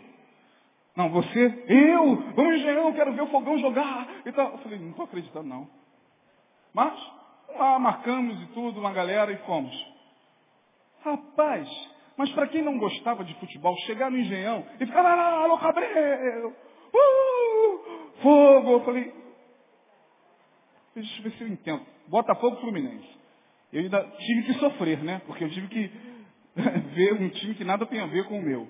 Não, 0.96 1.08
você? 1.10 1.64
Eu? 1.68 2.16
Vamos 2.34 2.56
engenhão, 2.56 2.92
quero 2.92 3.12
ver 3.12 3.22
o 3.22 3.28
fogão 3.28 3.58
jogar. 3.58 4.08
E 4.26 4.32
tal. 4.32 4.52
Eu 4.52 4.58
falei, 4.58 4.78
não 4.78 4.90
estou 4.90 5.04
acreditando 5.04 5.48
não. 5.48 5.68
Mas, 6.74 6.94
lá 7.56 7.78
marcamos 7.78 8.40
e 8.42 8.46
tudo, 8.48 8.80
uma 8.80 8.92
galera 8.92 9.32
e 9.32 9.36
fomos. 9.38 9.92
Rapaz, 11.04 11.68
mas 12.16 12.30
para 12.32 12.46
quem 12.46 12.62
não 12.62 12.78
gostava 12.78 13.24
de 13.24 13.34
futebol, 13.34 13.76
chegar 13.78 14.10
no 14.10 14.18
engenhão 14.18 14.64
e 14.78 14.86
ficar 14.86 15.02
lá, 15.02 15.42
alô, 15.42 15.58
Cabreu, 15.58 16.48
uh, 16.48 18.12
fogo. 18.22 18.70
Eu 18.72 18.84
falei, 18.84 19.21
deixa 20.94 21.18
eu 21.18 21.22
ver 21.24 21.32
se 21.32 21.42
eu 21.42 21.48
entendo. 21.48 21.82
Botafogo 22.08 22.56
Fluminense. 22.56 23.08
Eu 23.72 23.82
ainda 23.82 24.02
tive 24.18 24.42
que 24.42 24.54
sofrer, 24.54 25.02
né? 25.02 25.22
Porque 25.26 25.44
eu 25.44 25.50
tive 25.50 25.68
que 25.68 25.90
ver 26.94 27.14
um 27.14 27.28
time 27.30 27.54
que 27.54 27.64
nada 27.64 27.86
tem 27.86 28.00
a 28.00 28.06
ver 28.06 28.24
com 28.24 28.38
o 28.38 28.42
meu. 28.42 28.68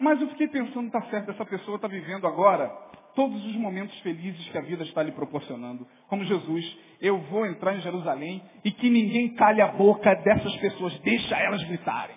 Mas 0.00 0.20
eu 0.20 0.28
fiquei 0.28 0.48
pensando, 0.48 0.90
tá 0.90 1.02
certo, 1.02 1.30
essa 1.30 1.44
pessoa 1.44 1.76
está 1.76 1.88
vivendo 1.88 2.26
agora 2.26 2.68
todos 3.14 3.44
os 3.46 3.56
momentos 3.56 3.98
felizes 4.00 4.48
que 4.48 4.58
a 4.58 4.60
vida 4.60 4.84
está 4.84 5.02
lhe 5.02 5.10
proporcionando. 5.10 5.86
Como 6.06 6.24
Jesus, 6.24 6.78
eu 7.00 7.18
vou 7.22 7.46
entrar 7.46 7.74
em 7.74 7.80
Jerusalém 7.80 8.42
e 8.64 8.70
que 8.70 8.88
ninguém 8.88 9.34
calhe 9.34 9.60
a 9.60 9.68
boca 9.68 10.14
dessas 10.14 10.54
pessoas, 10.58 10.96
deixa 11.00 11.36
elas 11.36 11.62
gritarem. 11.64 12.16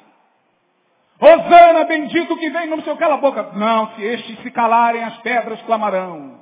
Osana, 1.19 1.85
bendito 1.85 2.37
que 2.37 2.49
vem, 2.49 2.67
não 2.67 2.81
seu 2.81 2.97
cala 2.97 3.15
a 3.15 3.17
boca. 3.17 3.51
Não, 3.53 3.95
se 3.95 4.03
estes 4.03 4.39
se 4.41 4.51
calarem, 4.51 5.03
as 5.03 5.17
pedras 5.19 5.61
clamarão. 5.63 6.39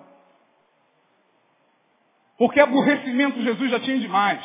Porque 2.39 2.61
aborrecimento 2.61 3.41
Jesus 3.41 3.69
já 3.69 3.79
tinha 3.81 3.99
demais. 3.99 4.41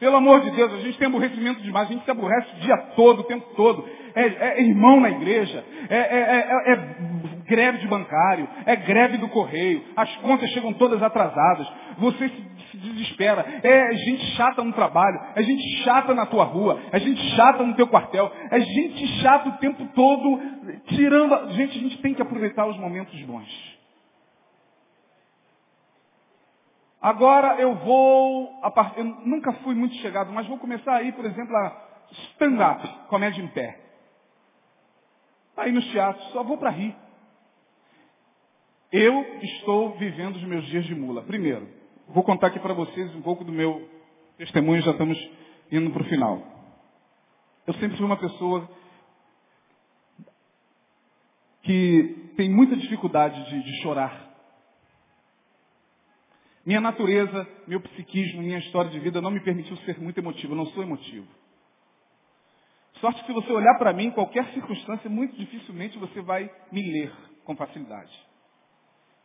Pelo 0.00 0.16
amor 0.16 0.40
de 0.40 0.52
Deus, 0.52 0.72
a 0.72 0.78
gente 0.78 0.96
tem 0.96 1.08
aborrecimento 1.08 1.60
demais, 1.60 1.88
a 1.88 1.92
gente 1.92 2.04
se 2.04 2.10
aborrece 2.10 2.54
o 2.54 2.60
dia 2.60 2.76
todo, 2.94 3.20
o 3.20 3.24
tempo 3.24 3.44
todo. 3.56 3.84
É, 4.14 4.22
é 4.26 4.62
irmão 4.62 5.00
na 5.00 5.10
igreja, 5.10 5.64
é, 5.90 5.96
é, 5.96 6.72
é, 6.72 6.76
greve 7.48 7.78
de 7.78 7.88
bancário, 7.88 8.48
é 8.64 8.76
greve 8.76 9.18
do 9.18 9.28
correio, 9.28 9.84
as 9.96 10.14
contas 10.16 10.48
chegam 10.50 10.72
todas 10.74 11.02
atrasadas, 11.02 11.68
você 11.98 12.28
se, 12.28 12.46
se 12.70 12.76
desespera, 12.78 13.44
é 13.62 13.92
gente 13.96 14.24
chata 14.36 14.62
no 14.62 14.72
trabalho, 14.72 15.18
é 15.34 15.42
gente 15.42 15.82
chata 15.82 16.14
na 16.14 16.26
tua 16.26 16.44
rua, 16.44 16.80
é 16.92 17.00
gente 17.00 17.20
chata 17.34 17.64
no 17.64 17.74
teu 17.74 17.88
quartel, 17.88 18.32
é 18.50 18.60
gente 18.60 19.06
chata 19.20 19.48
o 19.48 19.58
tempo 19.58 19.84
todo, 19.94 20.40
tirando. 20.86 21.52
Gente, 21.54 21.76
a 21.76 21.82
gente 21.82 21.98
tem 22.00 22.14
que 22.14 22.22
aproveitar 22.22 22.66
os 22.66 22.78
momentos 22.78 23.20
bons. 23.22 23.77
Agora 27.00 27.60
eu 27.60 27.74
vou, 27.76 28.60
eu 28.96 29.04
nunca 29.04 29.52
fui 29.64 29.74
muito 29.74 29.94
chegado, 29.96 30.32
mas 30.32 30.46
vou 30.48 30.58
começar 30.58 30.96
aí, 30.96 31.12
por 31.12 31.24
exemplo, 31.24 31.56
a 31.56 31.88
stand-up, 32.10 32.88
comédia 33.08 33.40
em 33.40 33.48
pé. 33.48 33.78
Aí 35.56 35.70
nos 35.70 35.86
teatros, 35.90 36.24
só 36.32 36.42
vou 36.42 36.58
para 36.58 36.70
rir. 36.70 36.96
Eu 38.90 39.22
estou 39.42 39.96
vivendo 39.98 40.36
os 40.36 40.44
meus 40.44 40.66
dias 40.66 40.84
de 40.86 40.94
mula. 40.94 41.22
Primeiro, 41.22 41.68
vou 42.08 42.24
contar 42.24 42.48
aqui 42.48 42.58
para 42.58 42.74
vocês 42.74 43.14
um 43.14 43.22
pouco 43.22 43.44
do 43.44 43.52
meu 43.52 43.88
testemunho, 44.36 44.82
já 44.82 44.92
estamos 44.92 45.18
indo 45.70 45.90
para 45.90 46.02
o 46.02 46.06
final. 46.06 46.42
Eu 47.66 47.74
sempre 47.74 47.96
fui 47.96 48.06
uma 48.06 48.16
pessoa 48.16 48.68
que 51.62 52.32
tem 52.36 52.48
muita 52.48 52.76
dificuldade 52.76 53.44
de, 53.50 53.62
de 53.62 53.82
chorar. 53.82 54.27
Minha 56.68 56.82
natureza, 56.82 57.48
meu 57.66 57.80
psiquismo, 57.80 58.42
minha 58.42 58.58
história 58.58 58.90
de 58.90 59.00
vida 59.00 59.22
não 59.22 59.30
me 59.30 59.40
permitiu 59.40 59.74
ser 59.78 59.98
muito 59.98 60.18
emotivo. 60.18 60.52
Eu 60.52 60.56
não 60.58 60.66
sou 60.66 60.82
emotivo. 60.82 61.26
Sorte 63.00 63.20
que 63.22 63.26
se 63.26 63.32
você 63.32 63.50
olhar 63.50 63.78
para 63.78 63.94
mim, 63.94 64.08
em 64.08 64.10
qualquer 64.10 64.44
circunstância, 64.52 65.08
muito 65.08 65.34
dificilmente 65.34 65.96
você 65.96 66.20
vai 66.20 66.44
me 66.70 66.82
ler 66.92 67.10
com 67.44 67.56
facilidade. 67.56 68.12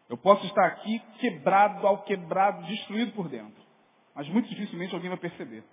Eu 0.08 0.16
posso 0.16 0.46
estar 0.46 0.66
aqui 0.68 1.02
quebrado 1.20 1.86
ao 1.86 2.04
quebrado, 2.04 2.66
destruído 2.66 3.12
por 3.12 3.28
dentro. 3.28 3.62
Mas 4.16 4.30
muito 4.30 4.48
dificilmente 4.48 4.96
alguém 4.96 5.10
vai 5.10 5.20
perceber. 5.20 5.66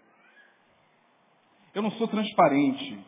Eu 1.72 1.82
não 1.82 1.92
sou 1.92 2.08
transparente. 2.08 2.98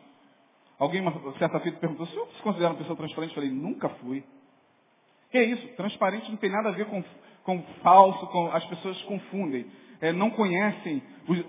Alguém, 0.79 1.03
certa 1.37 1.59
feita, 1.59 1.79
perguntou, 1.79 2.07
se 2.07 2.15
eu 2.15 2.27
se 2.27 2.41
considera 2.41 2.71
uma 2.71 2.79
pessoa 2.79 2.95
transparente? 2.95 3.31
Eu 3.31 3.43
falei, 3.43 3.51
nunca 3.51 3.89
fui. 3.89 4.23
Que 5.33 5.39
é 5.39 5.43
isso? 5.43 5.67
Transparente 5.75 6.29
não 6.29 6.37
tem 6.37 6.49
nada 6.49 6.69
a 6.69 6.71
ver 6.71 6.85
com 6.85 7.03
com 7.43 7.61
falso, 7.81 8.25
com, 8.27 8.47
as 8.51 8.65
pessoas 8.67 9.01
confundem. 9.01 9.65
É, 9.99 10.11
não 10.11 10.29
conhecem 10.29 11.01
os, 11.27 11.39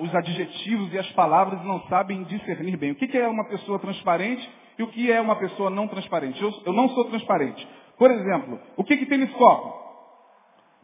os, 0.00 0.14
adjetivos 0.14 0.92
e 0.92 0.98
as 0.98 1.10
palavras 1.12 1.60
e 1.60 1.66
não 1.66 1.80
sabem 1.88 2.24
discernir 2.24 2.76
bem. 2.76 2.92
O 2.92 2.94
que, 2.94 3.16
é 3.16 3.26
uma 3.26 3.44
pessoa 3.48 3.78
transparente 3.78 4.48
e 4.78 4.82
o 4.82 4.88
que 4.88 5.10
é 5.10 5.20
uma 5.20 5.36
pessoa 5.36 5.70
não 5.70 5.88
transparente? 5.88 6.40
Eu, 6.40 6.52
eu 6.66 6.72
não 6.72 6.88
sou 6.90 7.04
transparente. 7.06 7.66
Por 7.96 8.10
exemplo, 8.10 8.60
o 8.76 8.84
que, 8.84 8.96
que 8.96 9.06
tem 9.06 9.18
nesse 9.18 9.34
copo? 9.34 9.78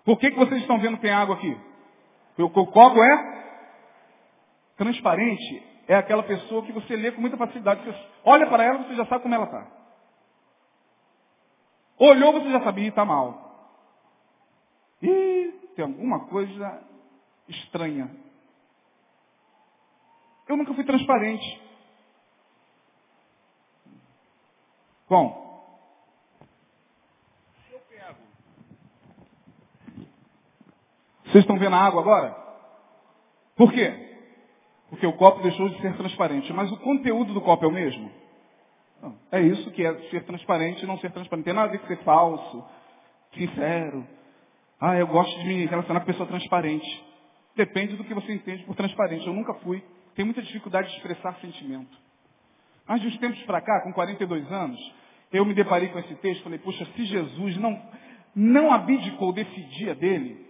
Por 0.04 0.18
que, 0.18 0.30
que 0.30 0.38
vocês 0.38 0.60
estão 0.62 0.78
vendo 0.78 0.96
que 0.96 1.02
tem 1.02 1.10
água 1.10 1.34
aqui? 1.34 1.56
O, 2.38 2.44
o 2.44 2.66
copo 2.66 3.02
é 3.02 3.44
transparente. 4.76 5.62
É 5.88 5.94
aquela 5.96 6.22
pessoa 6.22 6.64
que 6.64 6.72
você 6.72 6.96
lê 6.96 7.10
com 7.10 7.20
muita 7.20 7.36
facilidade. 7.36 7.84
Você 7.84 7.98
olha 8.24 8.46
para 8.46 8.64
ela, 8.64 8.78
você 8.78 8.94
já 8.94 9.06
sabe 9.06 9.22
como 9.22 9.34
ela 9.34 9.44
está. 9.44 9.75
Olhou, 11.98 12.32
você 12.32 12.50
já 12.50 12.62
sabia, 12.62 12.88
está 12.88 13.04
mal. 13.04 13.46
E 15.02 15.52
tem 15.74 15.84
alguma 15.84 16.26
coisa 16.26 16.82
estranha. 17.48 18.10
Eu 20.48 20.56
nunca 20.56 20.74
fui 20.74 20.84
transparente. 20.84 21.62
Bom. 25.08 25.46
Vocês 31.24 31.44
estão 31.44 31.58
vendo 31.58 31.74
a 31.74 31.80
água 31.80 32.00
agora? 32.00 32.34
Por 33.56 33.72
quê? 33.72 34.06
Porque 34.88 35.06
o 35.06 35.16
copo 35.16 35.42
deixou 35.42 35.68
de 35.68 35.80
ser 35.80 35.96
transparente. 35.96 36.52
Mas 36.52 36.70
o 36.70 36.78
conteúdo 36.78 37.34
do 37.34 37.40
copo 37.40 37.64
é 37.64 37.68
o 37.68 37.72
mesmo? 37.72 38.10
Não. 39.02 39.16
É 39.30 39.40
isso 39.40 39.70
que 39.72 39.84
é 39.84 39.94
ser 40.10 40.24
transparente 40.24 40.82
e 40.82 40.86
não 40.86 40.98
ser 40.98 41.10
transparente. 41.10 41.46
Não 41.46 41.52
tem 41.52 41.54
nada 41.54 41.68
a 41.68 41.72
ver 41.72 41.78
com 41.78 41.86
ser 41.86 42.02
falso, 42.02 42.64
sincero, 43.34 44.06
ah, 44.80 44.96
eu 44.96 45.06
gosto 45.06 45.38
de 45.38 45.46
me 45.46 45.66
relacionar 45.66 46.00
com 46.00 46.06
pessoa 46.06 46.28
transparente. 46.28 47.04
Depende 47.54 47.96
do 47.96 48.04
que 48.04 48.12
você 48.12 48.34
entende 48.34 48.62
por 48.64 48.76
transparente. 48.76 49.26
Eu 49.26 49.32
nunca 49.32 49.54
fui. 49.54 49.82
Tenho 50.14 50.26
muita 50.26 50.42
dificuldade 50.42 50.88
de 50.90 50.96
expressar 50.96 51.34
sentimento. 51.40 51.96
Mas 52.86 53.00
de 53.00 53.08
uns 53.08 53.18
tempos 53.18 53.42
para 53.44 53.60
cá, 53.60 53.80
com 53.82 53.92
42 53.92 54.50
anos, 54.52 54.94
eu 55.32 55.44
me 55.44 55.54
deparei 55.54 55.88
com 55.88 55.98
esse 55.98 56.14
texto 56.16 56.40
e 56.40 56.44
falei, 56.44 56.58
puxa, 56.58 56.84
se 56.94 57.04
Jesus 57.06 57.56
não, 57.56 57.82
não 58.34 58.72
abdicou 58.72 59.32
desse 59.32 59.60
dia 59.62 59.94
dele, 59.94 60.46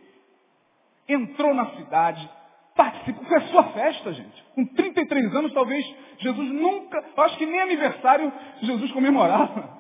entrou 1.09 1.55
na 1.55 1.76
cidade, 1.76 2.28
participou, 2.77 3.24
foi 3.24 3.39
a 3.39 3.49
sua 3.49 3.64
festa, 3.64 4.12
gente. 4.12 4.45
Com 4.55 4.64
33 4.66 5.35
anos, 5.35 5.53
talvez 5.53 5.85
Jesus 6.18 6.49
nunca, 6.53 7.03
acho 7.16 7.39
que 7.39 7.47
nem 7.47 7.61
aniversário 7.61 8.33
Jesus 8.62 8.93
comemorava. 8.93 9.77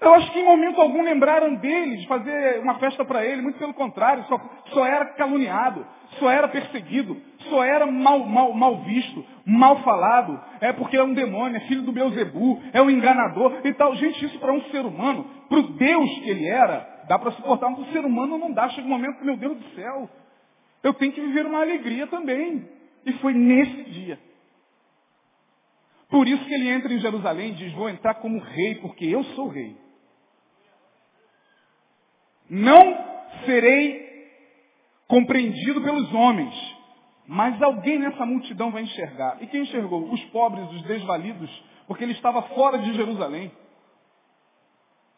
Eu 0.00 0.14
acho 0.14 0.30
que 0.30 0.38
em 0.38 0.44
momento 0.44 0.80
algum 0.80 1.02
lembraram 1.02 1.54
dele, 1.54 1.96
de 1.96 2.06
fazer 2.06 2.60
uma 2.60 2.78
festa 2.78 3.04
para 3.04 3.24
ele, 3.24 3.42
muito 3.42 3.58
pelo 3.58 3.74
contrário, 3.74 4.24
só, 4.24 4.38
só, 4.66 4.86
era 4.86 5.06
caluniado, 5.14 5.86
só 6.18 6.30
era 6.30 6.46
perseguido, 6.48 7.16
só 7.48 7.64
era 7.64 7.86
mal, 7.86 8.20
mal, 8.20 8.52
mal 8.52 8.76
visto, 8.82 9.24
mal 9.44 9.78
falado, 9.78 10.38
é 10.60 10.72
porque 10.72 10.96
é 10.96 11.02
um 11.02 11.14
demônio, 11.14 11.56
é 11.56 11.60
filho 11.60 11.82
do 11.82 11.92
Beuzebu, 11.92 12.62
é 12.72 12.82
um 12.82 12.90
enganador 12.90 13.60
e 13.64 13.72
tal. 13.72 13.96
Gente, 13.96 14.26
isso 14.26 14.38
para 14.38 14.52
um 14.52 14.60
ser 14.64 14.84
humano, 14.84 15.24
para 15.48 15.58
o 15.58 15.72
Deus 15.72 16.10
que 16.20 16.30
ele 16.30 16.46
era, 16.46 16.95
dá 17.08 17.18
para 17.18 17.32
suportar, 17.32 17.70
mas 17.70 17.80
o 17.80 17.92
ser 17.92 18.04
humano 18.04 18.38
não 18.38 18.52
dá. 18.52 18.68
Chega 18.70 18.86
um 18.86 18.90
momento 18.90 19.24
meu 19.24 19.36
Deus 19.36 19.58
do 19.58 19.74
céu, 19.74 20.08
eu 20.82 20.94
tenho 20.94 21.12
que 21.12 21.20
viver 21.20 21.46
uma 21.46 21.60
alegria 21.60 22.06
também. 22.06 22.68
E 23.04 23.12
foi 23.14 23.32
nesse 23.32 23.84
dia. 23.84 24.18
Por 26.08 26.26
isso 26.28 26.44
que 26.44 26.54
ele 26.54 26.68
entra 26.68 26.92
em 26.92 26.98
Jerusalém 26.98 27.50
e 27.50 27.54
diz, 27.54 27.72
vou 27.72 27.88
entrar 27.88 28.14
como 28.14 28.38
rei, 28.38 28.76
porque 28.76 29.04
eu 29.04 29.22
sou 29.24 29.48
rei. 29.48 29.76
Não 32.48 32.96
serei 33.44 34.06
compreendido 35.08 35.82
pelos 35.82 36.12
homens, 36.14 36.54
mas 37.26 37.60
alguém 37.60 37.98
nessa 37.98 38.24
multidão 38.24 38.70
vai 38.70 38.82
enxergar. 38.82 39.42
E 39.42 39.46
quem 39.48 39.62
enxergou? 39.62 40.10
Os 40.12 40.24
pobres, 40.26 40.70
os 40.70 40.82
desvalidos, 40.82 41.50
porque 41.86 42.04
ele 42.04 42.12
estava 42.12 42.42
fora 42.42 42.78
de 42.78 42.92
Jerusalém. 42.94 43.50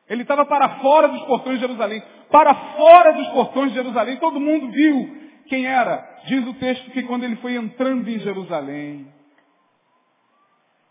Ele 0.08 0.22
estava 0.22 0.46
para 0.46 0.80
fora 0.80 1.08
dos 1.08 1.22
portões 1.24 1.56
de 1.56 1.66
Jerusalém. 1.66 2.02
Para 2.30 2.54
fora 2.76 3.12
dos 3.12 3.28
portões 3.28 3.70
de 3.70 3.76
Jerusalém, 3.76 4.16
todo 4.16 4.40
mundo 4.40 4.70
viu 4.70 5.16
quem 5.46 5.66
era. 5.66 6.22
Diz 6.26 6.46
o 6.46 6.54
texto 6.54 6.90
que 6.90 7.02
quando 7.02 7.24
ele 7.24 7.36
foi 7.36 7.56
entrando 7.56 8.08
em 8.08 8.18
Jerusalém, 8.18 9.06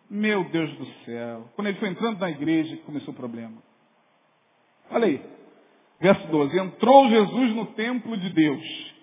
meu 0.09 0.43
Deus 0.45 0.72
do 0.78 0.86
céu, 1.03 1.49
quando 1.55 1.68
ele 1.68 1.80
foi 1.80 1.89
entrando 1.89 2.20
na 2.20 2.30
igreja, 2.30 2.78
começou 2.86 3.13
o 3.13 3.18
problema. 3.18 3.57
Olha 4.89 5.05
aí, 5.05 5.22
verso 5.99 6.28
12. 6.28 6.57
Entrou 6.59 7.09
Jesus 7.09 7.55
no 7.55 7.65
templo 7.68 8.15
de 8.18 8.30
Deus. 8.30 8.95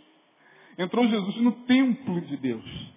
Entrou 0.79 1.07
Jesus 1.07 1.37
no 1.37 1.53
templo 1.53 2.21
de 2.23 2.37
Deus. 2.37 2.94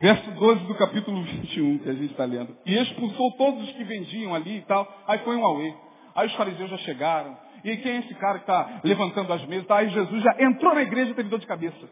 Verso 0.00 0.30
12 0.30 0.64
do 0.64 0.74
capítulo 0.76 1.22
21 1.22 1.78
que 1.78 1.88
a 1.88 1.92
gente 1.92 2.12
está 2.12 2.24
lendo. 2.24 2.56
E 2.64 2.74
expulsou 2.76 3.32
todos 3.32 3.64
os 3.64 3.72
que 3.72 3.82
vendiam 3.82 4.34
ali 4.34 4.58
e 4.58 4.62
tal. 4.62 4.86
Aí 5.06 5.18
foi 5.20 5.36
um 5.36 5.44
auê. 5.44 5.74
Aí 6.14 6.28
os 6.28 6.34
fariseus 6.34 6.70
já 6.70 6.78
chegaram. 6.78 7.36
E 7.64 7.76
quem 7.78 7.92
é 7.92 7.98
esse 7.98 8.14
cara 8.14 8.38
que 8.38 8.44
está 8.44 8.80
levantando 8.84 9.32
as 9.32 9.44
mesas? 9.46 9.68
Aí 9.70 9.88
Jesus 9.90 10.22
já 10.22 10.36
entrou 10.40 10.74
na 10.74 10.82
igreja 10.82 11.10
e 11.10 11.14
teve 11.14 11.28
dor 11.28 11.40
de 11.40 11.46
cabeça. 11.46 11.90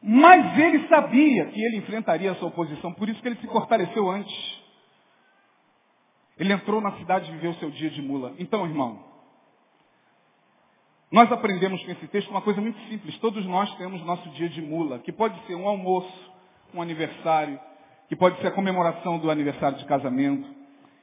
Mas 0.00 0.58
ele 0.58 0.86
sabia 0.86 1.46
que 1.46 1.60
ele 1.60 1.78
enfrentaria 1.78 2.30
essa 2.30 2.44
oposição, 2.44 2.92
por 2.92 3.08
isso 3.08 3.20
que 3.22 3.26
ele 3.26 3.40
se 3.40 3.46
fortaleceu 3.46 4.08
antes. 4.10 4.62
Ele 6.38 6.52
entrou 6.52 6.80
na 6.80 6.92
cidade 6.98 7.28
e 7.28 7.32
viveu 7.32 7.54
seu 7.54 7.70
dia 7.70 7.90
de 7.90 8.02
mula. 8.02 8.34
Então, 8.38 8.66
irmão, 8.66 9.13
nós 11.14 11.30
aprendemos 11.30 11.80
com 11.84 11.92
esse 11.92 12.08
texto 12.08 12.28
uma 12.28 12.42
coisa 12.42 12.60
muito 12.60 12.76
simples. 12.88 13.16
Todos 13.18 13.46
nós 13.46 13.72
temos 13.76 14.04
nosso 14.04 14.28
dia 14.30 14.48
de 14.48 14.60
mula, 14.60 14.98
que 14.98 15.12
pode 15.12 15.40
ser 15.46 15.54
um 15.54 15.68
almoço, 15.68 16.32
um 16.74 16.82
aniversário, 16.82 17.56
que 18.08 18.16
pode 18.16 18.36
ser 18.40 18.48
a 18.48 18.50
comemoração 18.50 19.20
do 19.20 19.30
aniversário 19.30 19.78
de 19.78 19.84
casamento, 19.84 20.44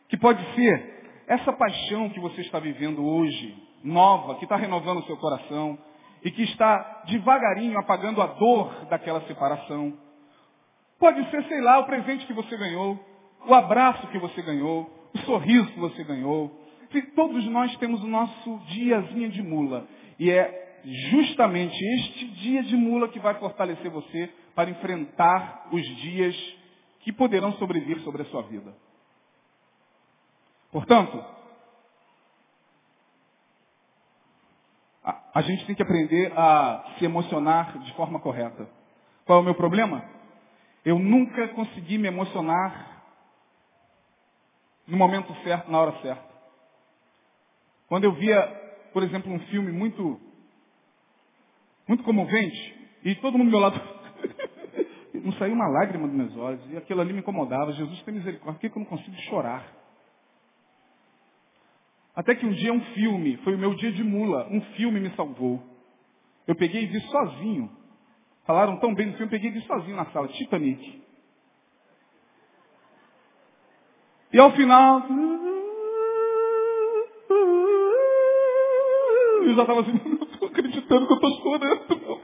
que 0.09 0.17
pode 0.17 0.43
ser 0.53 1.23
essa 1.27 1.53
paixão 1.53 2.09
que 2.09 2.19
você 2.19 2.41
está 2.41 2.59
vivendo 2.59 3.01
hoje, 3.01 3.55
nova, 3.85 4.35
que 4.35 4.43
está 4.43 4.57
renovando 4.57 4.99
o 4.99 5.05
seu 5.05 5.15
coração 5.15 5.79
e 6.25 6.29
que 6.29 6.43
está 6.43 7.03
devagarinho 7.05 7.79
apagando 7.79 8.21
a 8.21 8.27
dor 8.27 8.87
daquela 8.89 9.21
separação. 9.21 9.97
Pode 10.99 11.23
ser, 11.31 11.41
sei 11.45 11.61
lá, 11.61 11.79
o 11.79 11.85
presente 11.85 12.25
que 12.25 12.33
você 12.33 12.57
ganhou, 12.57 12.99
o 13.47 13.53
abraço 13.53 14.05
que 14.07 14.19
você 14.19 14.41
ganhou, 14.41 14.91
o 15.15 15.19
sorriso 15.19 15.71
que 15.71 15.79
você 15.79 16.03
ganhou. 16.03 16.60
Todos 17.15 17.45
nós 17.45 17.75
temos 17.77 18.03
o 18.03 18.07
nosso 18.07 18.57
diazinho 18.67 19.29
de 19.29 19.41
mula. 19.41 19.87
E 20.19 20.29
é 20.29 20.81
justamente 21.11 21.77
este 21.99 22.27
dia 22.27 22.63
de 22.63 22.75
mula 22.75 23.07
que 23.09 23.19
vai 23.19 23.35
fortalecer 23.35 23.89
você 23.89 24.29
para 24.55 24.69
enfrentar 24.69 25.69
os 25.71 25.81
dias 25.97 26.35
que 27.01 27.11
poderão 27.11 27.53
sobrevir 27.53 27.99
sobre 28.01 28.23
a 28.23 28.25
sua 28.25 28.41
vida. 28.43 28.73
Portanto, 30.71 31.23
a, 35.03 35.21
a 35.35 35.41
gente 35.41 35.65
tem 35.65 35.75
que 35.75 35.83
aprender 35.83 36.31
a 36.35 36.95
se 36.97 37.05
emocionar 37.05 37.79
de 37.79 37.93
forma 37.93 38.19
correta. 38.19 38.69
Qual 39.25 39.39
é 39.39 39.41
o 39.41 39.45
meu 39.45 39.55
problema? 39.55 40.03
Eu 40.83 40.97
nunca 40.97 41.47
consegui 41.49 41.97
me 41.97 42.07
emocionar 42.07 43.03
no 44.87 44.97
momento 44.97 45.33
certo, 45.43 45.71
na 45.71 45.79
hora 45.79 46.01
certa. 46.01 46.30
Quando 47.91 48.05
eu 48.05 48.13
via, 48.13 48.41
por 48.93 49.03
exemplo, 49.03 49.29
um 49.29 49.39
filme 49.47 49.69
muito, 49.69 50.17
muito 51.85 52.05
comovente, 52.05 52.89
e 53.03 53.15
todo 53.15 53.37
mundo 53.37 53.47
do 53.47 53.51
meu 53.51 53.59
lado 53.59 53.81
não 55.13 55.33
saiu 55.33 55.53
uma 55.53 55.67
lágrima 55.67 56.07
dos 56.07 56.15
meus 56.15 56.37
olhos, 56.37 56.61
e 56.71 56.77
aquilo 56.77 57.01
ali 57.01 57.11
me 57.11 57.19
incomodava. 57.19 57.73
Jesus 57.73 58.01
tem 58.03 58.13
misericórdia, 58.13 58.53
por 58.53 58.59
que 58.61 58.77
eu 58.77 58.81
não 58.81 58.85
consigo 58.85 59.13
chorar? 59.23 59.69
Até 62.15 62.33
que 62.33 62.45
um 62.45 62.53
dia 62.53 62.71
um 62.71 62.79
filme, 62.93 63.35
foi 63.43 63.55
o 63.55 63.59
meu 63.59 63.75
dia 63.75 63.91
de 63.91 64.05
mula, 64.05 64.47
um 64.49 64.61
filme 64.77 65.01
me 65.01 65.13
salvou. 65.17 65.61
Eu 66.47 66.55
peguei 66.55 66.83
e 66.83 66.87
vi 66.87 67.01
sozinho. 67.01 67.69
Falaram 68.45 68.77
tão 68.77 68.95
bem 68.95 69.07
do 69.07 69.17
filme, 69.17 69.25
eu 69.25 69.37
peguei 69.37 69.49
e 69.49 69.53
vi 69.53 69.67
sozinho 69.67 69.97
na 69.97 70.05
sala, 70.11 70.29
Titanic. 70.29 71.03
E 74.31 74.39
ao 74.39 74.53
final, 74.53 75.09
eu 79.51 79.55
já 79.55 79.61
estava 79.61 79.81
assim, 79.81 79.93
não 80.05 80.27
estou 80.27 80.47
acreditando 80.47 81.07
que 81.07 81.13
eu 81.13 81.17
estou 81.17 81.41
chorando. 81.41 82.21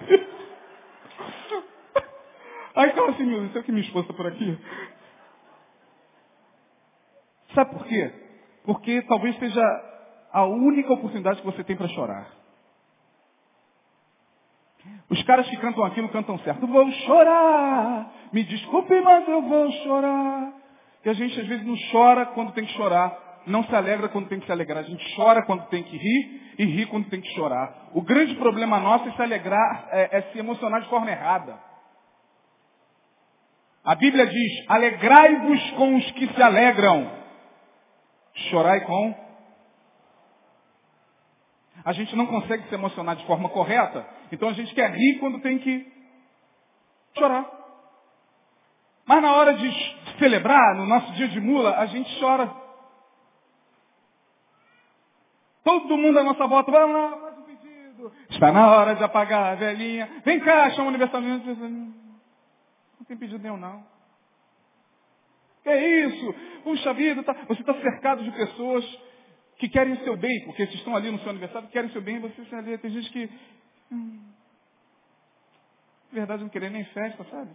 Aí 2.75 2.89
ficava 2.89 3.09
assim, 3.11 3.23
meu 3.23 3.39
Deus, 3.39 3.51
será 3.51 3.63
que 3.63 3.71
minha 3.71 3.83
esposa 3.83 4.05
está 4.05 4.13
por 4.13 4.27
aqui? 4.27 4.57
Sabe 7.53 7.71
por 7.71 7.85
quê? 7.85 8.11
Porque 8.63 9.01
talvez 9.03 9.37
seja 9.39 9.61
a 10.31 10.45
única 10.45 10.93
oportunidade 10.93 11.39
que 11.39 11.45
você 11.45 11.63
tem 11.63 11.75
para 11.75 11.87
chorar. 11.87 12.31
Os 15.09 15.23
caras 15.23 15.49
que 15.49 15.57
cantam 15.57 15.83
aquilo 15.83 16.09
cantam 16.09 16.37
certo. 16.39 16.67
Vou 16.67 16.91
chorar. 16.91 18.11
Me 18.31 18.43
desculpe, 18.43 19.01
mas 19.01 19.27
eu 19.27 19.41
vou 19.41 19.71
chorar. 19.83 20.53
E 21.03 21.09
a 21.09 21.13
gente 21.13 21.39
às 21.39 21.47
vezes 21.47 21.65
não 21.65 21.75
chora 21.91 22.25
quando 22.27 22.51
tem 22.53 22.65
que 22.65 22.73
chorar. 22.73 23.26
Não 23.47 23.63
se 23.63 23.75
alegra 23.75 24.09
quando 24.09 24.27
tem 24.27 24.39
que 24.39 24.45
se 24.45 24.51
alegrar. 24.51 24.79
A 24.79 24.87
gente 24.87 25.15
chora 25.15 25.41
quando 25.43 25.67
tem 25.67 25.81
que 25.81 25.97
rir 25.97 26.53
e 26.59 26.65
ri 26.65 26.85
quando 26.85 27.09
tem 27.09 27.21
que 27.21 27.33
chorar. 27.33 27.89
O 27.93 28.01
grande 28.01 28.35
problema 28.35 28.79
nosso 28.79 29.07
é 29.07 29.11
se 29.13 29.21
alegrar, 29.21 29.87
é, 29.91 30.17
é 30.17 30.21
se 30.23 30.37
emocionar 30.37 30.81
de 30.81 30.89
forma 30.89 31.09
errada. 31.09 31.57
A 33.83 33.95
Bíblia 33.95 34.27
diz, 34.27 34.65
alegrai-vos 34.67 35.71
com 35.71 35.95
os 35.95 36.11
que 36.11 36.27
se 36.27 36.41
alegram. 36.43 37.09
Chorai 38.49 38.81
com. 38.81 39.15
A 41.85 41.93
gente 41.93 42.13
não 42.15 42.25
consegue 42.25 42.67
se 42.67 42.75
emocionar 42.75 43.15
de 43.15 43.25
forma 43.25 43.47
correta, 43.47 44.05
então 44.31 44.49
a 44.49 44.53
gente 44.53 44.73
quer 44.75 44.91
rir 44.91 45.19
quando 45.19 45.39
tem 45.39 45.57
que 45.57 45.89
chorar. 47.17 47.49
Mas 49.05 49.21
na 49.21 49.33
hora 49.33 49.53
de 49.53 49.71
celebrar, 50.19 50.75
no 50.75 50.85
nosso 50.85 51.13
dia 51.13 51.29
de 51.29 51.39
mula, 51.39 51.77
a 51.77 51.85
gente 51.85 52.19
chora. 52.19 52.66
Todo 55.67 55.97
mundo 55.97 56.17
à 56.17 56.23
nossa 56.23 56.47
volta, 56.47 56.71
vai 56.71 56.89
lá, 56.89 57.17
faz 57.17 57.37
um 57.39 57.41
pedido. 57.41 58.13
Está 58.29 58.53
na 58.53 58.71
hora 58.71 58.95
de 58.95 59.03
apagar 59.03 59.51
a 59.51 59.55
velhinha. 59.55 60.09
Vem 60.23 60.39
cá, 60.39 60.69
chama 60.69 60.85
o 60.85 60.89
aniversário. 60.89 61.27
Não 61.27 61.93
tem 63.05 63.17
pedido 63.17 63.43
nenhum, 63.43 63.57
não. 63.57 63.83
Que 65.63 65.69
é 65.69 66.05
isso? 66.05 66.33
Puxa 66.63 66.93
vida, 66.93 67.21
tá, 67.21 67.33
você 67.49 67.59
está 67.59 67.73
cercado 67.81 68.23
de 68.23 68.31
pessoas 68.31 68.85
que 69.57 69.67
querem 69.67 69.91
o 69.91 70.03
seu 70.05 70.15
bem, 70.15 70.45
porque 70.45 70.65
se 70.67 70.75
estão 70.75 70.95
ali 70.95 71.11
no 71.11 71.19
seu 71.19 71.31
aniversário, 71.31 71.67
querem 71.67 71.89
o 71.89 71.91
seu 71.91 72.01
bem, 72.01 72.21
você 72.21 72.45
se 72.45 72.55
ali. 72.55 72.77
Tem 72.77 72.89
gente 72.89 73.11
que. 73.11 73.29
Hum, 73.91 74.21
verdade, 76.13 76.43
não 76.43 76.49
querer 76.49 76.69
nem 76.69 76.85
festa, 76.85 77.25
sabe? 77.25 77.51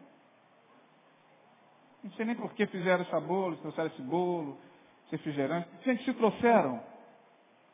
Não 2.04 2.12
sei 2.12 2.26
nem 2.26 2.34
por 2.34 2.52
que 2.52 2.66
fizeram 2.66 3.04
esse 3.04 3.20
bolo, 3.20 3.56
trouxeram 3.56 3.88
esse 3.88 4.02
bolo, 4.02 4.60
esse 5.06 5.12
refrigerante. 5.12 5.66
Gente, 5.82 6.04
se 6.04 6.12
trouxeram, 6.12 6.91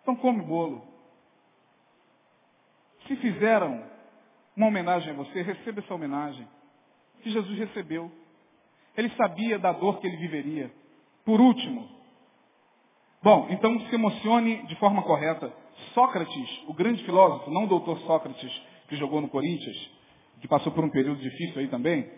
então 0.03 0.17
come 0.17 0.43
bolo. 0.43 0.87
Se 3.07 3.17
fizeram 3.17 3.83
uma 4.57 4.67
homenagem 4.67 5.11
a 5.11 5.17
você, 5.17 5.43
receba 5.43 5.81
essa 5.81 5.95
homenagem 5.95 6.47
que 7.23 7.31
Jesus 7.31 7.59
recebeu. 7.59 8.11
Ele 8.97 9.11
sabia 9.11 9.59
da 9.59 9.73
dor 9.73 10.01
que 10.01 10.07
ele 10.07 10.17
viveria. 10.17 10.73
Por 11.25 11.41
último, 11.41 11.89
bom, 13.23 13.47
então 13.51 13.79
se 13.81 13.95
emocione 13.95 14.67
de 14.67 14.75
forma 14.77 15.03
correta. 15.03 15.53
Sócrates, 15.95 16.65
o 16.67 16.75
grande 16.75 17.05
filósofo, 17.05 17.51
não 17.51 17.65
o 17.65 17.69
doutor 17.69 17.99
Sócrates, 18.01 18.63
que 18.89 18.97
jogou 18.97 19.21
no 19.21 19.29
Corinthians, 19.29 19.91
que 20.41 20.49
passou 20.49 20.73
por 20.73 20.85
um 20.85 20.91
período 20.91 21.21
difícil 21.21 21.61
aí 21.61 21.69
também, 21.69 22.11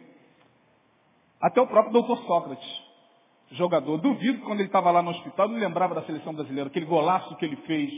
até 1.41 1.61
o 1.61 1.67
próprio 1.67 1.93
doutor 1.93 2.19
Sócrates, 2.27 2.83
jogador. 3.53 3.99
Duvido 3.99 4.39
que 4.39 4.45
quando 4.45 4.61
ele 4.61 4.69
estava 4.69 4.91
lá 4.91 5.03
no 5.03 5.11
hospital, 5.11 5.49
não 5.49 5.59
lembrava 5.59 5.95
da 5.95 6.03
seleção 6.03 6.35
brasileira, 6.35 6.69
aquele 6.69 6.87
golaço 6.87 7.35
que 7.37 7.45
ele 7.45 7.57
fez 7.57 7.93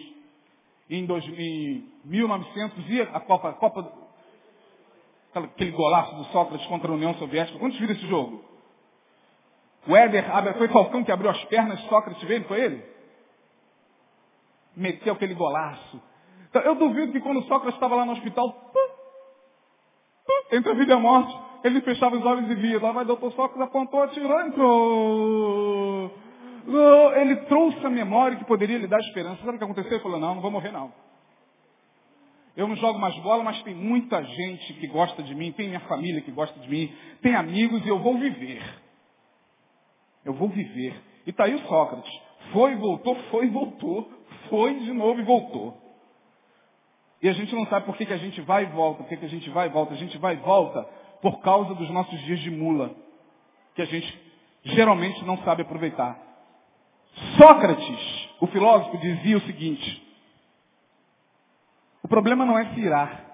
em, 0.89 1.07
dois, 1.07 1.25
em 1.27 1.89
1900 2.05 2.89
e 2.89 3.01
a 3.03 3.21
Copa, 3.21 3.51
a 3.51 3.53
Copa 3.55 3.93
aquele 5.35 5.71
golaço 5.71 6.15
do 6.17 6.25
Sócrates 6.27 6.67
contra 6.67 6.91
a 6.91 6.95
União 6.95 7.15
Soviética. 7.15 7.59
Quantos 7.59 7.79
viram 7.79 7.95
esse 7.95 8.07
jogo? 8.07 8.45
O 9.87 9.97
Éder 9.97 10.25
foi 10.59 10.69
Falcão 10.69 11.03
que 11.03 11.11
abriu 11.11 11.31
as 11.31 11.43
pernas, 11.45 11.81
Sócrates 11.85 12.23
veio, 12.25 12.45
foi 12.45 12.61
ele? 12.61 12.93
Meteu 14.77 15.15
aquele 15.15 15.35
golaço. 15.35 16.01
Então, 16.49 16.63
eu 16.63 16.75
duvido 16.75 17.13
que 17.13 17.21
quando 17.21 17.43
Sócrates 17.45 17.75
estava 17.75 17.97
lá 17.97 18.05
no 18.05 18.13
hospital, 18.13 18.73
entre 20.53 20.71
a 20.71 20.75
vida 20.75 20.93
e 20.93 20.97
a 20.97 21.01
morte. 21.01 21.52
Ele 21.65 21.81
fechava 21.83 22.17
os 22.17 22.25
olhos 22.25 22.51
e 22.51 22.55
via. 22.55 22.81
Lá 22.81 22.93
vai 22.93 23.05
doutor 23.05 23.33
Sócrates, 23.33 23.61
apontou, 23.61 24.03
atirou, 24.03 24.41
entrou. 24.41 26.11
Ele 27.17 27.37
trouxe 27.47 27.85
a 27.85 27.91
memória 27.91 28.37
que 28.37 28.45
poderia 28.45 28.79
lhe 28.79 28.87
dar 28.87 29.01
esperança. 29.01 29.41
Sabe 29.45 29.57
o 29.57 29.59
que 29.59 29.65
aconteceu? 29.65 29.93
Ele 29.93 30.03
falou, 30.03 30.19
não, 30.19 30.35
não 30.35 30.43
vou 30.43 30.51
morrer 30.51 30.73
não. 30.73 30.93
Eu 32.57 32.69
não 32.69 32.77
jogo 32.77 32.99
mais 32.99 33.17
bola, 33.21 33.43
mas 33.43 33.63
tem 33.63 33.75
muita 33.75 34.23
gente 34.23 34.75
que 34.75 34.87
gosta 34.87 35.23
de 35.23 35.35
mim, 35.35 35.53
tem 35.53 35.69
minha 35.69 35.81
família 35.81 36.21
que 36.21 36.31
gosta 36.31 36.59
de 36.61 36.69
mim, 36.69 36.95
tem 37.23 37.35
amigos 37.35 37.85
e 37.85 37.89
eu 37.89 37.99
vou 37.99 38.19
viver. 38.19 38.63
Eu 40.25 40.35
vou 40.35 40.49
viver. 40.49 40.95
E 41.27 41.31
está 41.31 41.45
aí 41.45 41.55
o 41.55 41.67
Sócrates. 41.67 42.13
Foi, 42.53 42.75
voltou, 42.77 43.15
foi, 43.31 43.49
voltou. 43.49 44.11
Foi 44.51 44.75
de 44.81 44.93
novo 44.93 45.21
e 45.21 45.25
voltou. 45.25 45.81
E 47.23 47.29
a 47.29 47.33
gente 47.33 47.55
não 47.55 47.65
sabe 47.67 47.87
por 47.87 47.97
que, 47.97 48.05
que 48.05 48.13
a 48.13 48.19
gente 48.19 48.41
vai 48.43 48.65
e 48.65 48.67
volta, 48.67 49.03
por 49.03 49.09
que, 49.09 49.17
que 49.17 49.25
a 49.25 49.29
gente 49.29 49.49
vai 49.51 49.69
e 49.69 49.71
volta. 49.71 49.95
A 49.95 49.97
gente 49.97 50.19
vai 50.19 50.35
e 50.35 50.39
volta 50.39 50.87
por 51.23 51.41
causa 51.41 51.75
dos 51.75 51.89
nossos 51.89 52.21
dias 52.23 52.41
de 52.41 52.51
mula, 52.51 52.95
que 53.77 53.81
a 53.81 53.85
gente 53.87 54.33
geralmente 54.65 55.25
não 55.25 55.39
sabe 55.45 55.63
aproveitar. 55.63 56.19
Sócrates, 57.39 58.29
o 58.41 58.47
filósofo, 58.49 58.99
dizia 58.99 59.39
o 59.39 59.43
seguinte: 59.43 60.03
o 62.03 62.09
problema 62.09 62.45
não 62.45 62.59
é 62.59 62.75
se 62.75 62.81
irar. 62.81 63.25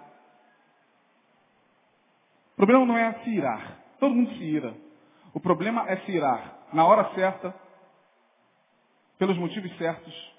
O 2.53 2.57
problema 2.57 2.85
não 2.85 2.99
é 2.99 3.13
se 3.25 3.31
irar. 3.31 3.79
Todo 3.99 4.15
mundo 4.15 4.31
se 4.37 4.45
ira. 4.45 4.75
O 5.33 5.41
problema 5.41 5.89
é 5.89 5.97
se 5.99 6.13
irar 6.13 6.59
na 6.73 6.85
hora 6.85 7.15
certa, 7.15 7.55
pelos 9.19 9.39
motivos 9.39 9.75
certos 9.79 10.35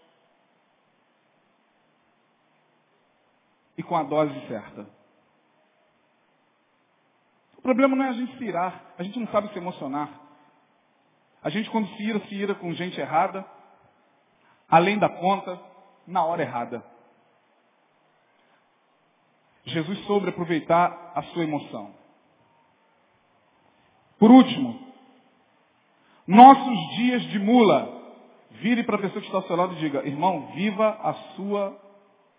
e 3.78 3.84
com 3.84 3.96
a 3.96 4.04
dose 4.04 4.48
certa. 4.48 4.99
O 7.70 7.72
problema 7.72 7.96
não 7.96 8.06
é 8.06 8.10
a 8.10 8.14
gente 8.14 8.36
se 8.36 8.44
irar, 8.44 8.82
a 8.98 9.04
gente 9.04 9.20
não 9.20 9.28
sabe 9.28 9.54
se 9.54 9.60
emocionar. 9.60 10.10
A 11.44 11.52
gente 11.52 11.70
quando 11.70 11.88
se 11.90 12.02
ira, 12.02 12.20
se 12.22 12.34
ira 12.34 12.56
com 12.56 12.74
gente 12.74 13.00
errada, 13.00 13.46
além 14.68 14.98
da 14.98 15.08
conta, 15.08 15.62
na 16.08 16.26
hora 16.26 16.42
errada. 16.42 16.84
Jesus 19.66 20.04
soube 20.08 20.30
aproveitar 20.30 21.12
a 21.14 21.22
sua 21.22 21.44
emoção. 21.44 21.94
Por 24.18 24.32
último, 24.32 24.92
nossos 26.26 26.96
dias 26.96 27.22
de 27.22 27.38
mula. 27.38 27.98
Vire 28.50 28.84
para 28.84 28.96
a 28.96 29.00
pessoa 29.00 29.22
que 29.22 29.28
está 29.28 29.38
ao 29.38 29.44
seu 29.44 29.56
lado 29.56 29.74
e 29.74 29.78
diga, 29.78 30.08
irmão, 30.08 30.54
viva 30.56 30.90
a 31.04 31.14
sua, 31.36 31.80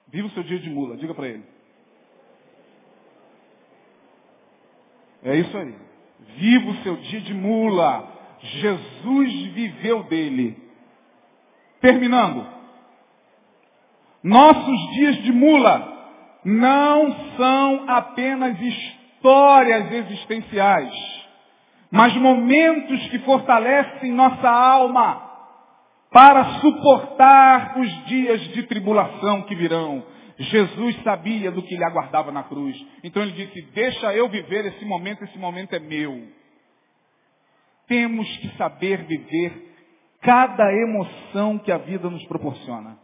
viva 0.09 0.27
o 0.27 0.31
seu 0.33 0.43
dia 0.43 0.59
de 0.59 0.69
mula. 0.69 0.97
Diga 0.97 1.15
para 1.15 1.29
ele. 1.29 1.60
É 5.25 5.37
isso 5.37 5.57
aí. 5.57 5.75
Viva 6.37 6.71
o 6.71 6.83
seu 6.83 6.97
dia 6.97 7.21
de 7.21 7.35
mula. 7.35 8.09
Jesus 8.41 9.33
viveu 9.53 10.03
dele. 10.05 10.57
Terminando. 11.81 12.47
Nossos 14.23 14.91
dias 14.95 15.17
de 15.23 15.33
mula 15.33 15.91
não 16.45 17.15
são 17.37 17.85
apenas 17.89 18.59
histórias 18.61 19.93
existenciais, 19.93 20.95
mas 21.91 22.15
momentos 22.17 23.09
que 23.09 23.19
fortalecem 23.21 24.13
nossa 24.13 24.49
alma 24.49 25.31
para 26.11 26.45
suportar 26.61 27.79
os 27.79 28.05
dias 28.07 28.41
de 28.53 28.63
tribulação 28.65 29.43
que 29.43 29.55
virão. 29.55 30.03
Jesus 30.41 30.97
sabia 31.03 31.51
do 31.51 31.63
que 31.63 31.77
lhe 31.77 31.85
aguardava 31.85 32.33
na 32.33 32.43
cruz. 32.43 32.75
Então 33.05 33.23
ele 33.23 33.33
disse, 33.33 33.61
deixa 33.73 34.15
eu 34.15 34.27
viver 34.29 34.65
esse 34.65 34.85
momento, 34.87 35.23
esse 35.23 35.39
momento 35.39 35.75
é 35.75 35.79
meu. 35.79 36.29
Temos 37.87 38.27
que 38.39 38.57
saber 38.57 39.05
viver 39.05 39.75
cada 40.23 40.65
emoção 40.73 41.59
que 41.59 41.71
a 41.71 41.77
vida 41.77 42.09
nos 42.09 42.25
proporciona. 42.25 42.97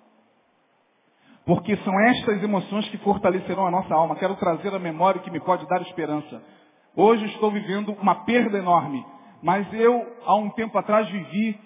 Porque 1.44 1.76
são 1.76 2.00
estas 2.08 2.42
emoções 2.42 2.88
que 2.88 2.96
fortalecerão 2.98 3.66
a 3.66 3.70
nossa 3.70 3.94
alma. 3.94 4.16
Quero 4.16 4.36
trazer 4.36 4.74
a 4.74 4.78
memória 4.78 5.20
que 5.20 5.30
me 5.30 5.40
pode 5.40 5.68
dar 5.68 5.82
esperança. 5.82 6.42
Hoje 6.94 7.26
estou 7.26 7.50
vivendo 7.50 7.92
uma 8.00 8.24
perda 8.24 8.56
enorme. 8.56 9.04
Mas 9.42 9.70
eu, 9.74 10.16
há 10.24 10.34
um 10.36 10.48
tempo 10.50 10.76
atrás, 10.78 11.06
vivi 11.10 11.60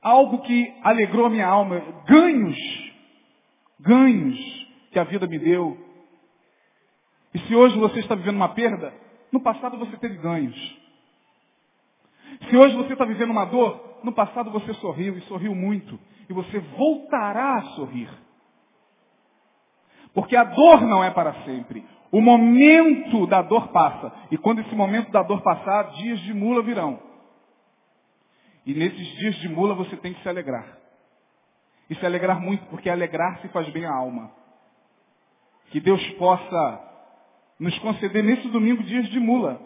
algo 0.00 0.38
que 0.40 0.74
alegrou 0.82 1.26
a 1.26 1.30
minha 1.30 1.46
alma. 1.46 1.78
Ganhos. 2.06 2.91
Ganhos 3.82 4.38
que 4.90 4.98
a 4.98 5.04
vida 5.04 5.26
me 5.26 5.38
deu. 5.38 5.76
E 7.34 7.38
se 7.40 7.54
hoje 7.54 7.78
você 7.78 8.00
está 8.00 8.14
vivendo 8.14 8.36
uma 8.36 8.50
perda, 8.50 8.92
no 9.30 9.40
passado 9.40 9.78
você 9.78 9.96
teve 9.96 10.16
ganhos. 10.16 10.82
Se 12.48 12.56
hoje 12.56 12.76
você 12.76 12.92
está 12.92 13.04
vivendo 13.04 13.30
uma 13.30 13.44
dor, 13.44 13.98
no 14.02 14.12
passado 14.12 14.50
você 14.50 14.72
sorriu 14.74 15.16
e 15.16 15.22
sorriu 15.22 15.54
muito. 15.54 15.98
E 16.28 16.32
você 16.32 16.58
voltará 16.58 17.56
a 17.56 17.62
sorrir. 17.74 18.10
Porque 20.14 20.36
a 20.36 20.44
dor 20.44 20.82
não 20.82 21.02
é 21.02 21.10
para 21.10 21.32
sempre. 21.44 21.84
O 22.10 22.20
momento 22.20 23.26
da 23.26 23.40
dor 23.40 23.68
passa. 23.68 24.12
E 24.30 24.36
quando 24.36 24.60
esse 24.60 24.74
momento 24.74 25.10
da 25.10 25.22
dor 25.22 25.40
passar, 25.42 25.92
dias 25.92 26.20
de 26.20 26.34
mula 26.34 26.62
virão. 26.62 27.00
E 28.66 28.74
nesses 28.74 29.06
dias 29.16 29.34
de 29.36 29.48
mula 29.48 29.74
você 29.74 29.96
tem 29.96 30.12
que 30.12 30.22
se 30.22 30.28
alegrar. 30.28 30.78
E 31.92 31.94
se 31.96 32.06
alegrar 32.06 32.40
muito, 32.40 32.64
porque 32.70 32.88
alegrar-se 32.88 33.46
faz 33.48 33.68
bem 33.68 33.84
à 33.84 33.92
alma. 33.94 34.32
Que 35.70 35.78
Deus 35.78 36.02
possa 36.12 36.80
nos 37.60 37.78
conceder 37.80 38.24
nesse 38.24 38.48
domingo 38.48 38.82
dias 38.82 39.10
de 39.10 39.20
mula. 39.20 39.60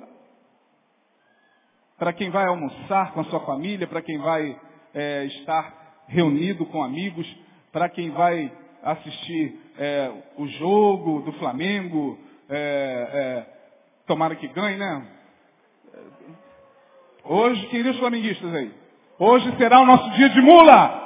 Para 1.96 2.12
quem 2.12 2.28
vai 2.28 2.44
almoçar 2.46 3.12
com 3.12 3.20
a 3.20 3.24
sua 3.26 3.38
família, 3.46 3.86
para 3.86 4.02
quem 4.02 4.18
vai 4.18 4.60
é, 4.92 5.24
estar 5.26 6.02
reunido 6.08 6.66
com 6.66 6.82
amigos, 6.82 7.32
para 7.70 7.88
quem 7.88 8.10
vai 8.10 8.52
assistir 8.82 9.60
é, 9.78 10.10
o 10.36 10.48
jogo 10.48 11.22
do 11.22 11.32
Flamengo, 11.34 12.18
é, 12.48 13.08
é, 13.12 13.46
tomara 14.04 14.34
que 14.34 14.48
ganhe, 14.48 14.76
né? 14.76 15.06
Hoje, 17.22 17.64
quem 17.68 17.88
os 17.88 17.98
flamenguistas 18.00 18.52
aí? 18.52 18.74
Hoje 19.16 19.56
será 19.58 19.80
o 19.80 19.86
nosso 19.86 20.10
dia 20.10 20.28
de 20.28 20.40
mula. 20.40 21.05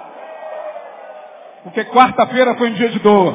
Porque 1.62 1.84
quarta-feira 1.86 2.56
foi 2.56 2.70
um 2.70 2.74
dia 2.74 2.88
de 2.88 2.98
dor. 3.00 3.34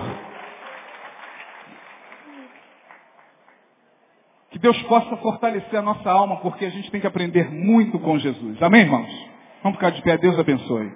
Que 4.50 4.60
Deus 4.60 4.82
possa 4.84 5.18
fortalecer 5.18 5.78
a 5.78 5.82
nossa 5.82 6.10
alma, 6.10 6.38
porque 6.38 6.66
a 6.66 6.70
gente 6.70 6.90
tem 6.90 7.02
que 7.02 7.08
aprender 7.08 7.52
muito 7.52 8.00
com 8.00 8.18
Jesus. 8.18 8.62
Amém, 8.64 8.82
irmãos? 8.82 9.30
Vamos 9.62 9.78
ficar 9.78 9.92
de 9.92 10.02
pé. 10.02 10.18
Deus 10.18 10.40
abençoe. 10.40 10.92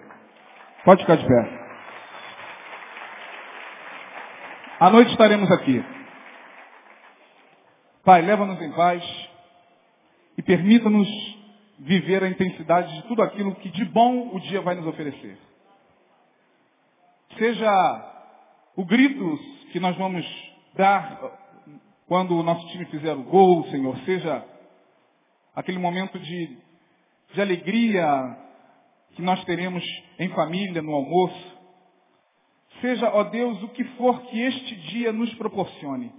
Pode 0.86 1.02
ficar 1.02 1.18
de 1.18 1.26
pé. 1.26 1.60
À 4.80 4.90
noite 4.90 5.12
estaremos 5.12 5.52
aqui. 5.52 5.84
Pai, 8.04 8.22
leva-nos 8.22 8.62
em 8.62 8.72
paz 8.72 9.04
e 10.38 10.42
permita-nos 10.42 11.08
viver 11.80 12.24
a 12.24 12.30
intensidade 12.30 12.94
de 12.96 13.08
tudo 13.10 13.22
aquilo 13.22 13.56
que 13.56 13.70
de 13.70 13.86
bom 13.86 14.30
o 14.34 14.40
dia 14.40 14.62
vai 14.62 14.76
nos 14.76 14.88
oferecer. 14.88 15.38
Seja 17.40 17.72
o 18.76 18.84
grito 18.84 19.40
que 19.72 19.80
nós 19.80 19.96
vamos 19.96 20.26
dar 20.76 21.22
quando 22.06 22.38
o 22.38 22.44
nosso 22.44 22.68
time 22.68 22.84
fizer 22.88 23.14
o 23.14 23.24
gol, 23.24 23.64
Senhor, 23.68 23.98
seja 24.00 24.46
aquele 25.56 25.80
momento 25.80 26.20
de, 26.20 26.58
de 27.34 27.42
alegria 27.42 28.38
que 29.16 29.22
nós 29.22 29.42
teremos 29.46 29.82
em 30.20 30.28
família, 30.30 30.82
no 30.82 30.94
almoço, 30.94 31.58
seja, 32.82 33.10
ó 33.10 33.24
Deus, 33.24 33.64
o 33.64 33.70
que 33.70 33.86
for 33.96 34.22
que 34.24 34.38
este 34.38 34.76
dia 34.76 35.14
nos 35.14 35.34
proporcione. 35.36 36.12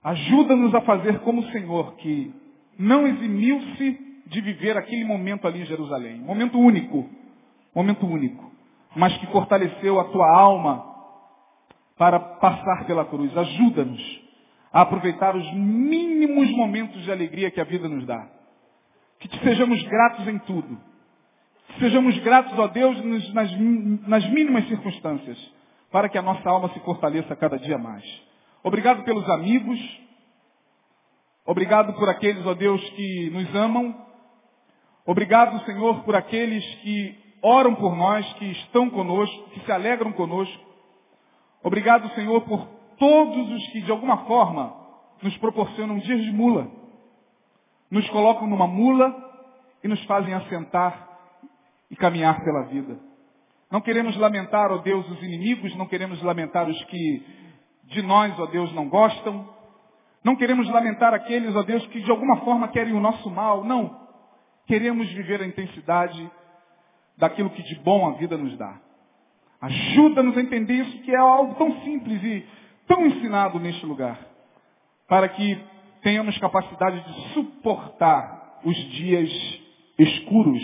Ajuda-nos 0.00 0.72
a 0.76 0.82
fazer 0.82 1.18
como 1.22 1.40
o 1.40 1.50
Senhor, 1.50 1.96
que 1.96 2.32
não 2.78 3.04
eximiu-se 3.04 4.22
de 4.26 4.40
viver 4.40 4.76
aquele 4.76 5.04
momento 5.04 5.48
ali 5.48 5.62
em 5.62 5.66
Jerusalém. 5.66 6.20
Momento 6.20 6.56
único. 6.56 7.10
Momento 7.74 8.06
único. 8.06 8.53
Mas 8.94 9.16
que 9.18 9.26
fortaleceu 9.28 9.98
a 9.98 10.04
tua 10.04 10.28
alma 10.28 10.94
para 11.96 12.18
passar 12.18 12.86
pela 12.86 13.04
cruz. 13.04 13.36
Ajuda-nos 13.36 14.22
a 14.72 14.82
aproveitar 14.82 15.36
os 15.36 15.52
mínimos 15.54 16.50
momentos 16.50 17.02
de 17.02 17.12
alegria 17.12 17.50
que 17.50 17.60
a 17.60 17.64
vida 17.64 17.88
nos 17.88 18.04
dá. 18.06 18.28
Que 19.20 19.28
te 19.28 19.38
sejamos 19.38 19.82
gratos 19.84 20.26
em 20.26 20.38
tudo. 20.40 20.78
Que 21.68 21.80
sejamos 21.80 22.18
gratos, 22.18 22.58
ó 22.58 22.66
Deus, 22.68 23.02
nas, 23.32 23.50
nas 24.06 24.28
mínimas 24.30 24.66
circunstâncias, 24.68 25.38
para 25.90 26.08
que 26.08 26.18
a 26.18 26.22
nossa 26.22 26.48
alma 26.48 26.68
se 26.70 26.80
fortaleça 26.80 27.36
cada 27.36 27.58
dia 27.58 27.78
mais. 27.78 28.04
Obrigado 28.62 29.04
pelos 29.04 29.28
amigos. 29.30 29.78
Obrigado 31.46 31.92
por 31.94 32.08
aqueles, 32.08 32.44
ó 32.46 32.54
Deus, 32.54 32.82
que 32.90 33.30
nos 33.30 33.54
amam. 33.54 33.94
Obrigado, 35.06 35.64
Senhor, 35.66 36.02
por 36.02 36.16
aqueles 36.16 36.64
que 36.76 37.23
oram 37.44 37.74
por 37.74 37.94
nós, 37.94 38.26
que 38.34 38.46
estão 38.46 38.88
conosco, 38.88 39.50
que 39.50 39.60
se 39.60 39.70
alegram 39.70 40.12
conosco. 40.12 40.64
Obrigado, 41.62 42.08
Senhor, 42.14 42.40
por 42.40 42.66
todos 42.98 43.50
os 43.50 43.66
que 43.68 43.82
de 43.82 43.90
alguma 43.90 44.24
forma 44.24 44.74
nos 45.22 45.36
proporcionam 45.36 45.98
dias 45.98 46.22
de 46.22 46.32
mula. 46.32 46.66
Nos 47.90 48.08
colocam 48.08 48.48
numa 48.48 48.66
mula 48.66 49.14
e 49.82 49.88
nos 49.88 50.02
fazem 50.04 50.32
assentar 50.32 51.06
e 51.90 51.96
caminhar 51.96 52.42
pela 52.42 52.62
vida. 52.62 52.98
Não 53.70 53.82
queremos 53.82 54.16
lamentar, 54.16 54.72
ó 54.72 54.78
Deus, 54.78 55.06
os 55.10 55.22
inimigos, 55.22 55.76
não 55.76 55.86
queremos 55.86 56.22
lamentar 56.22 56.66
os 56.66 56.84
que 56.84 57.26
de 57.84 58.00
nós, 58.00 58.38
ó 58.40 58.46
Deus, 58.46 58.72
não 58.72 58.88
gostam. 58.88 59.52
Não 60.24 60.34
queremos 60.34 60.66
lamentar 60.70 61.12
aqueles, 61.12 61.54
ó 61.54 61.62
Deus, 61.62 61.86
que 61.88 62.00
de 62.00 62.10
alguma 62.10 62.38
forma 62.38 62.68
querem 62.68 62.94
o 62.94 63.00
nosso 63.00 63.28
mal. 63.30 63.62
Não. 63.64 64.00
Queremos 64.66 65.06
viver 65.12 65.42
a 65.42 65.46
intensidade 65.46 66.30
daquilo 67.16 67.50
que 67.50 67.62
de 67.62 67.74
bom 67.76 68.08
a 68.08 68.12
vida 68.12 68.36
nos 68.36 68.56
dá. 68.56 68.80
Ajuda-nos 69.60 70.36
a 70.36 70.40
entender 70.40 70.74
isso, 70.74 70.98
que 71.02 71.10
é 71.10 71.16
algo 71.16 71.54
tão 71.54 71.80
simples 71.82 72.22
e 72.22 72.46
tão 72.86 73.06
ensinado 73.06 73.58
neste 73.58 73.86
lugar, 73.86 74.18
para 75.08 75.28
que 75.28 75.58
tenhamos 76.02 76.36
capacidade 76.38 77.00
de 77.00 77.32
suportar 77.32 78.60
os 78.64 78.76
dias 78.92 79.30
escuros 79.98 80.62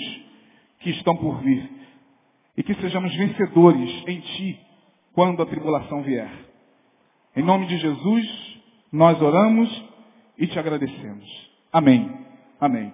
que 0.80 0.90
estão 0.90 1.16
por 1.16 1.40
vir 1.40 1.70
e 2.56 2.62
que 2.62 2.74
sejamos 2.74 3.14
vencedores 3.14 4.04
em 4.06 4.20
Ti 4.20 4.60
quando 5.14 5.42
a 5.42 5.46
tribulação 5.46 6.02
vier. 6.02 6.30
Em 7.34 7.42
nome 7.42 7.66
de 7.66 7.78
Jesus, 7.78 8.60
nós 8.92 9.20
oramos 9.22 9.84
e 10.36 10.46
te 10.46 10.58
agradecemos. 10.58 11.50
Amém. 11.72 12.10
Amém. 12.60 12.92